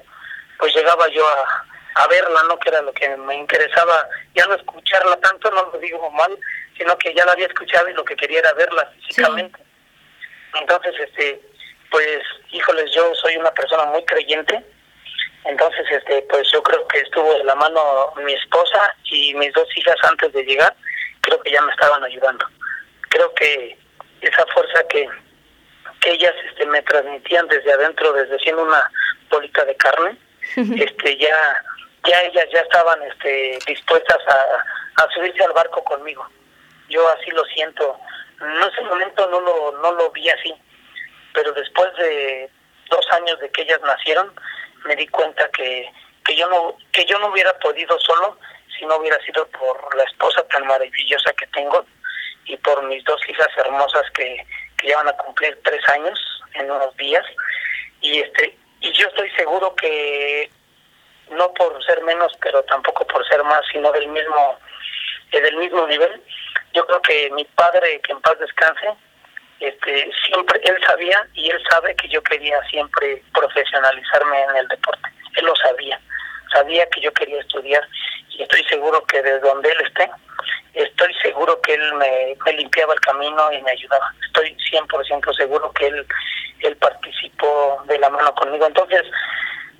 pues 0.57 0.75
llegaba 0.75 1.07
yo 1.07 1.25
a, 1.27 1.65
a 1.95 2.07
verla, 2.07 2.43
¿no? 2.43 2.59
Que 2.59 2.69
era 2.69 2.81
lo 2.81 2.93
que 2.93 3.07
me 3.17 3.35
interesaba, 3.35 4.07
ya 4.35 4.45
no 4.47 4.55
escucharla 4.55 5.17
tanto, 5.17 5.49
no 5.51 5.69
lo 5.71 5.79
digo 5.79 6.09
mal, 6.11 6.37
sino 6.77 6.97
que 6.97 7.13
ya 7.13 7.25
la 7.25 7.33
había 7.33 7.47
escuchado 7.47 7.89
y 7.89 7.93
lo 7.93 8.03
que 8.03 8.15
quería 8.15 8.39
era 8.39 8.53
verla 8.53 8.91
físicamente. 8.95 9.59
Entonces, 10.55 10.93
este, 10.99 11.41
pues, 11.89 12.19
híjoles, 12.51 12.91
yo 12.93 13.13
soy 13.15 13.37
una 13.37 13.51
persona 13.51 13.85
muy 13.85 14.03
creyente, 14.05 14.63
entonces, 15.45 15.85
este, 15.89 16.21
pues 16.29 16.49
yo 16.51 16.61
creo 16.61 16.87
que 16.87 16.99
estuvo 16.99 17.33
de 17.33 17.43
la 17.43 17.55
mano 17.55 18.13
mi 18.23 18.33
esposa 18.33 18.93
y 19.05 19.33
mis 19.35 19.53
dos 19.53 19.67
hijas 19.77 19.95
antes 20.03 20.31
de 20.33 20.43
llegar, 20.43 20.75
creo 21.21 21.41
que 21.41 21.51
ya 21.51 21.61
me 21.61 21.71
estaban 21.71 22.03
ayudando. 22.03 22.45
Creo 23.09 23.33
que 23.35 23.77
esa 24.21 24.45
fuerza 24.47 24.83
que, 24.89 25.07
que 26.01 26.11
ellas 26.11 26.33
este, 26.49 26.65
me 26.65 26.81
transmitían 26.83 27.47
desde 27.47 27.71
adentro, 27.71 28.13
desde 28.13 28.37
siendo 28.39 28.63
una 28.63 28.91
bolita 29.29 29.63
de 29.65 29.75
carne, 29.75 30.17
este, 30.55 31.17
ya 31.17 31.63
ya 32.07 32.21
ellas 32.21 32.45
ya 32.51 32.61
estaban 32.61 33.01
este, 33.03 33.59
dispuestas 33.67 34.17
a, 34.27 35.03
a 35.03 35.09
subirse 35.13 35.43
al 35.43 35.51
barco 35.53 35.83
conmigo. 35.83 36.27
Yo 36.89 37.07
así 37.09 37.29
lo 37.31 37.43
siento. 37.45 37.99
En 38.41 38.63
ese 38.63 38.81
momento 38.81 39.27
no 39.29 39.41
lo, 39.41 39.71
no 39.81 39.91
lo 39.93 40.11
vi 40.11 40.29
así, 40.29 40.53
pero 41.33 41.51
después 41.51 41.93
de 41.97 42.49
dos 42.89 43.05
años 43.11 43.39
de 43.39 43.49
que 43.51 43.63
ellas 43.63 43.81
nacieron, 43.81 44.33
me 44.85 44.95
di 44.95 45.07
cuenta 45.07 45.49
que, 45.51 45.89
que 46.25 46.35
yo 46.35 46.49
no 46.49 46.77
que 46.91 47.05
yo 47.05 47.17
no 47.19 47.27
hubiera 47.27 47.57
podido 47.59 47.99
solo 47.99 48.37
si 48.77 48.85
no 48.85 48.97
hubiera 48.97 49.19
sido 49.23 49.47
por 49.47 49.95
la 49.95 50.03
esposa 50.03 50.45
tan 50.47 50.65
maravillosa 50.67 51.33
que 51.33 51.47
tengo 51.47 51.85
y 52.45 52.57
por 52.57 52.83
mis 52.83 53.03
dos 53.03 53.19
hijas 53.27 53.49
hermosas 53.57 54.03
que, 54.11 54.45
que 54.77 54.87
ya 54.87 54.97
van 54.97 55.09
a 55.09 55.17
cumplir 55.17 55.59
tres 55.63 55.87
años 55.89 56.19
en 56.53 56.71
unos 56.71 56.95
días 56.97 57.25
y 58.01 58.19
este 58.19 58.57
y 58.81 58.91
yo 58.93 59.07
estoy 59.07 59.29
seguro 59.31 59.75
que 59.75 60.49
no 61.31 61.53
por 61.53 61.83
ser 61.83 62.01
menos, 62.03 62.31
pero 62.41 62.63
tampoco 62.63 63.05
por 63.07 63.27
ser 63.27 63.43
más, 63.43 63.61
sino 63.71 63.91
del 63.91 64.07
mismo, 64.07 64.59
del 65.31 65.57
mismo 65.57 65.87
nivel. 65.87 66.21
Yo 66.73 66.85
creo 66.85 67.01
que 67.01 67.29
mi 67.31 67.45
padre, 67.45 67.99
que 68.01 68.11
en 68.11 68.21
paz 68.21 68.37
descanse, 68.39 68.95
este, 69.59 70.09
siempre, 70.25 70.59
él 70.63 70.77
sabía 70.85 71.25
y 71.33 71.49
él 71.49 71.61
sabe 71.69 71.95
que 71.95 72.07
yo 72.07 72.21
quería 72.23 72.61
siempre 72.69 73.21
profesionalizarme 73.33 74.41
en 74.43 74.57
el 74.57 74.67
deporte. 74.67 75.09
Él 75.35 75.45
lo 75.45 75.55
sabía, 75.57 75.99
sabía 76.51 76.87
que 76.89 77.01
yo 77.01 77.11
quería 77.13 77.39
estudiar 77.41 77.85
y 78.29 78.43
estoy 78.43 78.63
seguro 78.65 79.03
que 79.05 79.21
desde 79.21 79.39
donde 79.39 79.69
él 79.69 79.81
esté, 79.85 80.09
estoy 80.73 81.13
seguro 81.21 81.59
que 81.61 81.73
él 81.73 81.93
me, 81.95 82.37
me 82.45 82.53
limpiaba 82.53 82.93
el 82.93 82.99
camino 83.01 83.51
y 83.51 83.61
me 83.61 83.71
ayudaba. 83.71 84.13
Estoy 84.27 84.55
100% 84.71 85.35
seguro 85.35 85.71
que 85.73 85.87
él, 85.87 86.07
él 86.61 86.75
participó 86.77 87.83
de 87.87 87.99
la 87.99 88.09
mano 88.09 88.33
conmigo. 88.35 88.65
Entonces, 88.65 89.03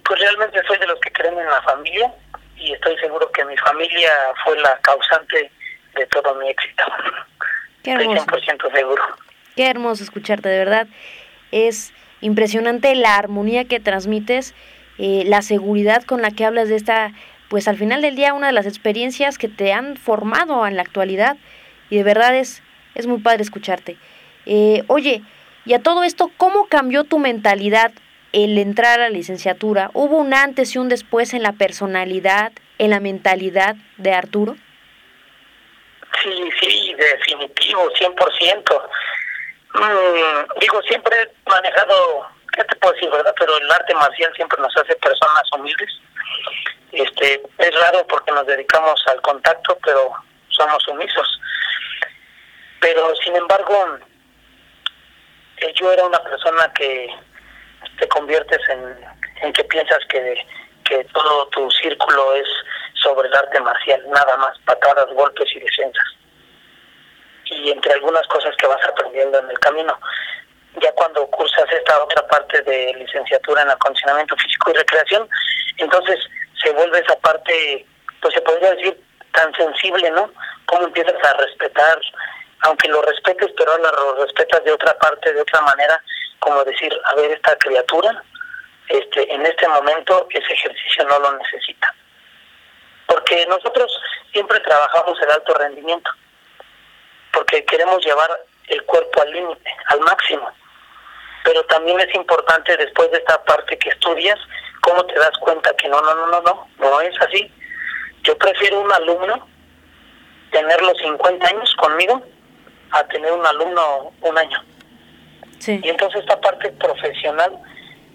pues 0.03 0.19
realmente 0.19 0.61
soy 0.67 0.77
de 0.77 0.87
los 0.87 0.99
que 0.99 1.11
creen 1.11 1.37
en 1.39 1.45
la 1.45 1.61
familia 1.61 2.13
y 2.57 2.73
estoy 2.73 2.97
seguro 2.97 3.31
que 3.31 3.45
mi 3.45 3.55
familia 3.57 4.11
fue 4.43 4.59
la 4.59 4.77
causante 4.79 5.51
de 5.95 6.05
todo 6.07 6.35
mi 6.35 6.49
éxito. 6.49 6.83
Qué. 7.83 7.91
Estoy 7.91 8.07
100% 8.07 8.71
seguro. 8.73 9.03
Qué 9.55 9.67
hermoso 9.67 10.03
escucharte, 10.03 10.49
de 10.49 10.57
verdad. 10.57 10.87
Es 11.51 11.93
impresionante 12.21 12.93
la 12.95 13.15
armonía 13.15 13.65
que 13.65 13.79
transmites, 13.79 14.53
eh, 14.97 15.23
la 15.25 15.41
seguridad 15.41 16.03
con 16.03 16.21
la 16.21 16.31
que 16.31 16.45
hablas 16.45 16.69
de 16.69 16.75
esta, 16.75 17.13
pues 17.49 17.67
al 17.67 17.77
final 17.77 18.01
del 18.01 18.15
día, 18.15 18.33
una 18.33 18.47
de 18.47 18.53
las 18.53 18.65
experiencias 18.65 19.37
que 19.37 19.47
te 19.47 19.73
han 19.73 19.97
formado 19.97 20.65
en 20.67 20.75
la 20.75 20.81
actualidad. 20.81 21.37
Y 21.89 21.97
de 21.97 22.03
verdad 22.03 22.35
es, 22.35 22.61
es 22.95 23.07
muy 23.07 23.19
padre 23.19 23.43
escucharte. 23.43 23.97
Eh, 24.45 24.83
oye, 24.87 25.23
y 25.65 25.73
a 25.73 25.79
todo 25.79 26.03
esto, 26.03 26.31
¿cómo 26.37 26.67
cambió 26.67 27.03
tu 27.03 27.19
mentalidad 27.19 27.91
el 28.31 28.57
entrar 28.57 28.99
a 28.99 29.03
la 29.03 29.09
licenciatura, 29.09 29.89
¿hubo 29.93 30.17
un 30.17 30.33
antes 30.33 30.75
y 30.75 30.77
un 30.77 30.89
después 30.89 31.33
en 31.33 31.43
la 31.43 31.53
personalidad, 31.53 32.51
en 32.77 32.91
la 32.91 32.99
mentalidad 32.99 33.75
de 33.97 34.13
Arturo? 34.13 34.55
Sí, 36.21 36.49
sí, 36.61 36.95
definitivo, 36.95 37.89
100%. 37.91 38.81
Mm, 39.73 40.59
digo, 40.59 40.81
siempre 40.83 41.15
he 41.21 41.49
manejado, 41.49 42.27
¿qué 42.53 42.63
te 42.63 42.75
puedo 42.77 42.93
decir, 42.93 43.09
verdad? 43.09 43.33
Pero 43.37 43.57
el 43.57 43.71
arte 43.71 43.93
marcial 43.93 44.33
siempre 44.35 44.59
nos 44.61 44.75
hace 44.75 44.95
personas 44.95 45.43
humildes. 45.53 45.89
Este, 46.91 47.41
es 47.59 47.81
raro 47.81 48.05
porque 48.07 48.31
nos 48.31 48.47
dedicamos 48.47 49.01
al 49.07 49.21
contacto, 49.21 49.77
pero 49.83 50.11
somos 50.49 50.81
sumisos. 50.83 51.39
Pero, 52.79 53.15
sin 53.17 53.35
embargo, 53.35 53.99
eh, 55.57 55.73
yo 55.75 55.91
era 55.91 56.05
una 56.05 56.19
persona 56.23 56.71
que 56.73 57.13
te 57.99 58.07
conviertes 58.07 58.61
en, 58.69 59.53
que 59.53 59.63
piensas 59.65 59.99
que, 60.09 60.45
que 60.85 61.03
todo 61.13 61.47
tu 61.49 61.69
círculo 61.71 62.33
es 62.33 62.47
sobre 62.95 63.27
el 63.27 63.35
arte 63.35 63.59
marcial, 63.61 64.01
nada 64.09 64.35
más, 64.37 64.57
patadas, 64.65 65.07
golpes 65.13 65.47
y 65.55 65.59
defensas. 65.59 66.18
Y 67.49 67.71
entre 67.71 67.93
algunas 67.93 68.25
cosas 68.27 68.55
que 68.57 68.67
vas 68.67 68.83
aprendiendo 68.85 69.39
en 69.39 69.49
el 69.49 69.59
camino. 69.59 69.97
Ya 70.81 70.91
cuando 70.93 71.25
cursas 71.27 71.65
esta 71.71 72.03
otra 72.03 72.27
parte 72.27 72.61
de 72.61 72.93
licenciatura 72.93 73.63
en 73.63 73.71
acondicionamiento 73.71 74.35
físico 74.37 74.71
y 74.71 74.73
recreación, 74.75 75.27
entonces 75.77 76.19
se 76.61 76.71
vuelve 76.71 76.99
esa 76.99 77.17
parte, 77.19 77.85
pues 78.21 78.33
se 78.33 78.41
podría 78.41 78.71
decir, 78.75 79.01
tan 79.33 79.53
sensible, 79.55 80.11
¿no? 80.11 80.31
Cómo 80.65 80.85
empiezas 80.85 81.15
a 81.23 81.33
respetar, 81.33 81.99
aunque 82.61 82.87
lo 82.87 83.01
respetes, 83.01 83.49
pero 83.57 83.71
ahora 83.71 83.91
lo 83.91 84.25
respetas 84.25 84.63
de 84.63 84.71
otra 84.71 84.97
parte, 84.99 85.33
de 85.33 85.41
otra 85.41 85.61
manera, 85.61 86.01
como 86.39 86.63
decir, 86.63 86.93
a 87.05 87.15
ver, 87.15 87.31
esta 87.31 87.55
criatura, 87.57 88.23
este, 88.89 89.33
en 89.33 89.45
este 89.45 89.67
momento 89.67 90.27
ese 90.31 90.53
ejercicio 90.53 91.05
no 91.05 91.19
lo 91.19 91.37
necesita. 91.37 91.93
Porque 93.07 93.45
nosotros 93.47 93.91
siempre 94.31 94.59
trabajamos 94.59 95.19
el 95.21 95.31
alto 95.31 95.53
rendimiento, 95.55 96.11
porque 97.39 97.63
queremos 97.63 98.03
llevar 98.03 98.29
el 98.67 98.83
cuerpo 98.83 99.21
al 99.21 99.31
límite, 99.31 99.71
al 99.87 100.01
máximo. 100.01 100.51
Pero 101.45 101.63
también 101.67 101.97
es 102.01 102.13
importante 102.13 102.75
después 102.75 103.09
de 103.11 103.19
esta 103.19 103.41
parte 103.45 103.77
que 103.77 103.87
estudias, 103.87 104.37
cómo 104.81 105.05
te 105.05 105.17
das 105.17 105.31
cuenta 105.39 105.73
que 105.77 105.87
no, 105.87 106.01
no, 106.01 106.15
no, 106.15 106.27
no, 106.27 106.41
no, 106.41 106.67
no 106.79 106.99
es 106.99 107.15
así. 107.21 107.49
Yo 108.23 108.37
prefiero 108.37 108.81
un 108.81 108.91
alumno 108.91 109.47
tener 110.51 110.81
los 110.81 110.97
50 110.97 111.47
años 111.47 111.73
conmigo 111.75 112.21
a 112.91 113.05
tener 113.05 113.31
un 113.31 113.45
alumno 113.45 114.11
un 114.19 114.37
año. 114.37 114.61
Y 115.65 115.87
entonces 115.87 116.19
esta 116.19 116.41
parte 116.41 116.73
profesional 116.73 117.57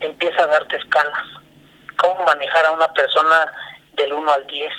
empieza 0.00 0.42
a 0.42 0.48
darte 0.48 0.76
escalas. 0.76 1.24
Cómo 1.96 2.22
manejar 2.26 2.66
a 2.66 2.72
una 2.72 2.92
persona 2.92 3.50
del 3.94 4.12
1 4.12 4.32
al 4.32 4.46
10 4.46 4.70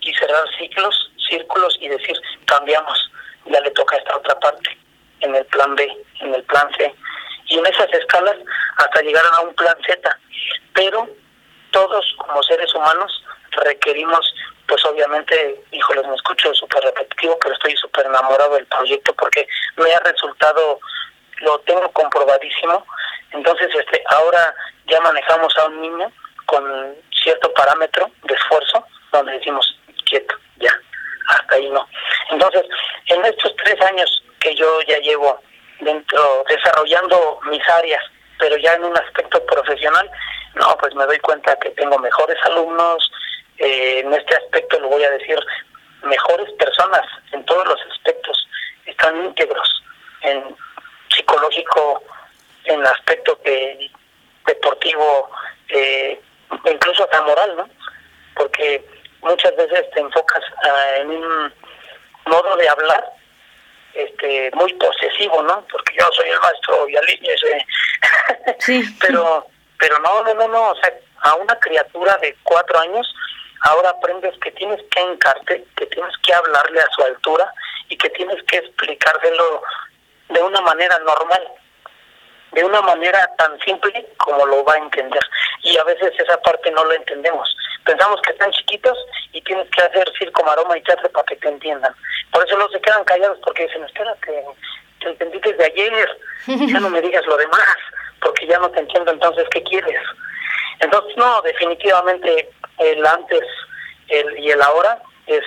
y 0.00 0.12
cerrar 0.12 0.44
ciclos, 0.58 1.10
círculos 1.26 1.78
y 1.80 1.88
decir, 1.88 2.20
cambiamos, 2.44 3.10
ya 3.46 3.60
le 3.60 3.70
toca 3.70 3.96
esta 3.96 4.16
otra 4.16 4.38
parte, 4.40 4.78
en 5.20 5.34
el 5.34 5.44
plan 5.46 5.74
B, 5.74 6.04
en 6.20 6.34
el 6.34 6.42
plan 6.44 6.68
C. 6.76 6.94
Y 7.46 7.58
en 7.58 7.66
esas 7.66 7.92
escalas 7.92 8.36
hasta 8.76 9.02
llegar 9.02 9.24
a 9.32 9.40
un 9.40 9.54
plan 9.54 9.76
Z. 9.86 10.18
Pero 10.74 11.08
todos 11.70 12.14
como 12.18 12.42
seres 12.42 12.74
humanos 12.74 13.22
requerimos, 13.52 14.34
pues 14.66 14.84
obviamente, 14.86 15.62
híjoles, 15.70 16.06
me 16.06 16.14
escucho 16.14 16.54
súper 16.54 16.82
repetitivo, 16.84 17.38
pero 17.40 17.54
estoy 17.54 17.76
súper 17.76 18.06
enamorado 18.06 18.54
del 18.54 18.66
proyecto 18.66 19.14
porque 19.14 19.46
me 19.76 19.92
ha 19.92 20.00
resultado 20.00 20.80
lo 21.40 21.58
tengo 21.60 21.90
comprobadísimo. 21.92 22.86
Entonces, 23.32 23.68
este, 23.74 24.02
ahora 24.08 24.54
ya 24.86 25.00
manejamos 25.00 25.56
a 25.58 25.66
un 25.66 25.80
niño 25.80 26.12
con 26.46 26.94
cierto 27.22 27.52
parámetro 27.54 28.10
de 28.22 28.34
esfuerzo, 28.34 28.84
donde 29.12 29.32
decimos, 29.32 29.78
quieto, 30.06 30.34
ya, 30.56 30.72
hasta 31.28 31.54
ahí 31.54 31.68
no. 31.70 31.86
Entonces, 32.30 32.62
en 33.06 33.24
estos 33.24 33.54
tres 33.56 33.80
años 33.82 34.22
que 34.40 34.54
yo 34.54 34.80
ya 34.82 34.93
llevo 35.04 35.40
dentro, 35.80 36.44
desarrollando 36.48 37.40
mis 37.50 37.68
áreas, 37.68 38.02
pero 38.38 38.56
ya 38.56 38.74
en 38.74 38.84
un 38.84 38.96
aspecto 38.96 39.44
profesional, 39.46 40.10
no, 40.54 40.76
pues 40.78 40.94
me 40.94 41.06
doy 41.06 41.18
cuenta 41.18 41.56
que 41.56 41.70
tengo 41.70 41.98
mejores 41.98 42.38
alumnos, 42.44 43.10
eh, 43.58 44.00
en 44.00 44.12
este 44.12 44.34
aspecto 44.34 44.80
lo 44.80 44.88
voy 44.88 45.04
a 45.04 45.10
decir, 45.10 45.38
mejores 46.02 46.50
personas 46.52 47.02
en 47.32 47.44
todos 47.44 47.66
los 47.66 47.80
aspectos, 47.92 48.48
están 48.86 49.24
íntegros 49.24 49.82
en 50.22 50.56
psicológico 51.14 52.02
en 52.64 52.80
el 52.80 52.86
aspecto 52.86 53.38
que 53.42 53.90
deportivo, 54.46 55.30
eh, 55.68 56.20
incluso 56.64 57.04
hasta 57.04 57.22
moral, 57.22 57.56
¿no? 57.56 57.68
Porque 58.34 58.84
muchas 59.22 59.54
veces 59.56 59.90
te 59.90 60.00
enfocas 60.00 60.42
ah, 60.62 60.96
en 60.98 61.10
un 61.10 61.54
modo 62.26 62.56
de 62.56 62.68
hablar 62.68 63.12
este 63.94 64.50
muy 64.54 64.72
posesivo, 64.74 65.42
¿no? 65.42 65.64
Porque 65.70 65.94
yo 65.98 66.10
soy 66.12 66.28
el 66.28 66.40
maestro 66.40 66.88
y 66.88 66.96
ese. 67.28 67.66
Sí. 68.58 68.82
pero, 69.00 69.46
pero 69.78 69.98
no, 70.00 70.22
no, 70.24 70.34
no, 70.34 70.48
no, 70.48 70.70
o 70.70 70.76
sea, 70.76 70.92
a 71.22 71.34
de 72.20 72.36
cuatro 72.42 72.78
años, 72.78 73.12
ahora 73.62 73.90
aprendes 73.90 74.36
que 74.38 74.52
tienes 74.52 74.80
que 74.90 75.00
encarte, 75.00 75.64
que 75.76 75.86
tienes 75.86 76.16
que 76.18 76.34
hablarle 76.34 76.80
a 76.80 76.90
su 76.94 77.02
altura 77.02 77.52
y 77.88 77.96
que 77.96 78.10
tienes 78.10 78.42
que 78.44 78.58
explicárselo 78.58 79.62
de 80.28 80.42
una 80.42 80.60
manera 80.60 80.98
normal, 81.00 81.48
de 82.52 82.64
una 82.64 82.82
manera 82.82 83.28
tan 83.36 83.58
simple 83.60 84.06
como 84.18 84.46
lo 84.46 84.64
va 84.64 84.74
a 84.74 84.78
entender. 84.78 85.22
Y 85.62 85.76
a 85.76 85.84
veces 85.84 86.12
esa 86.18 86.40
parte 86.42 86.70
no 86.70 86.84
lo 86.84 86.92
entendemos. 86.92 87.54
Pensamos 87.84 88.20
que 88.22 88.32
están 88.32 88.50
chiquitos 88.52 88.96
y 89.32 89.40
tienes 89.42 89.68
que 89.70 89.82
hacer 89.82 90.10
circo, 90.18 90.44
maroma 90.44 90.76
y 90.76 90.82
teatro 90.82 91.10
para 91.10 91.24
que 91.26 91.36
te 91.36 91.48
entiendan. 91.48 91.94
Por 92.32 92.46
eso 92.46 92.56
no 92.56 92.68
se 92.68 92.80
quedan 92.80 93.04
callados 93.04 93.38
porque 93.44 93.66
dicen, 93.66 93.84
espérate, 93.84 94.44
te 95.00 95.08
entendí 95.08 95.38
desde 95.40 95.64
ayer, 95.64 96.18
ya 96.46 96.80
no 96.80 96.90
me 96.90 97.00
digas 97.00 97.26
lo 97.26 97.36
demás, 97.36 97.76
porque 98.20 98.46
ya 98.46 98.58
no 98.58 98.70
te 98.70 98.80
entiendo 98.80 99.12
entonces 99.12 99.46
qué 99.50 99.62
quieres. 99.62 100.00
No, 101.16 101.42
definitivamente 101.42 102.50
el 102.78 103.04
antes 103.06 103.42
el, 104.08 104.38
y 104.38 104.50
el 104.50 104.62
ahora 104.62 105.02
es 105.26 105.42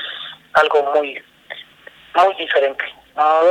algo 0.54 0.84
muy, 0.94 1.24
muy 2.16 2.34
diferente, 2.36 2.84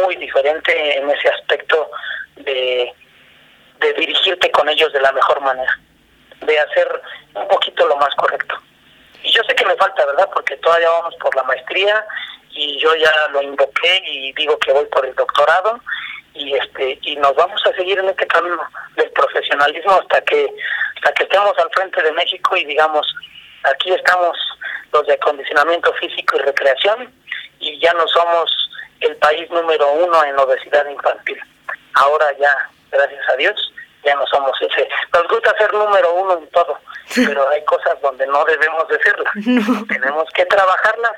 muy 0.04 0.16
diferente 0.16 0.98
en 0.98 1.08
ese 1.10 1.28
aspecto 1.28 1.90
de 2.36 2.92
dirigirte 3.96 4.50
con 4.50 4.68
ellos 4.68 4.92
de 4.92 5.00
la 5.00 5.12
mejor 5.12 5.40
manera, 5.40 5.78
de 6.40 6.58
hacer 6.58 7.02
un 7.34 7.48
poquito 7.48 7.86
lo 7.86 7.96
más 7.96 8.14
correcto. 8.16 8.56
Y 9.22 9.30
yo 9.30 9.42
sé 9.44 9.54
que 9.54 9.64
me 9.64 9.76
falta, 9.76 10.04
¿verdad? 10.06 10.28
Porque 10.32 10.56
todavía 10.58 10.90
vamos 10.90 11.14
por 11.16 11.34
la 11.34 11.42
maestría 11.44 12.04
y 12.50 12.78
yo 12.78 12.94
ya 12.94 13.12
lo 13.32 13.42
invoqué 13.42 14.02
y 14.06 14.32
digo 14.32 14.58
que 14.58 14.72
voy 14.72 14.86
por 14.86 15.06
el 15.06 15.14
doctorado 15.14 15.80
y 16.36 16.54
este 16.54 16.98
y 17.02 17.16
nos 17.16 17.34
vamos 17.34 17.60
a 17.66 17.72
seguir 17.74 17.98
en 17.98 18.08
este 18.08 18.26
camino 18.26 18.62
del 18.96 19.10
profesionalismo 19.10 19.92
hasta 19.92 20.20
que 20.22 20.48
hasta 20.96 21.12
que 21.12 21.22
estemos 21.24 21.58
al 21.58 21.70
frente 21.70 22.02
de 22.02 22.12
México 22.12 22.56
y 22.56 22.64
digamos 22.64 23.06
aquí 23.64 23.92
estamos 23.92 24.36
los 24.92 25.06
de 25.06 25.14
acondicionamiento 25.14 25.92
físico 25.94 26.36
y 26.36 26.42
recreación 26.42 27.12
y 27.58 27.78
ya 27.80 27.92
no 27.94 28.06
somos 28.08 28.70
el 29.00 29.16
país 29.16 29.50
número 29.50 29.90
uno 29.92 30.24
en 30.24 30.38
obesidad 30.38 30.86
infantil. 30.88 31.38
Ahora 31.94 32.26
ya 32.38 32.70
gracias 32.90 33.28
a 33.28 33.36
Dios 33.36 33.72
ya 34.04 34.14
no 34.14 34.26
somos 34.26 34.52
ese. 34.60 34.88
Nos 35.12 35.26
gusta 35.28 35.52
ser 35.58 35.72
número 35.72 36.14
uno 36.14 36.38
en 36.38 36.46
todo 36.48 36.78
pero 37.14 37.48
hay 37.48 37.64
cosas 37.64 38.00
donde 38.00 38.26
no 38.26 38.44
debemos 38.44 38.86
de 38.88 38.98
serlas. 39.02 39.32
Tenemos 39.88 40.28
que 40.34 40.44
trabajarlas 40.46 41.12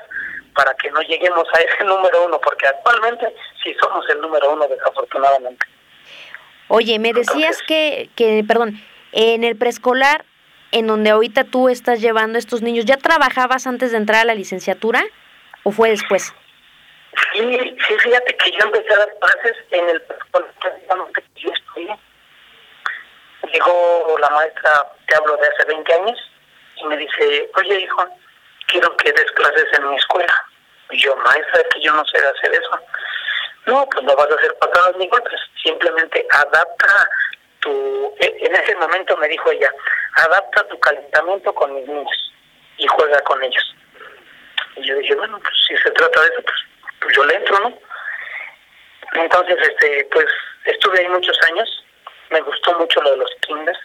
para 0.59 0.73
que 0.73 0.91
no 0.91 0.99
lleguemos 1.03 1.47
a 1.53 1.59
ese 1.61 1.83
número 1.85 2.25
uno, 2.25 2.37
porque 2.41 2.67
actualmente 2.67 3.33
sí 3.63 3.73
somos 3.81 4.03
el 4.09 4.19
número 4.19 4.51
uno, 4.51 4.67
desafortunadamente. 4.67 5.65
Oye, 6.67 6.99
me 6.99 7.13
decías 7.13 7.63
que, 7.65 8.09
que, 8.17 8.43
perdón, 8.45 8.73
en 9.13 9.45
el 9.45 9.55
preescolar, 9.55 10.25
en 10.73 10.85
donde 10.85 11.11
ahorita 11.11 11.45
tú 11.45 11.69
estás 11.69 12.01
llevando 12.01 12.35
a 12.35 12.39
estos 12.39 12.61
niños, 12.61 12.83
¿ya 12.83 12.97
trabajabas 12.97 13.67
antes 13.67 13.91
de 13.91 13.97
entrar 13.99 14.19
a 14.23 14.25
la 14.25 14.35
licenciatura 14.35 15.01
o 15.63 15.71
fue 15.71 15.91
después? 15.91 16.33
Sí, 17.33 17.39
sí, 17.87 17.93
fíjate 18.03 18.35
que 18.35 18.51
yo 18.51 18.65
empecé 18.65 18.93
a 18.93 18.97
dar 18.97 19.15
clases 19.21 19.55
en 19.71 19.89
el 19.89 20.01
preescolar 20.01 20.53
que 21.13 21.23
yo 21.41 21.51
estudié. 21.53 21.97
Llegó 23.53 24.17
la 24.19 24.29
maestra, 24.29 24.91
te 25.07 25.15
hablo 25.15 25.37
de 25.37 25.47
hace 25.47 25.65
20 25.69 25.93
años, 25.93 26.19
y 26.75 26.85
me 26.85 26.97
dice, 26.97 27.49
oye 27.55 27.79
hijo, 27.79 28.05
quiero 28.69 28.95
que 28.97 29.11
des 29.11 29.31
clases 29.31 29.65
en 29.77 29.89
mi 29.89 29.95
escuela. 29.95 30.48
Yo, 30.91 31.15
maestra, 31.17 31.63
que 31.73 31.81
yo 31.81 31.93
no 31.93 32.03
sé 32.05 32.17
hacer 32.17 32.53
eso. 32.53 32.79
No, 33.65 33.87
pues 33.89 34.03
no 34.03 34.15
vas 34.15 34.29
a 34.31 34.35
hacer 34.35 34.55
patadas 34.59 34.95
ni 34.97 35.07
golpes, 35.07 35.39
simplemente 35.61 36.25
adapta 36.31 37.09
tu... 37.59 38.15
E, 38.19 38.37
en 38.41 38.55
ese 38.55 38.75
momento 38.75 39.15
me 39.17 39.27
dijo 39.27 39.51
ella, 39.51 39.71
adapta 40.15 40.67
tu 40.67 40.79
calentamiento 40.79 41.53
con 41.53 41.75
mis 41.75 41.87
niños 41.87 42.33
y 42.77 42.87
juega 42.87 43.19
con 43.21 43.43
ellos. 43.43 43.75
Y 44.77 44.87
yo 44.87 44.95
dije, 44.95 45.15
bueno, 45.15 45.39
pues 45.39 45.53
si 45.67 45.77
se 45.77 45.91
trata 45.91 46.21
de 46.21 46.27
eso, 46.27 46.41
pues, 46.43 46.55
pues 47.01 47.15
yo 47.15 47.23
le 47.25 47.35
entro, 47.35 47.59
¿no? 47.59 47.77
Entonces, 49.13 49.57
este, 49.61 50.07
pues 50.11 50.25
estuve 50.65 50.99
ahí 50.99 51.07
muchos 51.09 51.37
años, 51.51 51.83
me 52.29 52.41
gustó 52.41 52.77
mucho 52.77 53.01
lo 53.01 53.11
de 53.11 53.17
los 53.17 53.31
kinders, 53.41 53.79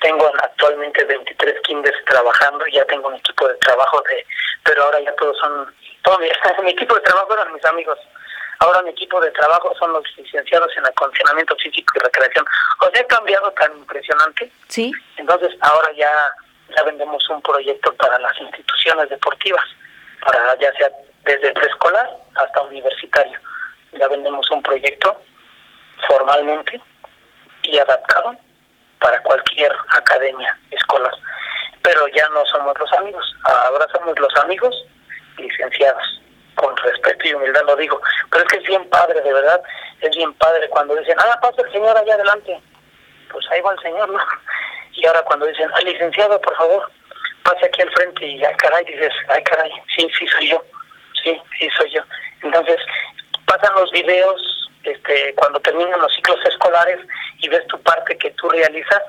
tengo 0.00 0.30
actualmente 0.42 1.04
23 1.04 1.60
kinders 1.62 2.04
trabajando, 2.06 2.66
ya 2.68 2.84
tengo 2.86 3.08
un 3.08 3.16
equipo 3.16 3.48
de 3.48 3.54
trabajo, 3.56 4.02
de 4.08 4.24
pero 4.64 4.84
ahora 4.84 5.00
ya 5.00 5.14
todos 5.16 5.36
son, 5.38 5.74
todo 6.02 6.18
mi, 6.18 6.28
mi 6.64 6.70
equipo 6.70 6.94
de 6.94 7.00
trabajo 7.00 7.32
eran 7.34 7.52
mis 7.52 7.64
amigos. 7.64 7.98
Ahora 8.60 8.82
mi 8.82 8.90
equipo 8.90 9.18
de 9.20 9.30
trabajo 9.30 9.74
son 9.78 9.92
los 9.92 10.04
licenciados 10.16 10.70
en 10.76 10.86
acondicionamiento 10.86 11.56
físico 11.56 11.94
y 11.96 12.00
recreación. 12.00 12.44
O 12.80 12.90
sea, 12.90 13.02
ha 13.02 13.06
cambiado 13.06 13.50
tan 13.52 13.72
impresionante. 13.76 14.52
Sí. 14.68 14.92
Entonces, 15.16 15.56
ahora 15.62 15.90
ya, 15.96 16.10
ya 16.76 16.82
vendemos 16.82 17.26
un 17.30 17.40
proyecto 17.40 17.94
para 17.94 18.18
las 18.18 18.38
instituciones 18.38 19.08
deportivas, 19.08 19.64
para 20.20 20.58
ya 20.58 20.70
sea 20.74 20.90
desde 21.24 21.52
preescolar 21.52 22.10
hasta 22.34 22.60
universitario. 22.62 23.40
Ya 23.92 24.08
vendemos 24.08 24.48
un 24.50 24.62
proyecto 24.62 25.22
formalmente 26.06 26.80
y 27.62 27.78
adaptado 27.78 28.36
para 28.98 29.22
cualquier 29.22 29.74
academia 29.88 30.58
escolar. 30.70 31.14
Pero 31.82 32.06
ya 32.08 32.28
no 32.28 32.44
somos 32.44 32.78
los 32.78 32.92
amigos, 32.92 33.24
ahora 33.44 33.86
somos 33.90 34.18
los 34.18 34.36
amigos 34.36 34.74
licenciados, 35.40 36.22
con 36.54 36.76
respeto 36.76 37.26
y 37.26 37.34
humildad 37.34 37.62
lo 37.66 37.76
digo. 37.76 38.00
Pero 38.30 38.44
es 38.44 38.52
que 38.52 38.58
es 38.58 38.64
bien 38.64 38.88
padre, 38.88 39.20
de 39.20 39.32
verdad, 39.32 39.60
es 40.00 40.16
bien 40.16 40.32
padre 40.34 40.68
cuando 40.68 40.96
dicen, 40.96 41.16
ah, 41.18 41.38
pasa 41.40 41.62
el 41.62 41.72
señor 41.72 41.96
allá 41.96 42.14
adelante. 42.14 42.60
Pues 43.32 43.46
ahí 43.50 43.60
va 43.60 43.72
el 43.72 43.80
señor, 43.80 44.08
¿no? 44.08 44.18
Y 44.92 45.06
ahora 45.06 45.22
cuando 45.22 45.46
dicen, 45.46 45.70
ay, 45.74 45.84
licenciado, 45.84 46.38
por 46.40 46.54
favor, 46.56 46.90
pase 47.44 47.64
aquí 47.64 47.80
al 47.80 47.90
frente 47.92 48.26
y, 48.26 48.44
ay, 48.44 48.54
caray, 48.56 48.84
dices, 48.84 49.12
ay, 49.28 49.42
caray, 49.44 49.72
sí, 49.96 50.06
sí 50.18 50.26
soy 50.26 50.50
yo, 50.50 50.62
sí, 51.22 51.40
sí 51.58 51.68
soy 51.78 51.90
yo. 51.90 52.02
Entonces, 52.42 52.76
pasan 53.46 53.74
los 53.76 53.90
videos, 53.92 54.68
este, 54.82 55.34
cuando 55.36 55.60
terminan 55.60 56.00
los 56.00 56.12
ciclos 56.14 56.38
escolares 56.44 56.98
y 57.38 57.48
ves 57.48 57.66
tu 57.68 57.80
parte 57.82 58.18
que 58.18 58.30
tú 58.32 58.48
realizas 58.50 59.02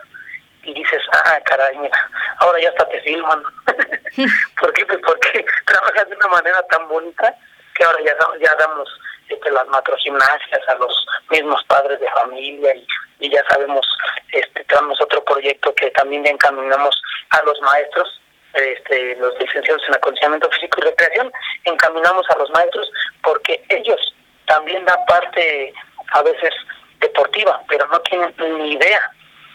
y 0.63 0.73
dices, 0.73 1.01
ah, 1.11 1.39
caray, 1.45 1.77
mira, 1.77 2.09
ahora 2.39 2.59
ya 2.59 2.69
hasta 2.69 2.87
te 2.89 3.01
filman. 3.01 3.43
¿Por 4.59 4.73
qué? 4.73 4.85
Pues 4.85 4.99
porque 5.05 5.45
trabajas 5.65 6.09
de 6.09 6.15
una 6.15 6.27
manera 6.27 6.61
tan 6.63 6.87
bonita 6.87 7.35
que 7.75 7.83
ahora 7.83 7.99
ya, 8.03 8.15
ya 8.39 8.55
damos 8.55 8.89
este, 9.29 9.51
las 9.51 9.67
macrogimnasias 9.67 10.67
a 10.67 10.75
los 10.75 11.05
mismos 11.29 11.63
padres 11.65 11.99
de 11.99 12.09
familia 12.09 12.75
y, 13.19 13.29
ya 13.29 13.43
sabemos, 13.47 13.85
este, 14.31 14.63
tenemos 14.65 14.99
otro 15.01 15.23
proyecto 15.23 15.73
que 15.75 15.89
también 15.91 16.25
encaminamos 16.25 17.01
a 17.29 17.41
los 17.43 17.59
maestros 17.61 18.21
este, 18.53 19.15
los 19.15 19.39
licenciados 19.39 19.81
en 19.87 19.95
acondicionamiento 19.95 20.49
físico 20.51 20.79
y 20.79 20.83
recreación, 20.83 21.31
encaminamos 21.63 22.29
a 22.29 22.37
los 22.37 22.49
maestros 22.51 22.91
porque 23.23 23.63
ellos 23.69 24.13
también 24.45 24.83
dan 24.85 24.99
parte 25.07 25.73
a 26.13 26.21
veces 26.21 26.53
deportiva, 26.99 27.61
pero 27.69 27.87
no 27.87 27.99
tienen 28.01 28.33
ni 28.57 28.73
idea. 28.73 29.01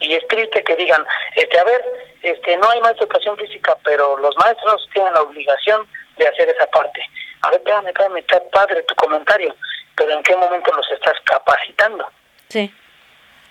Y 0.01 0.14
es 0.14 0.26
triste 0.28 0.62
que 0.62 0.76
digan, 0.76 1.05
este, 1.34 1.59
a 1.59 1.64
ver, 1.64 1.84
este, 2.22 2.57
no 2.59 2.68
hay 2.70 2.80
más 2.80 2.92
educación 2.92 3.36
física, 3.36 3.76
pero 3.84 4.18
los 4.18 4.36
maestros 4.36 4.88
tienen 4.92 5.12
la 5.14 5.22
obligación 5.22 5.86
de 6.16 6.28
hacer 6.28 6.49
esa 6.49 6.66
parte. 6.66 7.01
A 7.42 7.51
ver, 7.51 7.59
espérame, 7.59 7.86
espérame, 7.88 8.18
está 8.18 8.40
padre 8.51 8.82
tu 8.82 8.94
comentario, 8.97 9.55
pero 9.94 10.12
¿en 10.12 10.22
qué 10.22 10.36
momento 10.36 10.72
los 10.74 10.90
estás 10.90 11.14
capacitando? 11.24 12.07
Sí. 12.49 12.72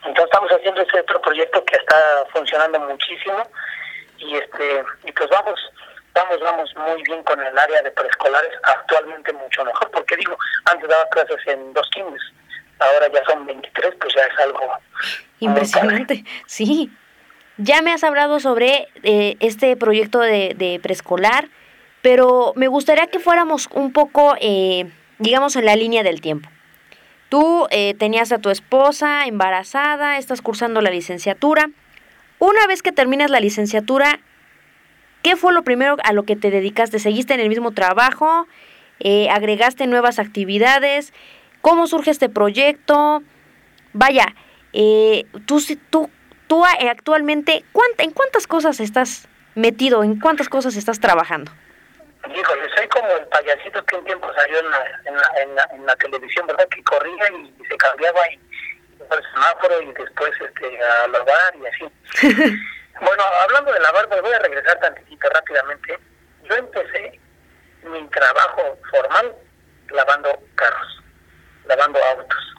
Entonces 0.06 0.26
estamos 0.26 0.52
haciendo 0.52 0.82
ese 0.82 1.00
otro 1.00 1.20
proyecto 1.22 1.66
que 1.66 1.78
está 1.78 2.26
funcionando 2.32 2.80
muchísimo 2.80 3.42
y 4.20 4.36
este 4.38 4.84
y 5.04 5.12
pues 5.12 5.30
vamos 5.30 5.60
vamos 6.14 6.40
vamos 6.40 6.76
muy 6.76 7.02
bien 7.04 7.24
con 7.24 7.42
el 7.42 7.58
área 7.58 7.82
de 7.82 7.92
preescolares 7.92 8.52
actualmente 8.64 9.34
mucho 9.34 9.66
mejor 9.66 9.90
porque 9.92 10.16
digo 10.16 10.38
antes 10.66 10.88
daba 10.88 11.10
clases 11.10 11.40
en 11.48 11.74
dos 11.74 11.90
kinders 11.90 12.24
ahora 12.80 13.08
ya 13.14 13.24
son 13.26 13.46
23, 13.46 13.96
pues 14.00 14.14
ya 14.16 14.22
es 14.22 14.40
algo 14.40 14.60
impresionante. 15.40 16.24
Sí. 16.46 16.92
Ya 17.58 17.82
me 17.82 17.94
has 17.94 18.04
hablado 18.04 18.42
sobre 18.42 18.90
eh, 19.04 19.38
este 19.40 19.78
proyecto 19.78 20.20
de, 20.20 20.56
de, 20.58 20.78
preescolar, 20.82 21.48
pero 22.02 22.52
me 22.58 22.68
gustaría 22.68 23.08
que 23.08 23.20
fuéramos 23.20 23.70
un 23.72 23.94
poco, 23.94 24.36
eh, 24.42 24.92
digamos, 25.20 25.56
en 25.56 25.66
la 25.66 25.78
línea 25.78 26.04
del 26.04 26.20
tiempo. 26.20 26.50
Tú 27.30 27.68
eh, 27.72 27.94
tenías 27.94 28.34
a 28.34 28.40
tu 28.40 28.50
esposa 28.50 29.26
embarazada, 29.26 30.18
estás 30.18 30.42
cursando 30.42 30.82
la 30.82 30.90
licenciatura. 30.90 31.70
Una 32.40 32.68
vez 32.68 32.82
que 32.82 32.92
terminas 32.92 33.32
la 33.32 33.40
licenciatura, 33.40 34.20
¿qué 35.24 35.38
fue 35.38 35.54
lo 35.54 35.64
primero 35.64 35.96
a 36.04 36.12
lo 36.12 36.24
que 36.24 36.36
te 36.36 36.52
dedicaste? 36.52 37.00
¿Seguiste 37.00 37.34
en 37.34 37.40
el 37.40 37.48
mismo 37.48 37.72
trabajo? 37.72 38.48
¿Agregaste 39.32 39.88
nuevas 39.88 40.20
actividades? 40.20 41.14
¿Cómo 41.66 41.88
surge 41.88 42.12
este 42.12 42.30
proyecto? 42.30 43.24
Vaya, 43.92 44.36
eh, 44.72 45.26
tú, 45.48 45.60
tú, 45.90 46.12
tú 46.46 46.64
eh, 46.64 46.92
actualmente, 46.92 47.66
¿en 47.98 48.12
cuántas 48.12 48.46
cosas 48.46 48.80
estás 48.80 49.28
metido? 49.56 50.04
¿En 50.04 50.20
cuántas 50.20 50.48
cosas 50.48 50.76
estás 50.76 51.00
trabajando? 51.00 51.52
Híjole, 52.30 52.70
soy 52.76 52.88
como 52.90 53.08
el 53.14 53.26
payasito 53.30 53.84
que 53.84 53.96
un 53.96 54.06
tiempo 54.06 54.32
salió 54.36 54.60
en 54.60 54.70
la, 54.70 54.80
en 55.06 55.16
la, 55.16 55.30
en 55.42 55.56
la, 55.56 55.68
en 55.74 55.86
la 55.88 55.96
televisión, 55.96 56.46
¿verdad? 56.46 56.68
Que 56.70 56.84
corría 56.84 57.32
y 57.32 57.52
se 57.68 57.76
cambiaba 57.78 58.22
y 58.30 58.40
al 59.10 59.24
semáforo 59.34 59.82
y 59.82 59.92
después 59.94 60.34
este, 60.40 60.84
a 60.84 61.08
lavar 61.08 61.56
y 61.56 61.66
así. 61.66 62.28
bueno, 63.02 63.24
hablando 63.42 63.74
de 63.74 63.80
lavar, 63.80 64.08
me 64.10 64.22
voy 64.22 64.34
a 64.34 64.40
regresar 64.40 64.80
tantito 64.82 65.30
rápidamente. 65.32 65.98
Yo 66.48 66.56
empecé 66.58 67.20
mi 67.90 68.08
trabajo 68.10 68.78
formal 68.92 69.34
lavando 69.90 70.40
carros, 70.54 70.96
lavando 71.68 72.00
autos. 72.04 72.56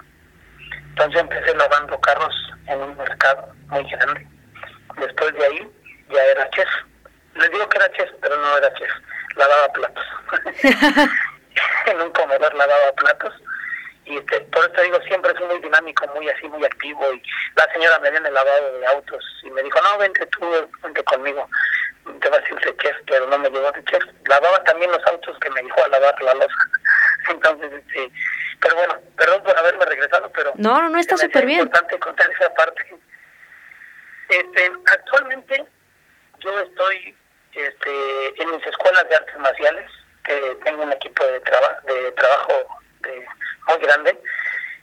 Entonces 0.91 1.21
empecé 1.21 1.55
lavando 1.55 2.01
carros 2.01 2.35
en 2.69 2.81
un 2.81 2.97
mercado 2.97 3.53
muy 3.69 3.85
grande. 3.91 4.27
Después 4.99 5.35
de 5.35 5.45
ahí 5.45 5.71
ya 6.11 6.25
era 6.25 6.51
chef. 6.51 6.69
Les 7.35 7.51
digo 7.51 7.69
que 7.69 7.77
era 7.77 7.93
chef, 7.93 8.11
pero 8.23 8.37
no 8.37 8.57
era 8.57 8.73
chef. 8.75 8.91
Lavaba 9.37 9.73
platos. 9.73 10.05
en 11.87 12.01
un 12.01 12.11
comedor 12.11 12.55
lavaba 12.55 12.93
platos. 12.93 13.35
Y 14.07 14.19
este, 14.19 14.41
por 14.41 14.65
eso 14.65 14.83
digo, 14.83 15.01
siempre 15.03 15.33
es 15.33 15.41
muy 15.41 15.59
dinámico, 15.59 16.07
muy 16.15 16.29
así, 16.29 16.49
muy 16.49 16.65
activo. 16.65 17.13
Y 17.13 17.23
la 17.57 17.73
señora 17.73 17.99
me 17.99 18.11
viene 18.11 18.31
lavado 18.31 18.79
de 18.79 18.87
autos 18.87 19.25
y 19.43 19.51
me 19.51 19.63
dijo, 19.65 19.81
no, 19.83 19.99
vente 19.99 20.25
tú, 20.27 20.49
vente 20.83 21.03
conmigo. 21.05 21.49
Te 22.21 22.29
vas 22.29 22.41
a 22.41 22.49
ir 22.49 22.61
de 22.61 22.77
chef, 22.77 22.97
pero 23.07 23.27
no 23.27 23.39
me 23.39 23.51
llevó 23.51 23.73
de 23.73 23.85
chef. 23.85 24.05
Lavaba 24.29 24.63
también 24.63 24.93
los 24.93 25.05
autos 25.07 25.37
que 25.41 25.51
me 25.51 25.63
dijo 25.63 25.85
a 25.85 25.89
lavar 25.89 26.23
la 26.23 26.35
losa. 26.35 26.55
Entonces, 27.31 27.73
este, 27.73 28.13
pero 28.61 28.77
bueno, 28.77 28.95
perdón 29.17 29.43
por 29.43 29.59
haberme 29.59 29.85
regresado, 29.85 30.31
pero... 30.33 30.53
No, 30.55 30.81
no, 30.81 30.89
no, 30.89 30.99
está 30.99 31.17
súper 31.17 31.45
bien. 31.45 31.59
Es 31.59 31.67
importante 31.67 31.99
contar 31.99 32.31
esa 32.31 32.55
parte. 32.55 32.97
Este, 34.29 34.73
actualmente 34.87 35.67
yo 36.39 36.61
estoy 36.61 37.17
este, 37.53 38.43
en 38.43 38.51
mis 38.53 38.67
escuelas 38.67 39.09
de 39.09 39.17
artes 39.17 39.39
marciales, 39.39 39.91
que 40.25 40.59
tengo 40.65 40.85
un 40.85 40.93
equipo 40.93 41.25
de, 41.25 41.41
traba, 41.41 41.81
de 41.87 42.13
trabajo 42.13 42.76
de, 43.07 43.27
muy 43.69 43.79
grande. 43.79 44.19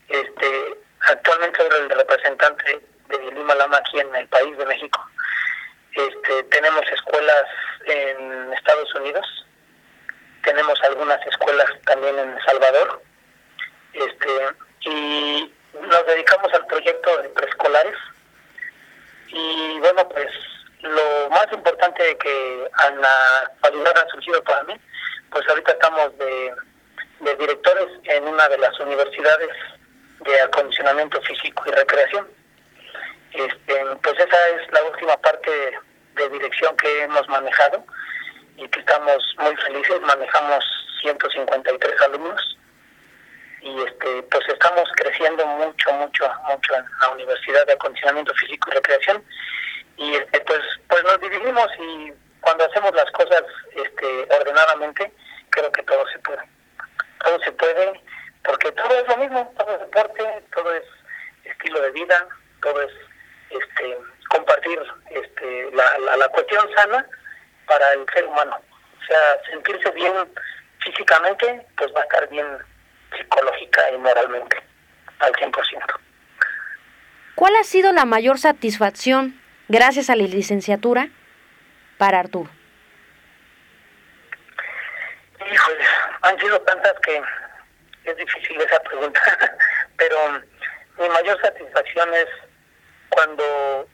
Este, 0.09 0.77
actualmente 1.07 1.57
soy 1.57 1.81
el 1.81 1.89
representante 1.89 2.81
de 3.09 3.31
Lima 3.31 3.55
Lama 3.55 3.77
aquí 3.77 3.99
en 3.99 4.15
el 4.15 4.27
país 4.27 4.57
de 4.57 4.65
México. 4.65 5.05
Este, 5.93 6.43
tenemos 6.43 6.81
escuelas 6.91 7.45
en 7.85 8.53
Estados 8.53 8.93
Unidos, 8.95 9.45
tenemos 10.43 10.81
algunas 10.83 11.25
escuelas 11.27 11.69
también 11.85 12.17
en 12.17 12.29
El 12.29 12.43
Salvador, 12.45 13.01
este, 13.93 14.55
y 14.81 15.53
nos 15.73 16.05
dedicamos 16.07 16.53
al 16.53 16.65
proyecto 16.65 17.21
de 17.21 17.29
preescolares. 17.29 17.95
Y 19.27 19.79
bueno, 19.79 20.07
pues 20.09 20.31
lo 20.81 21.29
más 21.29 21.47
importante 21.51 22.17
que 22.17 22.69
a 22.73 22.89
la 22.91 23.51
ayudar 23.63 23.97
ha 23.97 24.09
surgido 24.09 24.43
para 24.43 24.63
mí, 24.63 24.79
pues 25.31 25.47
ahorita 25.47 25.71
estamos 25.71 26.17
de, 26.17 26.53
de 27.19 27.35
directores 27.35 27.87
en 28.03 28.27
una 28.27 28.47
de 28.49 28.57
las 28.57 28.79
universidades 28.79 29.49
de 30.19 30.41
acondicionamiento 30.41 31.21
físico 31.21 31.63
y 31.67 31.71
recreación. 31.71 32.27
Este, 33.33 33.85
pues 34.03 34.19
esa 34.19 34.47
es 34.49 34.71
la 34.71 34.83
última 34.83 35.17
parte 35.17 35.51
de 36.15 36.29
dirección 36.29 36.75
que 36.77 37.03
hemos 37.03 37.27
manejado 37.27 37.83
y 38.57 38.67
que 38.67 38.79
estamos 38.79 39.35
muy 39.39 39.55
felices. 39.57 40.01
Manejamos 40.01 40.63
153 41.01 42.01
alumnos 42.01 42.57
y 43.63 43.81
este 43.83 44.23
pues 44.23 44.47
estamos 44.49 44.89
creciendo 44.95 45.45
mucho 45.45 45.91
mucho 45.93 46.29
mucho 46.49 46.75
en 46.75 46.85
la 46.99 47.09
Universidad 47.09 47.65
de 47.65 47.73
Acondicionamiento 47.73 48.33
Físico 48.35 48.69
y 48.69 48.73
Recreación 48.75 49.23
y 49.97 50.15
este, 50.15 50.41
pues 50.41 50.61
pues 50.89 51.03
nos 51.03 51.19
dividimos 51.21 51.67
y 51.79 52.13
cuando 52.41 52.65
hacemos 52.65 52.93
las 52.93 53.09
cosas 53.11 53.43
este 53.75 54.27
ordenadamente 54.37 55.11
creo 55.49 55.71
que 55.71 55.83
todo 55.83 56.05
se 56.09 56.19
puede 56.19 56.41
todo 57.23 57.39
se 57.39 57.51
puede 57.53 58.01
porque 58.43 58.71
todo 58.73 58.99
es 58.99 59.07
lo 59.07 59.17
mismo 59.17 59.53
todo 59.57 59.73
es 59.75 59.79
deporte 59.79 60.43
todo 60.53 60.73
es 60.73 60.83
estilo 61.45 61.81
de 61.81 61.91
vida 61.91 62.27
todo 62.61 62.81
es 62.81 62.91
este 63.49 63.97
compartir 64.27 64.81
este 65.09 65.71
la, 65.71 65.99
la, 65.99 66.17
la 66.17 66.27
cuestión 66.29 66.67
sana 66.75 67.07
para 67.65 67.93
el 67.93 68.05
ser 68.13 68.25
humano 68.25 68.59
o 69.01 69.05
sea 69.05 69.41
sentirse 69.49 69.89
bien 69.91 70.13
pues 71.77 71.93
va 71.95 72.01
a 72.01 72.03
estar 72.03 72.29
bien 72.29 72.45
psicológica 73.17 73.91
y 73.91 73.97
moralmente 73.97 74.57
al 75.19 75.31
100%. 75.33 75.51
¿Cuál 77.35 77.55
ha 77.55 77.63
sido 77.63 77.91
la 77.91 78.05
mayor 78.05 78.39
satisfacción 78.39 79.39
gracias 79.67 80.09
a 80.09 80.15
la 80.15 80.23
licenciatura 80.23 81.09
para 81.97 82.19
Arturo? 82.19 82.49
Híjole, 85.51 85.85
han 86.21 86.39
sido 86.39 86.61
tantas 86.61 86.93
que 87.01 87.21
es 88.05 88.17
difícil 88.17 88.61
esa 88.61 88.79
pregunta, 88.81 89.21
pero 89.97 90.17
mi 90.99 91.09
mayor 91.09 91.39
satisfacción 91.41 92.13
es 92.13 92.27
cuando 93.09 93.87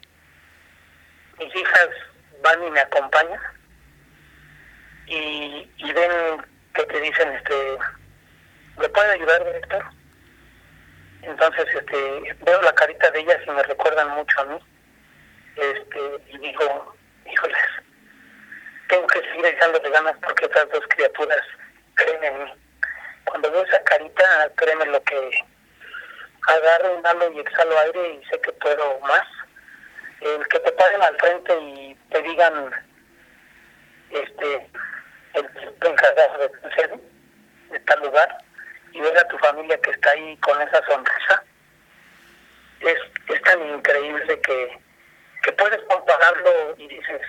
mis 1.40 1.56
hijas 1.56 1.90
van 2.44 2.64
y 2.64 2.72
me 2.72 2.80
acompañan 2.80 3.40
y, 5.08 5.70
y 5.78 5.94
ven 5.94 6.46
que 6.80 6.86
te 6.86 7.02
dicen, 7.02 7.30
este, 7.34 7.78
¿me 8.78 8.90
puede 8.90 9.12
ayudar, 9.12 9.44
director? 9.44 9.84
Entonces, 11.24 11.66
este, 11.76 12.36
veo 12.46 12.62
la 12.62 12.74
carita 12.74 13.12
de 13.12 13.20
ellas 13.20 13.40
y 13.46 13.52
me 13.52 13.64
recuerdan 13.64 14.10
mucho 14.12 14.40
a 14.42 14.46
mí. 14.46 14.60
Este, 15.56 16.00
y 16.30 16.38
digo, 16.38 16.96
híjoles, 17.30 17.58
tengo 18.88 19.08
que 19.08 19.20
seguir 19.20 19.46
echándole 19.46 19.90
ganas 19.90 20.16
porque 20.24 20.46
estas 20.46 20.70
dos 20.70 20.84
criaturas 20.90 21.42
creen 21.96 22.24
en 22.24 22.44
mí. 22.44 22.54
Cuando 23.26 23.52
veo 23.52 23.66
esa 23.66 23.84
carita, 23.84 24.52
créeme 24.56 24.86
lo 24.86 25.04
que 25.04 25.32
agarro, 26.48 26.96
y 27.34 27.40
exhalo 27.40 27.80
aire 27.80 28.14
y 28.14 28.26
sé 28.26 28.40
que 28.42 28.52
puedo 28.54 29.00
más. 29.02 29.28
El 30.22 30.48
que 30.48 30.60
te 30.60 30.72
paren 30.74 31.02
al 31.02 31.18
frente 31.18 31.58
y 31.60 31.96
te 32.12 32.22
digan, 32.22 32.72
este, 34.10 34.70
el, 35.34 35.50
encargado 35.82 36.38
de, 36.40 37.00
de 37.72 37.80
tal 37.80 38.00
lugar, 38.02 38.38
y 38.92 39.00
ver 39.02 39.18
a 39.18 39.28
tu 39.28 39.38
familia 39.38 39.80
que 39.82 39.92
está 39.92 40.12
ahí 40.12 40.36
con 40.38 40.62
esa 40.62 40.86
sonrisa, 40.86 41.44
es, 42.82 42.98
es 43.28 43.42
tan 43.44 43.62
increíble 43.70 44.40
que, 44.42 44.80
que 45.44 45.52
puedes 45.54 45.82
compararlo 45.84 46.76
y 46.78 46.88
dices, 46.88 47.22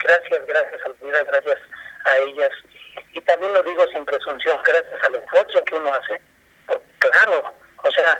gracias, 0.00 0.46
gracias 0.46 0.80
a 0.84 0.88
la 0.88 0.94
vida, 1.02 1.24
gracias 1.24 1.58
a 2.04 2.16
ellas. 2.18 2.50
Y 3.12 3.20
también 3.22 3.52
lo 3.52 3.62
digo 3.62 3.86
sin 3.88 4.04
presunción, 4.04 4.58
gracias 4.64 5.02
al 5.04 5.14
esfuerzo 5.14 5.64
que 5.64 5.74
uno 5.74 5.94
hace. 5.94 6.20
claro, 6.98 7.54
o 7.82 7.90
sea, 7.90 8.18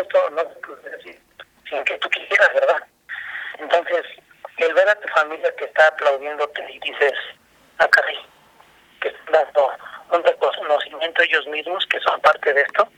esto 0.00 0.30
no 0.30 0.42
sin 1.68 1.84
que 1.84 1.98
tú 1.98 2.08
quisieras, 2.10 2.52
¿verdad? 2.54 2.82
Entonces, 3.58 4.04
el 4.56 4.74
ver 4.74 4.88
a 4.88 4.94
tu 4.96 5.08
familia 5.08 5.54
que 5.56 5.64
está 5.64 5.86
aplaudiéndote 5.88 6.66
y 6.72 6.78
dices, 6.80 7.14
acá 7.78 8.02
ah, 8.04 8.12
que 9.00 9.08
están 9.08 9.32
dando 9.32 9.70
un 10.12 10.24
reconocimiento 10.24 11.22
ellos 11.22 11.46
mismos 11.46 11.86
que 11.86 12.00
son 12.00 12.20
parte 12.20 12.52
de 12.52 12.60
esto. 12.62 12.88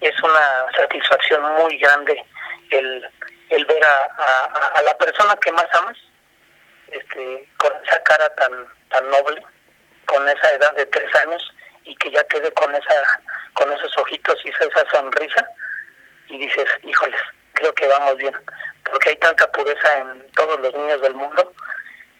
Es 0.00 0.22
una 0.22 0.66
satisfacción 0.76 1.42
muy 1.56 1.76
grande 1.78 2.24
el, 2.70 3.08
el 3.50 3.64
ver 3.66 3.84
a, 3.84 4.44
a, 4.76 4.82
la 4.82 4.96
persona 4.96 5.36
que 5.36 5.50
más 5.52 5.66
amas 5.72 5.96
este, 6.92 7.48
con 7.56 7.72
esa 7.84 8.02
cara 8.04 8.28
tan, 8.36 8.66
tan 8.90 9.10
noble, 9.10 9.42
con 10.06 10.26
esa 10.28 10.50
edad 10.52 10.72
de 10.74 10.86
tres 10.86 11.14
años 11.16 11.52
y 11.84 11.96
que 11.96 12.10
ya 12.10 12.22
quede 12.28 12.52
con, 12.52 12.72
esa, 12.74 13.20
con 13.54 13.72
esos 13.72 13.96
ojitos 13.98 14.36
y 14.44 14.50
esa 14.50 14.90
sonrisa 14.90 15.48
y 16.28 16.38
dices, 16.38 16.66
híjoles, 16.82 17.20
creo 17.54 17.74
que 17.74 17.86
vamos 17.88 18.16
bien, 18.16 18.34
porque 18.84 19.10
hay 19.10 19.16
tanta 19.16 19.50
pureza 19.52 19.98
en 19.98 20.30
todos 20.32 20.60
los 20.60 20.74
niños 20.74 21.00
del 21.00 21.14
mundo 21.14 21.52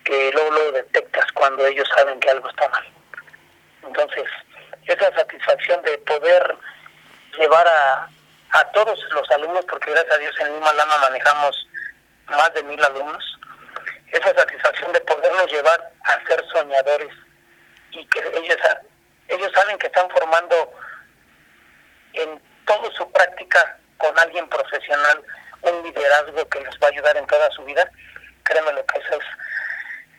que 0.05 0.31
luego 0.33 0.51
lo 0.51 0.73
detectas 0.73 1.31
cuando 1.33 1.67
ellos 1.67 1.89
saben 1.95 2.19
que 2.21 2.31
algo 2.31 2.49
está 2.49 2.69
mal. 2.69 2.85
Entonces, 3.87 4.25
esa 4.87 5.15
satisfacción 5.15 5.83
de 5.83 5.99
poder 5.99 6.57
llevar 7.39 7.67
a, 7.67 8.09
a 8.51 8.65
todos 8.73 8.99
los 9.13 9.31
alumnos, 9.31 9.65
porque 9.67 9.91
gracias 9.91 10.15
a 10.15 10.19
Dios 10.19 10.41
en 10.41 10.55
Lima 10.55 10.73
Lama 10.73 10.99
manejamos 10.99 11.69
más 12.27 12.53
de 12.55 12.63
mil 12.63 12.83
alumnos, 12.83 13.39
esa 14.13 14.35
satisfacción 14.35 14.93
de 14.93 15.01
poderlos 15.03 15.51
llevar 15.53 15.93
a 16.05 16.27
ser 16.27 16.43
soñadores 16.51 17.15
y 17.91 18.05
que 18.07 18.21
ellos, 18.21 18.57
ellos 19.29 19.53
saben 19.55 19.79
que 19.79 19.87
están 19.87 20.09
formando 20.11 20.73
en 22.15 22.41
toda 22.67 22.91
su 22.93 23.11
práctica 23.13 23.79
con 23.99 24.19
alguien 24.19 24.49
profesional 24.49 25.23
un 25.63 25.83
liderazgo 25.83 26.49
que 26.49 26.61
les 26.61 26.75
va 26.81 26.87
a 26.87 26.91
ayudar 26.91 27.17
en 27.17 27.27
toda 27.27 27.51
su 27.51 27.65
vida, 27.65 27.89
créeme 28.45 28.73
lo 28.73 28.85
que 28.87 28.99
eso 28.99 29.15
es. 29.15 29.27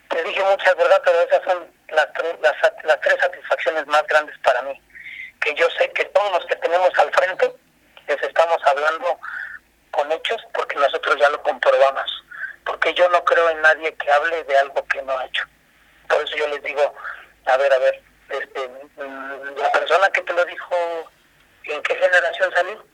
Te 0.08 0.22
dije 0.24 0.42
muchas 0.44 0.76
verdad, 0.76 1.00
pero 1.04 1.20
esas 1.22 1.42
son 1.44 1.66
las, 1.88 2.08
las, 2.42 2.84
las 2.84 3.00
tres 3.00 3.16
satisfacciones 3.20 3.86
más 3.86 4.06
grandes 4.06 4.36
para 4.38 4.62
mí. 4.62 4.80
Que 5.40 5.54
yo 5.54 5.68
sé 5.70 5.90
que 5.92 6.04
todos 6.06 6.32
los 6.32 6.46
que 6.46 6.56
tenemos 6.56 6.90
al 6.98 7.10
frente 7.12 7.52
les 8.06 8.22
estamos 8.22 8.58
hablando 8.64 9.18
con 9.92 10.10
hechos 10.12 10.42
porque 10.52 10.76
nosotros 10.76 11.16
ya 11.18 11.28
lo 11.30 11.42
comprobamos. 11.42 12.24
Porque 12.64 12.92
yo 12.94 13.08
no 13.08 13.24
creo 13.24 13.50
en 13.50 13.60
nadie 13.62 13.94
que 13.94 14.10
hable 14.10 14.44
de 14.44 14.58
algo 14.58 14.84
que 14.86 15.02
no 15.02 15.16
ha 15.16 15.24
hecho. 15.24 15.44
Por 16.08 16.22
eso 16.22 16.36
yo 16.36 16.48
les 16.48 16.62
digo, 16.62 16.94
a 17.46 17.56
ver, 17.56 17.72
a 17.72 17.78
ver, 17.78 18.02
este, 18.28 18.68
mm, 18.68 19.56
la 19.56 19.72
persona 19.72 20.08
que 20.10 20.22
te 20.22 20.32
lo 20.32 20.44
dijo, 20.44 21.10
¿en 21.64 21.82
qué 21.82 21.94
generación 21.94 22.52
salió? 22.52 22.84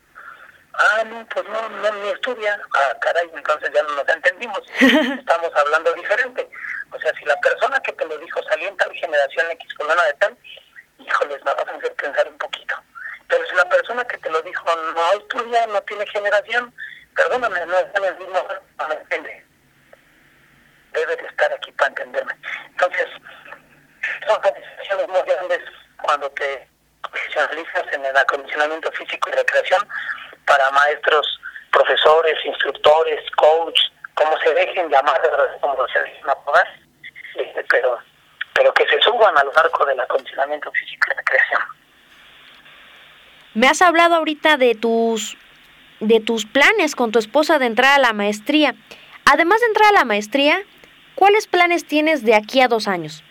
Ah, 0.79 1.05
no, 1.05 1.27
pues 1.27 1.47
no, 1.49 1.69
no, 1.69 1.93
ni 1.93 2.09
estudia. 2.11 2.61
Ah, 2.75 2.97
caray, 3.01 3.31
entonces 3.35 3.71
ya 3.73 3.83
no 3.83 3.95
nos 3.95 4.09
entendimos. 4.09 4.61
Estamos 4.81 5.51
hablando 5.55 5.93
diferente. 5.95 6.49
O 6.93 6.99
sea, 6.99 7.13
si 7.15 7.25
la 7.25 7.37
persona 7.37 7.81
que 7.81 7.93
te 7.93 8.05
lo 8.05 8.19
dijo 8.19 8.43
salió 8.45 8.69
en 8.69 8.77
tal 8.77 8.93
generación 8.93 9.51
X 9.53 9.75
con 9.75 9.91
una 9.91 10.05
de 10.05 10.13
tal, 10.15 10.37
híjoles, 10.99 11.45
me 11.45 11.55
vas 11.55 11.69
a 11.69 11.77
hacer 11.77 11.95
pensar 11.95 12.29
un 12.29 12.39
poquito. 12.39 12.75
Pero 13.29 13.47
si 13.47 13.55
la 13.57 13.69
persona 13.69 14.05
que 14.05 14.19
te 14.19 14.31
lo 14.31 14.43
dijo 14.43 14.65
no 14.95 15.13
estudia, 15.13 15.67
no 15.67 15.81
tiene 15.83 16.07
generación, 16.07 16.75
perdóname, 17.15 17.67
no 17.67 17.79
está 17.79 17.99
en 17.99 18.05
el 18.05 18.19
mismo, 18.19 18.49
no 18.79 18.89
me 18.89 18.95
entiende. 18.95 19.45
Debe 20.93 21.17
de 21.17 21.27
estar 21.27 21.53
aquí 21.53 21.73
para 21.73 21.89
entenderme. 21.89 22.35
Entonces, 22.69 23.07
son 24.27 24.37
organizaciones 24.37 25.09
muy 25.09 25.23
grandes 25.23 25.61
cuando 26.03 26.31
te 26.33 26.69
profesionalizas 27.03 27.93
en 27.93 28.05
el 28.05 28.17
acondicionamiento 28.17 28.93
físico 28.93 29.31
y 29.31 29.33
recreación 29.33 29.89
para 30.47 30.71
maestros, 30.71 31.41
profesores, 31.71 32.35
instructores, 32.45 33.31
coach, 33.33 33.79
como 34.15 34.39
se 34.39 34.55
dejen 34.55 34.89
llamar, 34.89 35.21
como 35.61 35.87
se 35.89 35.99
dejen 35.99 36.31
apodar, 36.31 36.67
este, 37.35 37.65
pero, 37.65 37.99
pero 38.55 38.73
que 38.73 38.87
se 38.89 39.01
suban 39.03 39.37
a 39.37 39.45
lo 39.45 39.53
largo 39.53 39.85
del 39.85 40.01
acondicionamiento 40.01 40.71
físico 40.73 41.09
y 41.11 41.17
recreación. 41.17 41.63
Me 43.55 43.69
has 43.69 43.83
hablado 43.83 44.17
ahorita 44.17 44.57
de 44.57 44.75
tus 44.75 45.37
de 46.01 46.21
tus 46.21 46.45
planes 46.45 46.95
con 46.95 47.11
tu 47.11 47.19
esposa 47.19 47.59
de 47.59 47.67
entrar 47.67 47.95
a 47.95 47.99
la 47.99 48.13
maestría. 48.13 48.75
Además 49.25 49.61
de 49.61 49.67
entrar 49.67 49.89
a 49.89 49.99
la 50.01 50.05
maestría, 50.05 50.59
¿cuáles 51.15 51.47
planes 51.47 51.87
tienes 51.87 52.23
de 52.23 52.35
aquí 52.35 52.61
a 52.61 52.69
dos 52.69 52.87
años? 52.87 53.25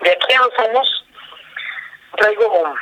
De 0.00 0.10
aquí 0.12 0.34
a 0.34 0.38
dos 0.38 0.58
años 0.58 1.04
traigo, 2.16 2.74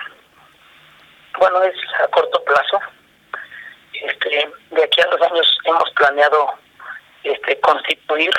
bueno, 1.39 1.63
es 1.63 1.75
a 2.03 2.09
corto 2.09 2.43
plazo. 2.45 2.81
Este, 3.93 4.51
de 4.71 4.85
aquí 4.85 5.01
a 5.01 5.07
dos 5.07 5.23
años 5.23 5.59
hemos 5.65 5.91
planeado 5.93 6.55
este, 7.23 7.59
constituir 7.61 8.33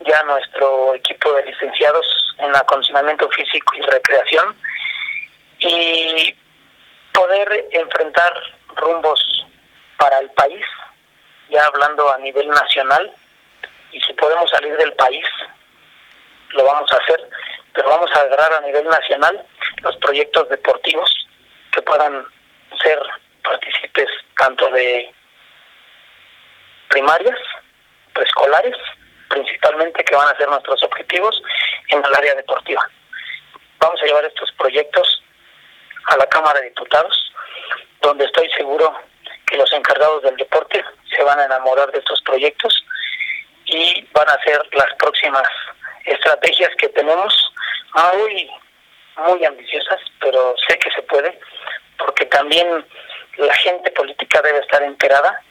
ya 0.00 0.22
nuestro 0.24 0.94
equipo 0.94 1.32
de 1.32 1.46
licenciados 1.46 2.06
en 2.38 2.54
acondicionamiento 2.54 3.28
físico 3.30 3.74
y 3.76 3.80
recreación 3.80 4.54
y 5.58 6.36
poder 7.12 7.66
enfrentar 7.72 8.32
rumbos 8.76 9.46
para 9.96 10.18
el 10.18 10.30
país, 10.32 10.64
ya 11.48 11.64
hablando 11.64 12.12
a 12.12 12.18
nivel 12.18 12.46
nacional, 12.48 13.10
y 13.92 14.00
si 14.02 14.12
podemos 14.12 14.50
salir 14.50 14.76
del 14.76 14.92
país, 14.92 15.24
lo 16.50 16.64
vamos 16.64 16.92
a 16.92 16.96
hacer, 16.96 17.28
pero 17.72 17.88
vamos 17.88 18.10
a 18.14 18.20
agarrar 18.20 18.52
a 18.52 18.60
nivel 18.60 18.84
nacional 18.84 19.42
los 19.82 19.96
proyectos 19.96 20.48
deportivos 20.50 21.26
que 21.76 21.82
puedan 21.82 22.26
ser 22.82 22.98
partícipes 23.44 24.08
tanto 24.38 24.68
de 24.70 25.12
primarias, 26.88 27.38
preescolares, 28.14 28.76
principalmente 29.28 30.02
que 30.02 30.16
van 30.16 30.28
a 30.28 30.36
ser 30.38 30.48
nuestros 30.48 30.82
objetivos 30.82 31.42
en 31.88 32.02
el 32.02 32.14
área 32.14 32.34
deportiva. 32.34 32.80
Vamos 33.78 34.00
a 34.02 34.06
llevar 34.06 34.24
estos 34.24 34.50
proyectos 34.52 35.22
a 36.06 36.16
la 36.16 36.26
Cámara 36.26 36.60
de 36.60 36.70
Diputados, 36.70 37.32
donde 38.00 38.24
estoy 38.24 38.48
seguro 38.52 38.98
que 39.46 39.58
los 39.58 39.70
encargados 39.74 40.22
del 40.22 40.36
deporte 40.36 40.82
se 41.14 41.22
van 41.24 41.38
a 41.40 41.44
enamorar 41.44 41.92
de 41.92 41.98
estos 41.98 42.22
proyectos 42.22 42.84
y 43.66 44.08
van 44.12 44.28
a 44.30 44.42
ser 44.44 44.62
las 44.72 44.94
próximas 44.94 45.46
estrategias 46.06 46.70
que 46.76 46.88
tenemos 46.88 47.52
muy 48.14 48.50
muy 49.16 49.44
ambiciosas, 49.44 50.00
pero 50.20 50.54
sé 50.66 50.78
que 50.78 50.90
se 50.90 51.02
puede, 51.02 51.38
porque 51.98 52.26
también 52.26 52.84
la 53.36 53.54
gente 53.56 53.90
política 53.92 54.40
debe 54.42 54.60
estar 54.60 54.82
enterada 54.82 55.42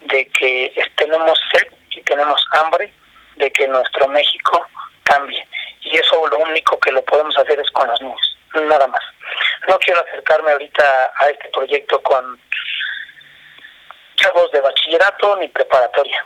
de 0.00 0.26
que 0.28 0.72
tenemos 0.96 1.40
sed 1.52 1.68
y 1.90 2.02
tenemos 2.02 2.44
hambre 2.52 2.92
de 3.36 3.50
que 3.50 3.66
nuestro 3.68 4.08
México 4.08 4.66
cambie. 5.04 5.46
Y 5.82 5.96
eso 5.96 6.26
lo 6.28 6.38
único 6.38 6.78
que 6.78 6.92
lo 6.92 7.02
podemos 7.04 7.36
hacer 7.38 7.58
es 7.58 7.70
con 7.72 7.88
los 7.88 8.00
niños, 8.00 8.38
nada 8.54 8.86
más. 8.86 9.02
No 9.68 9.78
quiero 9.78 10.00
acercarme 10.00 10.52
ahorita 10.52 11.12
a 11.16 11.28
este 11.28 11.48
proyecto 11.48 12.00
con 12.02 12.40
chavos 14.16 14.50
de 14.52 14.60
bachillerato 14.60 15.36
ni 15.36 15.48
preparatoria, 15.48 16.24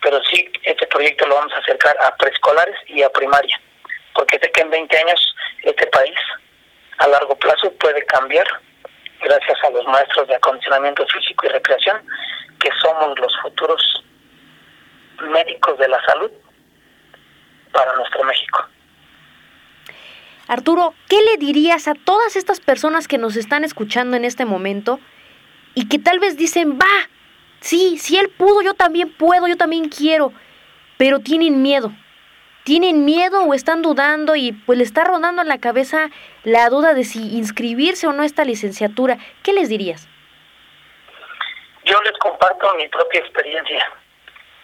pero 0.00 0.20
sí 0.24 0.50
este 0.64 0.86
proyecto 0.88 1.26
lo 1.26 1.36
vamos 1.36 1.52
a 1.52 1.58
acercar 1.58 1.96
a 2.02 2.16
preescolares 2.16 2.76
y 2.86 3.02
a 3.02 3.10
primaria, 3.10 3.60
porque 4.14 4.38
sé 4.40 4.50
que 4.50 4.62
en 4.62 4.70
20 4.70 4.98
años 4.98 5.34
este 5.62 5.86
país 5.88 6.18
a 6.98 7.08
largo 7.08 7.36
plazo 7.36 7.72
puede 7.74 8.04
cambiar 8.06 8.46
gracias 9.22 9.58
a 9.64 9.70
los 9.70 9.86
maestros 9.86 10.28
de 10.28 10.34
acondicionamiento 10.34 11.06
físico 11.06 11.46
y 11.46 11.50
recreación, 11.50 11.98
que 12.58 12.70
somos 12.80 13.18
los 13.18 13.32
futuros 13.40 14.04
médicos 15.20 15.78
de 15.78 15.88
la 15.88 16.04
salud 16.04 16.30
para 17.72 17.94
nuestro 17.96 18.24
México. 18.24 18.66
Arturo, 20.48 20.94
¿qué 21.08 21.20
le 21.22 21.36
dirías 21.38 21.88
a 21.88 21.94
todas 21.94 22.36
estas 22.36 22.60
personas 22.60 23.08
que 23.08 23.18
nos 23.18 23.36
están 23.36 23.64
escuchando 23.64 24.16
en 24.16 24.24
este 24.24 24.44
momento 24.44 25.00
y 25.74 25.88
que 25.88 25.98
tal 25.98 26.18
vez 26.18 26.36
dicen, 26.36 26.78
va, 26.78 27.08
sí, 27.60 27.96
si 27.98 28.18
él 28.18 28.28
pudo, 28.28 28.60
yo 28.62 28.74
también 28.74 29.12
puedo, 29.12 29.46
yo 29.46 29.56
también 29.56 29.88
quiero, 29.88 30.32
pero 30.98 31.20
tienen 31.20 31.62
miedo? 31.62 31.92
Tienen 32.64 33.04
miedo 33.04 33.42
o 33.42 33.54
están 33.54 33.82
dudando 33.82 34.36
y 34.36 34.52
pues 34.52 34.78
le 34.78 34.84
está 34.84 35.04
rondando 35.04 35.42
en 35.42 35.48
la 35.48 35.58
cabeza 35.58 36.10
la 36.44 36.68
duda 36.68 36.94
de 36.94 37.04
si 37.04 37.36
inscribirse 37.36 38.06
o 38.06 38.12
no 38.12 38.22
esta 38.22 38.44
licenciatura. 38.44 39.18
¿Qué 39.42 39.52
les 39.52 39.68
dirías? 39.68 40.08
Yo 41.84 42.00
les 42.02 42.16
comparto 42.18 42.74
mi 42.76 42.88
propia 42.88 43.20
experiencia. 43.20 43.84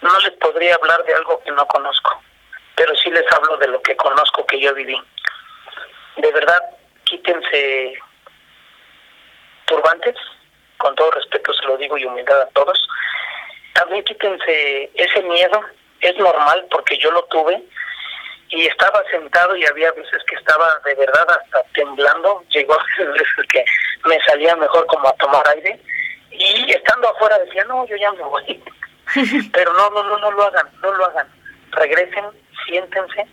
No 0.02 0.18
les 0.20 0.30
podría 0.32 0.76
hablar 0.76 1.04
de 1.04 1.14
algo 1.14 1.42
que 1.42 1.50
no 1.50 1.66
conozco, 1.66 2.22
pero 2.76 2.94
sí 2.96 3.10
les 3.10 3.24
hablo 3.32 3.56
de 3.56 3.66
lo 3.66 3.82
que 3.82 3.96
conozco 3.96 4.46
que 4.46 4.60
yo 4.60 4.72
viví 4.74 4.96
de 6.18 6.32
verdad, 6.32 6.58
quítense 7.04 7.94
turbantes, 9.66 10.16
con 10.76 10.94
todo 10.96 11.10
respeto 11.12 11.52
se 11.52 11.64
lo 11.66 11.76
digo 11.76 11.96
y 11.96 12.04
humildad 12.04 12.42
a 12.42 12.48
todos. 12.48 12.86
También 13.74 14.04
quítense 14.04 14.90
ese 14.94 15.22
miedo, 15.22 15.60
es 16.00 16.16
normal 16.16 16.66
porque 16.70 16.98
yo 16.98 17.10
lo 17.12 17.24
tuve 17.24 17.62
y 18.50 18.66
estaba 18.66 19.02
sentado 19.10 19.56
y 19.56 19.66
había 19.66 19.92
veces 19.92 20.22
que 20.26 20.36
estaba 20.36 20.68
de 20.84 20.94
verdad 20.94 21.26
hasta 21.28 21.62
temblando, 21.74 22.42
llegó 22.50 22.74
a 22.74 23.04
veces 23.04 23.46
que 23.50 23.64
me 24.04 24.20
salía 24.24 24.56
mejor 24.56 24.86
como 24.86 25.08
a 25.08 25.16
tomar 25.16 25.46
aire 25.48 25.80
y 26.30 26.70
estando 26.70 27.08
afuera 27.08 27.38
decía, 27.38 27.64
no, 27.64 27.86
yo 27.86 27.96
ya 27.96 28.12
me 28.12 28.22
voy. 28.22 28.62
Pero 29.52 29.72
no, 29.72 29.90
no, 29.90 30.02
no, 30.02 30.18
no 30.18 30.30
lo 30.30 30.44
hagan, 30.44 30.68
no 30.82 30.92
lo 30.92 31.06
hagan. 31.06 31.28
Regresen, 31.72 32.24
siéntense 32.66 33.26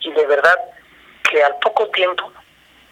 y 0.00 0.12
de 0.12 0.26
verdad 0.26 0.58
que 1.30 1.42
al 1.42 1.56
poco 1.58 1.88
tiempo, 1.90 2.32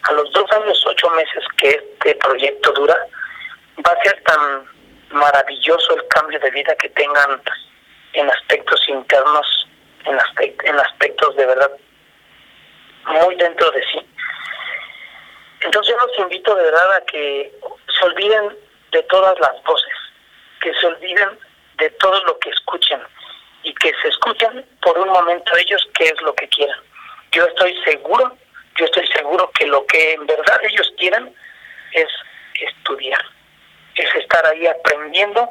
a 0.02 0.12
los 0.12 0.32
dos 0.32 0.50
años, 0.52 0.82
ocho 0.86 1.10
meses 1.10 1.44
que 1.58 1.70
este 1.70 2.14
proyecto 2.16 2.72
dura, 2.72 2.96
va 3.86 3.92
a 3.92 4.02
ser 4.02 4.22
tan 4.22 4.64
maravilloso 5.10 5.96
el 5.96 6.06
cambio 6.08 6.38
de 6.40 6.50
vida 6.50 6.74
que 6.76 6.88
tengan 6.90 7.42
en 8.12 8.30
aspectos 8.30 8.80
internos, 8.88 9.68
en, 10.06 10.78
aspectos 10.78 11.36
de 11.36 11.46
verdad 11.46 11.70
muy 13.06 13.34
dentro 13.36 13.70
de 13.70 13.82
sí. 13.84 14.00
Entonces 15.60 15.94
yo 15.94 16.06
los 16.06 16.18
invito 16.18 16.54
de 16.54 16.64
verdad 16.64 16.94
a 16.94 17.04
que 17.06 17.52
se 17.98 18.04
olviden 18.06 18.56
de 18.92 19.02
todas 19.04 19.38
las 19.40 19.62
voces, 19.64 19.94
que 20.60 20.72
se 20.74 20.86
olviden 20.86 21.38
de 21.78 21.90
todo 21.90 22.22
lo 22.24 22.38
que 22.38 22.50
escuchen 22.50 23.00
y 23.62 23.74
que 23.74 23.92
se 24.02 24.08
escuchen 24.08 24.64
por 24.82 24.98
un 24.98 25.08
momento 25.08 25.56
ellos 25.56 25.86
qué 25.94 26.04
es 26.04 26.22
lo 26.22 26.34
que 26.34 26.48
quieran. 26.48 26.80
Yo 27.32 27.44
estoy 27.44 27.76
seguro, 27.84 28.36
yo 28.76 28.84
estoy 28.84 29.06
seguro 29.08 29.50
que 29.52 29.66
lo 29.66 29.86
que 29.86 30.14
en 30.14 30.26
verdad 30.26 30.60
ellos 30.64 30.92
quieren 30.98 31.34
es 31.92 32.08
estudiar, 32.54 33.22
es 33.94 34.14
estar 34.14 34.46
ahí 34.46 34.66
aprendiendo 34.66 35.48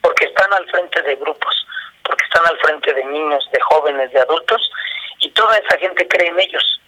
porque 0.00 0.26
están 0.26 0.52
al 0.52 0.68
frente 0.70 1.02
de 1.02 1.16
grupos, 1.16 1.66
porque 2.10 2.24
están 2.24 2.44
al 2.46 2.58
frente 2.58 2.92
de 2.92 3.04
niños, 3.04 3.48
de 3.52 3.60
jóvenes, 3.60 4.10
de 4.12 4.20
adultos 4.20 4.70
y 5.20 5.30
toda 5.30 5.56
esa 5.56 5.78
gente 5.78 6.08
cree 6.08 6.28
en 6.28 6.40
ellos. 6.40 6.80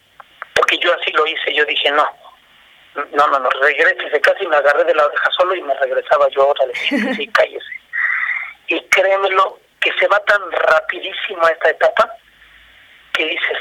Porque 0.55 0.79
yo 0.79 0.93
así 0.95 1.13
lo 1.13 1.25
hice, 1.27 1.55
yo 1.55 1.65
dije, 1.65 1.93
no, 1.93 2.07
no, 3.13 3.27
no, 3.29 3.39
no, 3.39 3.49
regrese, 3.51 4.21
casi 4.21 4.47
me 4.49 4.57
agarré 4.57 4.85
de 4.85 4.95
la 4.95 5.07
oreja 5.07 5.31
solo 5.31 5.55
y 5.55 5.63
me 5.63 5.75
regresaba 5.75 6.29
yo 6.31 6.43
ahora, 6.43 6.67
le 6.67 6.73
dije, 6.73 7.15
sí, 7.15 7.29
cállese. 7.29 7.73
Y 8.67 8.81
créemelo 8.89 9.61
que 9.81 9.93
se 9.95 10.09
va 10.09 10.19
tan 10.25 10.51
rapidísimo 10.51 11.47
a 11.47 11.51
esta 11.51 11.71
etapa 11.71 12.11
que 13.13 13.27
dices, 13.27 13.59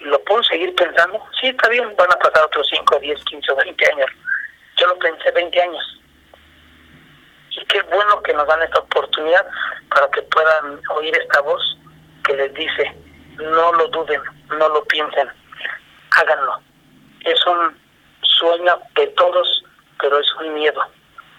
¿Lo 0.00 0.18
puedo 0.24 0.42
seguir 0.42 0.74
pensando? 0.74 1.24
Sí, 1.40 1.48
está 1.48 1.68
bien, 1.68 1.94
van 1.96 2.10
a 2.12 2.16
pasar 2.16 2.44
otros 2.44 2.66
5, 2.70 2.98
10, 2.98 3.24
15 3.24 3.52
o 3.52 3.56
20 3.56 3.92
años. 3.92 4.10
Yo 4.76 4.86
lo 4.88 4.98
pensé 4.98 5.30
20 5.30 5.62
años. 5.62 6.00
Y 7.54 7.64
qué 7.66 7.82
bueno 7.82 8.22
que 8.22 8.32
nos 8.32 8.46
dan 8.46 8.62
esta 8.62 8.80
oportunidad 8.80 9.46
para 9.90 10.08
que 10.10 10.22
puedan 10.22 10.80
oír 10.96 11.16
esta 11.16 11.40
voz 11.42 11.62
que 12.24 12.34
les 12.34 12.52
dice, 12.54 12.94
no 13.36 13.72
lo 13.72 13.88
duden, 13.88 14.22
no 14.58 14.68
lo 14.68 14.84
piensen. 14.84 15.28
háganlo. 16.10 16.60
Es 17.24 17.46
un 17.46 17.78
sueño 18.22 18.80
de 18.94 19.06
todos, 19.08 19.64
pero 20.00 20.18
es 20.18 20.26
un 20.40 20.54
miedo. 20.54 20.82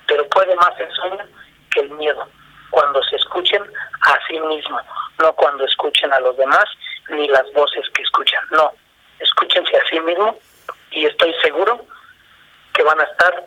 Pero 0.07 0.27
puede 0.29 0.55
más 0.55 0.79
el 0.79 0.91
sueño 0.91 1.25
que 1.71 1.81
el 1.81 1.89
miedo. 1.91 2.27
Cuando 2.71 3.01
se 3.03 3.15
escuchen 3.17 3.63
a 4.01 4.19
sí 4.27 4.39
mismo, 4.39 4.79
no 5.19 5.33
cuando 5.33 5.65
escuchen 5.65 6.11
a 6.11 6.19
los 6.19 6.35
demás, 6.37 6.65
ni 7.09 7.27
las 7.27 7.51
voces 7.53 7.85
que 7.93 8.03
escuchan. 8.03 8.43
No, 8.51 8.71
escúchense 9.19 9.77
a 9.77 9.85
sí 9.89 9.99
mismo 9.99 10.37
y 10.91 11.05
estoy 11.05 11.33
seguro 11.41 11.85
que 12.73 12.83
van 12.83 12.99
a 12.99 13.03
estar 13.03 13.45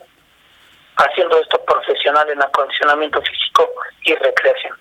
haciendo 0.96 1.40
esto 1.40 1.62
profesional 1.64 2.28
en 2.30 2.42
acondicionamiento 2.42 3.20
físico 3.22 3.68
y 4.04 4.14
recreación. 4.14 4.74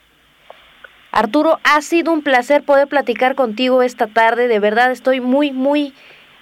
Arturo, 1.11 1.59
ha 1.63 1.81
sido 1.81 2.11
un 2.11 2.23
placer 2.23 2.63
poder 2.63 2.87
platicar 2.87 3.35
contigo 3.35 3.81
esta 3.81 4.07
tarde. 4.07 4.47
De 4.47 4.59
verdad 4.59 4.91
estoy 4.91 5.21
muy, 5.21 5.51
muy, 5.51 5.93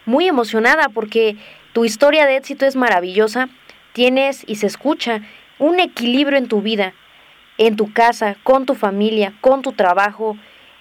muy 0.05 0.27
emocionada 0.27 0.89
porque 0.89 1.35
tu 1.73 1.85
historia 1.85 2.25
de 2.25 2.37
éxito 2.37 2.65
es 2.65 2.75
maravillosa. 2.75 3.49
Tienes 3.93 4.43
y 4.47 4.55
se 4.55 4.67
escucha 4.67 5.21
un 5.59 5.79
equilibrio 5.79 6.39
en 6.39 6.47
tu 6.47 6.61
vida, 6.61 6.93
en 7.59 7.75
tu 7.75 7.93
casa, 7.93 8.35
con 8.41 8.65
tu 8.65 8.73
familia, 8.73 9.33
con 9.41 9.61
tu 9.61 9.73
trabajo. 9.73 10.37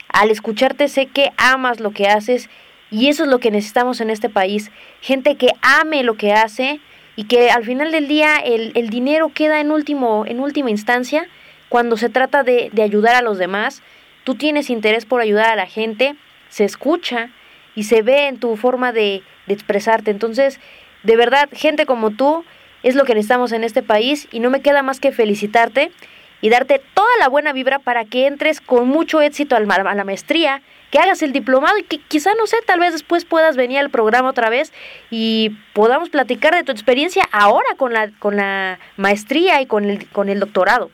Al 0.09 0.31
escucharte 0.31 0.89
sé 0.89 1.07
que 1.07 1.31
amas 1.37 1.79
lo 1.79 1.91
que 1.91 2.09
haces 2.09 2.49
y 2.91 3.09
eso 3.09 3.25
es 3.25 3.29
lo 3.29 3.41
que 3.41 3.51
necesitamos 3.51 4.01
en 4.01 4.09
este 4.09 4.31
país. 4.31 4.71
Gente 5.03 5.37
que 5.37 5.49
ame 5.61 6.03
lo 6.03 6.15
que 6.15 6.33
hace 6.33 6.81
y 7.17 7.25
que 7.25 7.51
al 7.51 7.65
final 7.65 7.93
del 7.93 8.09
día 8.09 8.39
el, 8.39 8.73
el 8.75 8.91
dinero 8.91 9.31
queda 9.35 9.61
en, 9.61 9.71
último, 9.71 10.25
en 10.27 10.41
última 10.41 10.71
instancia 10.71 11.27
cuando 11.69 11.97
se 11.97 12.09
trata 12.09 12.43
de, 12.43 12.71
de 12.73 12.83
ayudar 12.83 13.15
a 13.15 13.23
los 13.23 13.39
demás. 13.39 13.83
Tú 14.25 14.35
tienes 14.35 14.71
interés 14.71 15.05
por 15.05 15.21
ayudar 15.21 15.51
a 15.51 15.57
la 15.57 15.67
gente, 15.67 16.15
se 16.49 16.65
escucha 16.65 17.31
y 17.75 17.85
se 17.85 18.03
ve 18.03 18.29
en 18.29 18.39
tu 18.39 18.57
forma 18.57 18.93
de, 18.93 19.23
de 19.47 19.55
expresarte. 19.55 20.11
Entonces, 20.11 20.61
de 21.03 21.17
verdad, 21.17 21.49
gente 21.53 21.87
como 21.87 22.11
tú 22.11 22.45
es 22.83 22.95
lo 22.95 23.05
que 23.05 23.15
necesitamos 23.15 23.53
en 23.53 23.65
este 23.65 23.83
país 23.83 24.29
y 24.33 24.41
no 24.41 24.51
me 24.51 24.61
queda 24.61 24.83
más 24.83 25.01
que 25.01 25.13
felicitarte 25.13 25.93
y 26.41 26.49
darte 26.49 26.81
toda 26.95 27.09
la 27.21 27.29
buena 27.29 27.53
vibra 27.53 27.79
para 27.79 28.05
que 28.05 28.27
entres 28.27 28.61
con 28.61 28.89
mucho 28.89 29.21
éxito 29.21 29.57
a 29.57 29.61
la 29.61 30.05
maestría, 30.05 30.63
que 30.93 30.99
hagas 30.99 31.23
el 31.23 31.33
diplomado 31.33 31.79
y 31.79 31.85
que 31.85 31.99
quizá, 31.99 32.35
no 32.35 32.47
sé, 32.47 32.61
tal 32.67 32.79
vez 32.79 32.93
después 32.93 33.25
puedas 33.25 33.57
venir 33.57 33.79
al 33.79 33.89
programa 33.89 34.29
otra 34.29 34.51
vez 34.51 34.75
y 35.11 35.57
podamos 35.73 36.11
platicar 36.11 36.55
de 36.55 36.65
tu 36.65 36.71
experiencia 36.71 37.27
ahora 37.33 37.69
con 37.79 37.95
la, 37.95 38.11
con 38.19 38.37
la 38.37 38.79
maestría 38.99 39.63
y 39.63 39.67
con 39.67 39.89
el, 39.89 40.07
con 40.13 40.29
el 40.29 40.39
doctorado. 40.39 40.91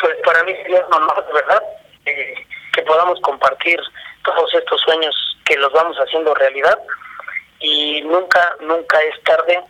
Pues 0.00 0.14
para 0.24 0.42
mí 0.44 0.54
sería 0.62 0.86
un 0.86 0.94
honor, 0.94 1.26
de 1.26 1.32
verdad, 1.34 1.62
eh, 2.06 2.34
que 2.72 2.82
podamos 2.82 3.20
compartir 3.20 3.78
todos 4.24 4.54
estos 4.54 4.80
sueños 4.80 5.14
que 5.44 5.58
los 5.58 5.70
vamos 5.74 5.98
haciendo 5.98 6.34
realidad 6.34 6.78
y 7.60 8.00
nunca, 8.02 8.56
nunca 8.60 8.98
es 9.02 9.22
tarde 9.22 9.60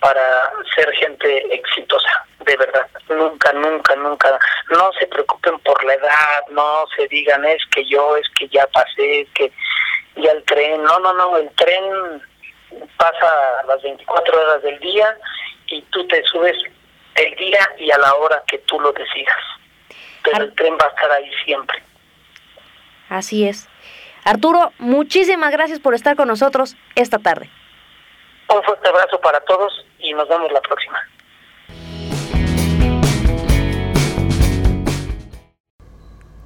para 0.00 0.52
ser 0.74 0.90
gente 0.94 1.54
exitosa, 1.54 2.26
de 2.44 2.56
verdad. 2.56 2.86
Nunca, 3.08 3.52
nunca, 3.52 3.96
nunca. 3.96 4.38
No 4.70 4.90
se 4.98 5.06
preocupen 5.06 5.58
por 5.60 5.82
la 5.84 5.94
edad, 5.94 6.46
no 6.50 6.84
se 6.96 7.08
digan 7.08 7.44
es 7.44 7.64
que 7.70 7.84
yo, 7.86 8.16
es 8.16 8.28
que 8.38 8.48
ya 8.48 8.66
pasé, 8.68 9.22
es 9.22 9.28
que 9.34 9.52
ya 10.16 10.32
el 10.32 10.44
tren. 10.44 10.82
No, 10.82 10.98
no, 11.00 11.12
no, 11.14 11.36
el 11.36 11.50
tren 11.50 12.22
pasa 12.96 13.32
las 13.66 13.82
24 13.82 14.40
horas 14.40 14.62
del 14.62 14.78
día 14.80 15.16
y 15.66 15.82
tú 15.90 16.06
te 16.06 16.22
subes 16.24 16.56
el 17.16 17.34
día 17.36 17.68
y 17.78 17.90
a 17.90 17.98
la 17.98 18.14
hora 18.14 18.42
que 18.46 18.58
tú 18.58 18.78
lo 18.80 18.92
decidas. 18.92 19.36
Pero 20.22 20.44
el 20.44 20.54
tren 20.54 20.74
va 20.80 20.86
a 20.86 20.88
estar 20.88 21.10
ahí 21.10 21.30
siempre. 21.44 21.82
Así 23.08 23.48
es. 23.48 23.68
Arturo, 24.24 24.72
muchísimas 24.78 25.50
gracias 25.50 25.80
por 25.80 25.94
estar 25.94 26.14
con 26.14 26.28
nosotros 26.28 26.76
esta 26.94 27.18
tarde. 27.18 27.50
Un 28.50 28.62
fuerte 28.62 28.88
abrazo 28.88 29.20
para 29.20 29.40
todos 29.40 29.72
y 29.98 30.12
nos 30.14 30.28
vemos 30.28 30.50
la 30.52 30.60
próxima. 30.62 30.98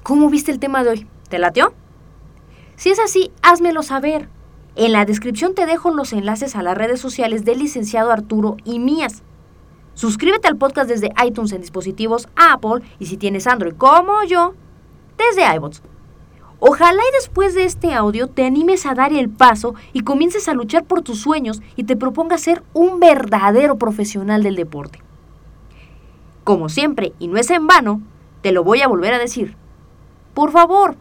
¿Cómo 0.03 0.29
viste 0.29 0.51
el 0.51 0.59
tema 0.59 0.83
de 0.83 0.89
hoy? 0.89 1.07
¿Te 1.29 1.39
latió? 1.39 1.73
Si 2.75 2.89
es 2.89 2.99
así, 2.99 3.31
házmelo 3.41 3.83
saber. 3.83 4.27
En 4.75 4.91
la 4.91 5.05
descripción 5.05 5.55
te 5.55 5.65
dejo 5.65 5.91
los 5.91 6.11
enlaces 6.11 6.55
a 6.55 6.63
las 6.63 6.77
redes 6.77 6.99
sociales 6.99 7.45
del 7.45 7.59
licenciado 7.59 8.11
Arturo 8.11 8.57
y 8.65 8.79
mías. 8.79 9.23
Suscríbete 9.93 10.47
al 10.47 10.57
podcast 10.57 10.89
desde 10.89 11.13
iTunes 11.23 11.53
en 11.53 11.61
dispositivos 11.61 12.27
Apple 12.35 12.83
y 12.99 13.05
si 13.05 13.15
tienes 13.15 13.47
Android 13.47 13.75
como 13.77 14.23
yo, 14.23 14.55
desde 15.17 15.45
iBots. 15.55 15.83
Ojalá 16.65 17.03
y 17.03 17.15
después 17.15 17.55
de 17.55 17.65
este 17.65 17.93
audio 17.93 18.29
te 18.29 18.45
animes 18.45 18.85
a 18.85 18.93
dar 18.93 19.11
el 19.11 19.29
paso 19.29 19.75
y 19.91 19.99
comiences 19.99 20.47
a 20.47 20.53
luchar 20.53 20.85
por 20.85 21.01
tus 21.01 21.19
sueños 21.19 21.61
y 21.75 21.83
te 21.83 21.97
propongas 21.97 22.39
ser 22.39 22.63
un 22.71 23.01
verdadero 23.01 23.77
profesional 23.77 24.43
del 24.43 24.55
deporte. 24.55 25.01
Como 26.45 26.69
siempre, 26.69 27.11
y 27.19 27.27
no 27.27 27.37
es 27.37 27.49
en 27.49 27.67
vano, 27.67 27.99
te 28.41 28.53
lo 28.53 28.63
voy 28.63 28.79
a 28.79 28.87
volver 28.87 29.13
a 29.13 29.19
decir. 29.19 29.57
Por 30.33 30.51
favor, 30.51 30.95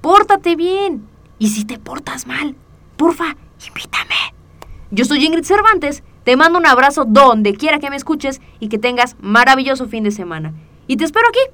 pórtate 0.00 0.56
bien. 0.56 1.06
Y 1.38 1.50
si 1.50 1.66
te 1.66 1.78
portas 1.78 2.26
mal, 2.26 2.56
porfa, 2.96 3.36
invítame. 3.68 4.14
Yo 4.92 5.04
soy 5.04 5.26
Ingrid 5.26 5.44
Cervantes, 5.44 6.02
te 6.24 6.38
mando 6.38 6.58
un 6.58 6.64
abrazo 6.64 7.04
donde 7.04 7.52
quiera 7.52 7.80
que 7.80 7.90
me 7.90 7.96
escuches 7.96 8.40
y 8.60 8.70
que 8.70 8.78
tengas 8.78 9.16
maravilloso 9.20 9.88
fin 9.88 10.04
de 10.04 10.10
semana. 10.10 10.54
Y 10.86 10.96
te 10.96 11.04
espero 11.04 11.26
aquí, 11.28 11.52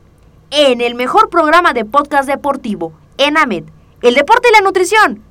en 0.52 0.80
el 0.80 0.94
mejor 0.94 1.28
programa 1.28 1.72
de 1.72 1.84
podcast 1.84 2.28
deportivo 2.28 2.92
en 3.18 3.36
AMED, 3.36 3.64
el 4.00 4.14
deporte 4.14 4.48
y 4.48 4.52
la 4.52 4.60
nutrición, 4.60 5.22